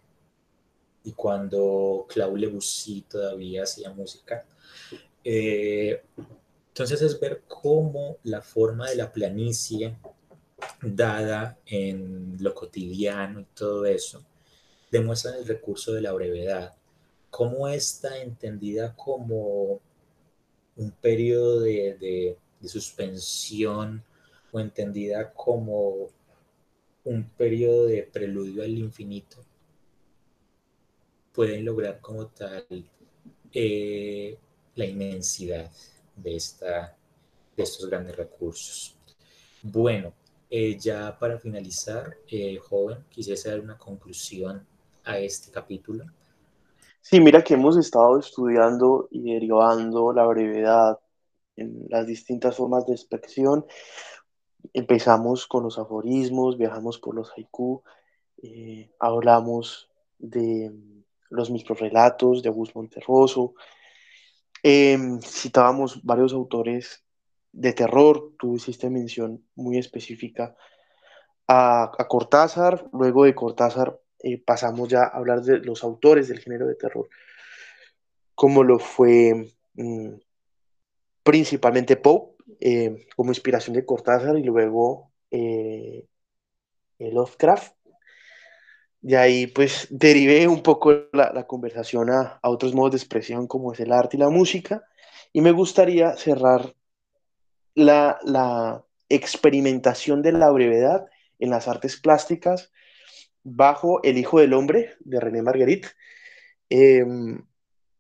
[1.03, 4.47] y cuando Claude Debussy todavía hacía música.
[5.25, 6.01] Eh,
[6.69, 9.97] entonces es ver cómo la forma de la planicie
[10.83, 14.25] dada en lo cotidiano y todo eso,
[14.91, 16.75] demuestra el recurso de la brevedad,
[17.31, 19.81] cómo está entendida como
[20.77, 24.03] un periodo de, suspensión
[24.51, 26.09] o entendida como
[27.05, 29.39] un periodo de preludio al infinito,
[31.33, 32.67] pueden lograr como tal
[33.53, 34.37] eh,
[34.75, 35.71] la inmensidad
[36.17, 36.97] de, esta,
[37.57, 38.97] de estos grandes recursos.
[39.63, 40.13] Bueno,
[40.51, 44.67] eh, ya para finalizar, eh, joven, quisiese dar una conclusión
[45.05, 46.05] a este capítulo.
[47.01, 50.99] Sí, mira que hemos estado estudiando y derivando la brevedad
[51.57, 53.67] en las distintas formas de expresión.
[54.73, 57.83] Empezamos con los aforismos, viajamos por los haiku,
[58.43, 60.73] eh, hablamos de
[61.31, 63.55] los microrelatos de Augusto Monterroso,
[64.63, 67.05] em, citábamos varios autores
[67.53, 70.57] de terror, tú hiciste mención muy específica
[71.49, 76.67] a, Cortázar, luego de Cortázar eh, pasamos ya a hablar de los autores del género
[76.67, 77.09] de terror,
[78.35, 80.15] como lo fue mm,
[81.23, 86.07] principalmente Poe, eh, como inspiración de Cortázar, y luego eh,
[86.99, 87.75] Lovecraft.
[89.01, 93.73] De ahí pues derivé un poco la, conversación a, a, otros modos de expresión como
[93.73, 94.85] es el arte y la música,
[95.33, 96.75] y me gustaría cerrar
[97.79, 101.07] la, experimentación de la brevedad
[101.39, 102.71] en las artes plásticas
[103.43, 105.89] bajo El Hijo del Hombre de René Marguerite.
[106.69, 107.43] Em,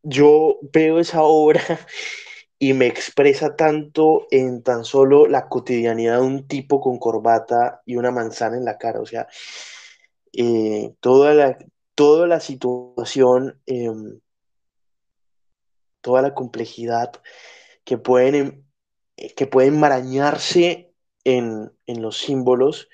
[0.02, 1.62] yo veo esa obra
[2.58, 7.96] y me expresa tanto en tan solo la cotidianidad de un tipo con corbata y
[7.96, 9.00] una manzana en la cara.
[9.00, 9.28] O sea,
[10.34, 11.58] eh, toda, la,
[11.94, 14.20] toda la situación, em,
[16.02, 17.12] toda la complejidad
[17.84, 18.67] que pueden em,
[19.36, 20.92] que pueden marañarse
[21.24, 22.88] en, los símbolos.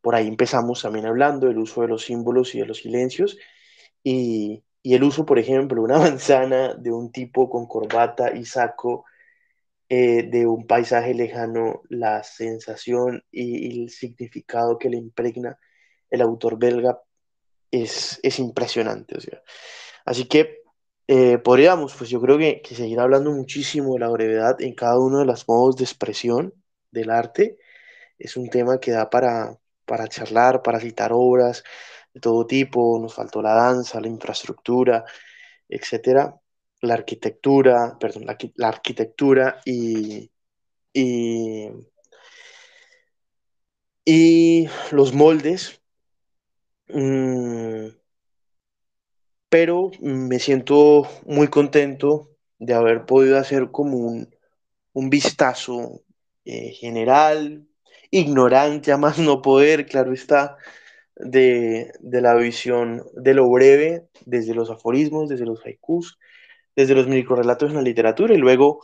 [0.00, 3.38] Por ahí empezamos también hablando del uso de los símbolos y de los silencios.
[4.02, 9.04] Y, el uso, por ejemplo, una manzana de un tipo con corbata y saco
[9.88, 15.58] eh, de un paisaje lejano, la sensación y, el significado que le impregna
[16.10, 17.00] el autor belga
[17.70, 19.16] es, es impresionante.
[20.04, 20.61] Así que
[21.08, 25.18] eh, podríamos, pues yo creo que, seguir hablando muchísimo de la brevedad en cada uno
[25.20, 26.54] de los modos de expresión
[26.90, 27.58] del arte.
[28.18, 31.64] Es un tema que da para, para charlar, para citar obras
[32.14, 32.98] de todo tipo.
[33.00, 35.04] Nos faltó la danza, la infraestructura,
[35.68, 36.36] etcétera.
[36.82, 40.30] La arquitectura, perdón, la, arquitectura y,
[40.92, 41.68] y,
[44.04, 45.82] y los moldes.
[46.88, 47.88] Mm,
[49.52, 56.00] pero me siento muy contento de haber podido hacer como un, vistazo
[56.46, 57.66] eh, general,
[58.10, 60.56] ignorante a más no poder, claro está,
[61.16, 66.18] de, la visión de lo breve, desde los aforismos, desde los haikus,
[66.74, 68.82] desde los microrelatos en la literatura y luego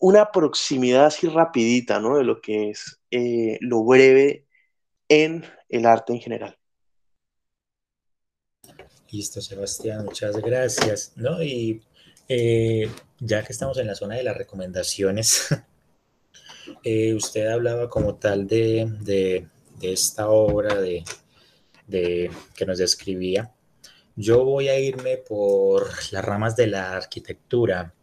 [0.00, 2.16] una proximidad así rapidita, ¿no?
[2.16, 4.46] De lo que es eh, lo breve
[5.10, 6.58] en el arte en general.
[9.14, 11.12] Listo, Sebastián, muchas gracias.
[11.14, 11.40] ¿no?
[11.40, 11.80] Y
[12.28, 15.54] eh, ya que estamos en la zona de las recomendaciones,
[16.82, 19.46] eh, usted hablaba como tal de,
[19.80, 21.04] esta obra de,
[22.56, 23.54] que nos describía.
[24.16, 27.94] Yo voy a irme por las ramas de la arquitectura.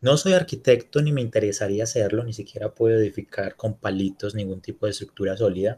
[0.00, 4.86] No soy arquitecto ni me interesaría hacerlo, ni siquiera puedo edificar con palitos ningún tipo
[4.86, 5.76] de estructura sólida.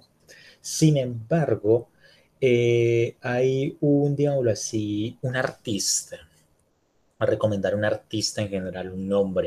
[0.61, 1.91] Sin embargo,
[2.45, 6.19] eh, hay un, digámoslo así, un artista,
[7.21, 9.47] a recomendar un artista en general, un nombre,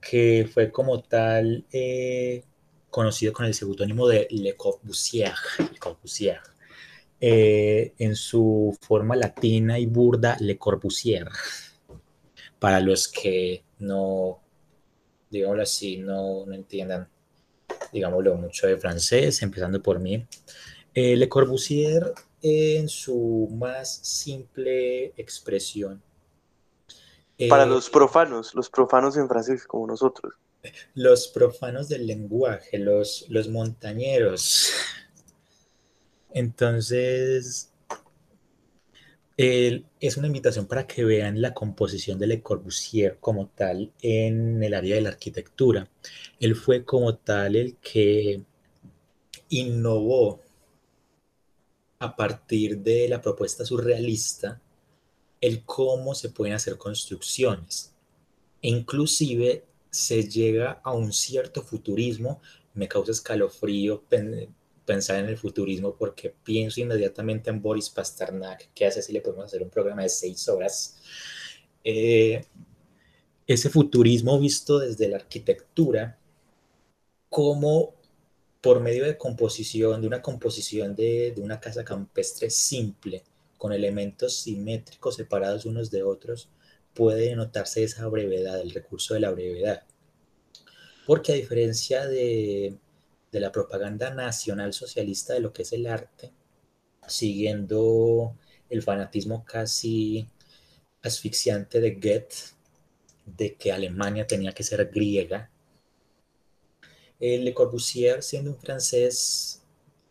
[0.00, 2.42] que fue como tal eh,
[2.90, 6.40] conocido con el seudónimo de Le Corbusier, Le Corbusier
[7.20, 11.28] eh, en su forma latina y burda Le Corbusier,
[12.58, 14.40] para los que no,
[15.30, 17.08] digámoslo así, no, no entiendan,
[17.92, 20.26] digámoslo, mucho de francés, empezando por mí.
[20.94, 22.12] Eh, Le Corbusier,
[22.42, 26.02] en su más simple expresión.
[27.48, 30.34] Para eh, los profanos, los profanos en francés como nosotros.
[30.94, 34.70] Los profanos del lenguaje, los, los montañeros.
[36.32, 37.72] Entonces,
[39.36, 44.74] es una invitación para que vean la composición de Le Corbusier como tal en el
[44.74, 45.88] área de la arquitectura.
[46.38, 48.42] Él fue como tal el que
[49.48, 50.40] innovó
[52.00, 54.60] a partir de la propuesta surrealista
[55.40, 57.94] el cómo se pueden hacer construcciones.
[58.62, 62.40] Inclusive se llega a un cierto futurismo,
[62.74, 64.02] me causa escalofrío
[64.84, 69.46] pensar en el futurismo porque pienso inmediatamente en Boris Pasternak, que hace si le podemos
[69.46, 70.98] hacer un programa de seis horas.
[71.84, 72.44] Eh,
[73.46, 76.18] ese futurismo visto desde la arquitectura,
[77.28, 77.99] como
[78.60, 83.24] por medio de composición, de una composición de, de una casa campestre simple,
[83.58, 86.48] con elementos simétricos separados unos de otros,
[86.94, 89.84] puede notarse esa brevedad, el recurso de la brevedad.
[91.06, 92.78] Porque a diferencia de,
[93.32, 96.32] de la propaganda nacional socialista de lo que es el arte,
[97.06, 98.36] siguiendo
[98.68, 100.28] el fanatismo casi
[101.02, 102.54] asfixiante de Goethe,
[103.26, 105.49] de que Alemania tenía que ser griega,
[107.20, 109.62] Le Corbusier, siendo un francés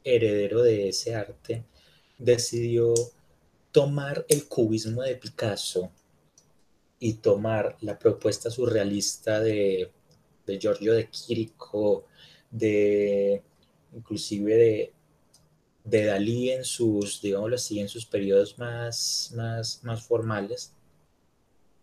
[0.04, 1.64] heredero de ese arte,
[2.20, 2.94] decidió
[3.72, 5.92] tomar el cubismo de Picasso
[7.00, 9.92] y tomar la propuesta surrealista de,
[10.60, 12.06] Giorgio de Quirico,
[12.52, 13.42] de
[13.96, 14.94] inclusive
[15.84, 20.74] de, Dalí en sus, digámoslo así, en sus periodos más, más formales,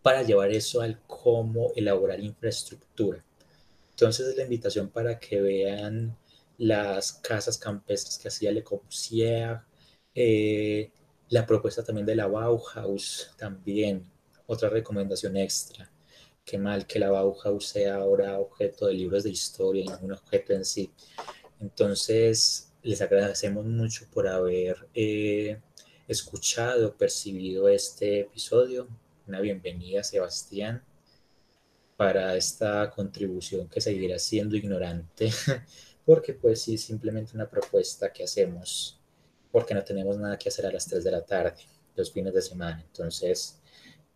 [0.02, 3.25] para llevar eso al cómo elaborar infraestructura.
[3.96, 6.14] Entonces es la invitación para que vean
[6.58, 9.62] las casas campestres que hacía Le Corbusier,
[10.14, 10.90] eh,
[11.30, 14.04] la propuesta también de la Bauhaus, también
[14.44, 15.90] otra recomendación extra.
[16.44, 20.12] Qué mal que la Bauhaus sea ahora objeto de libros de historia y no un
[20.12, 20.90] objeto en sí.
[21.58, 25.58] Entonces, les agradecemos mucho por haber eh,
[26.06, 28.88] escuchado, percibido este episodio.
[29.26, 30.84] Una bienvenida, Sebastián,
[31.96, 35.30] para esta contribución que seguirá siendo ignorante,
[36.04, 39.00] porque pues sí, simplemente una propuesta que hacemos
[39.50, 41.54] porque no tenemos nada que hacer a las 3 de la tarde,
[41.94, 42.84] los fines de semana.
[42.86, 43.58] Entonces,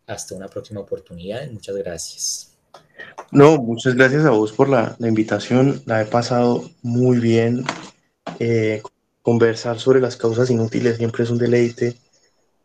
[0.07, 2.59] hasta una próxima oportunidad y muchas gracias.
[3.33, 5.83] No, muchas gracias a vos por la, invitación.
[5.87, 7.65] La he pasado muy bien.
[8.39, 8.83] Eh,
[9.23, 11.97] conversar sobre las causas inútiles siempre es un deleite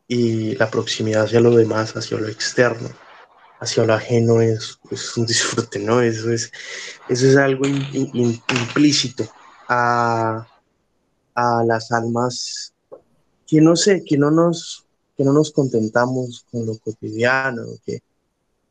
[0.08, 2.90] y la proximidad hacia lo demás, hacia lo externo,
[3.60, 4.78] hacia lo ajeno es,
[5.18, 6.02] un disfrute, ¿no?
[6.02, 6.52] Eso es,
[7.10, 9.28] eso es algo implícito
[9.68, 10.48] a,
[11.34, 12.74] a las almas
[13.48, 18.02] que no sé, que no nos, que no nos contentamos con lo cotidiano, que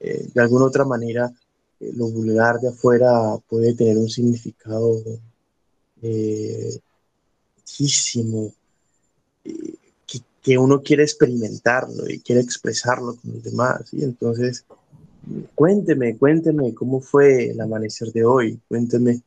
[0.00, 1.32] eh, de alguna otra manera
[1.80, 5.00] eh, lo vulgar de afuera puede tener un significado
[6.02, 6.80] eh,
[10.06, 13.92] que, que, uno quiere experimentarlo y quiere expresarlo con los demás.
[13.92, 14.64] Y entonces,
[15.54, 19.22] cuénteme, cuénteme cómo fue el amanecer de hoy, cuénteme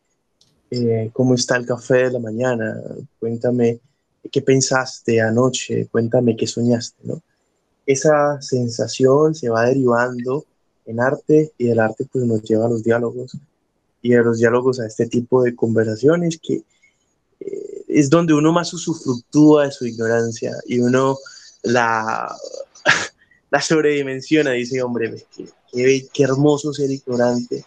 [0.70, 2.76] eh, cómo está el café de la mañana,
[3.20, 3.80] cuéntame
[4.32, 6.98] qué pensaste anoche, cuéntame qué soñaste.
[7.86, 10.46] Esa sensación se va derivando
[10.86, 13.38] en arte y el arte pues nos lleva a los diálogos
[14.02, 16.64] y a los diálogos a este tipo de conversaciones que
[17.40, 21.18] eh, es donde uno más usufructúa de su ignorancia y uno
[21.64, 22.34] la,
[23.52, 25.26] la sobredimensiona, dice, hombre,
[25.78, 27.66] qué, qué hermoso ser ignorante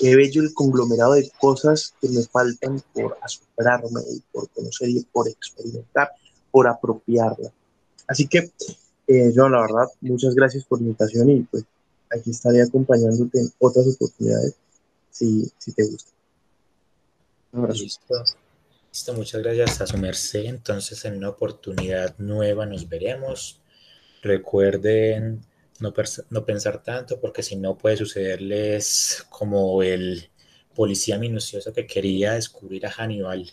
[0.00, 5.04] qué bello el conglomerado de cosas que me faltan por asombrarme y por conocer y
[5.12, 6.10] por experimentar,
[6.50, 7.52] por apropiarla.
[8.08, 8.50] Así que,
[9.06, 11.64] eh, yo la verdad, muchas gracias por la invitación y pues
[12.10, 14.54] aquí estaré acompañándote en otras oportunidades
[15.10, 16.10] si, si te gusta.
[17.74, 18.24] Listo.
[18.90, 20.46] Listo, muchas gracias a su merced.
[20.46, 23.60] Entonces, en una oportunidad nueva nos veremos.
[24.22, 25.44] Recuerden
[25.80, 30.30] no, pensar tanto, porque si no puede sucederles como el
[30.74, 33.50] policía minucioso que quería descubrir a Hannibal,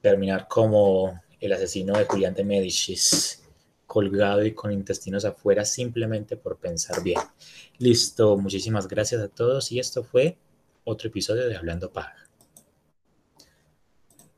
[0.00, 3.42] terminar como el asesino de Julián de Medicis,
[3.86, 7.20] colgado y con intestinos afuera simplemente por pensar bien.
[7.78, 10.38] Listo, muchísimas gracias a todos y esto fue
[10.84, 12.21] otro episodio de Hablando Paja.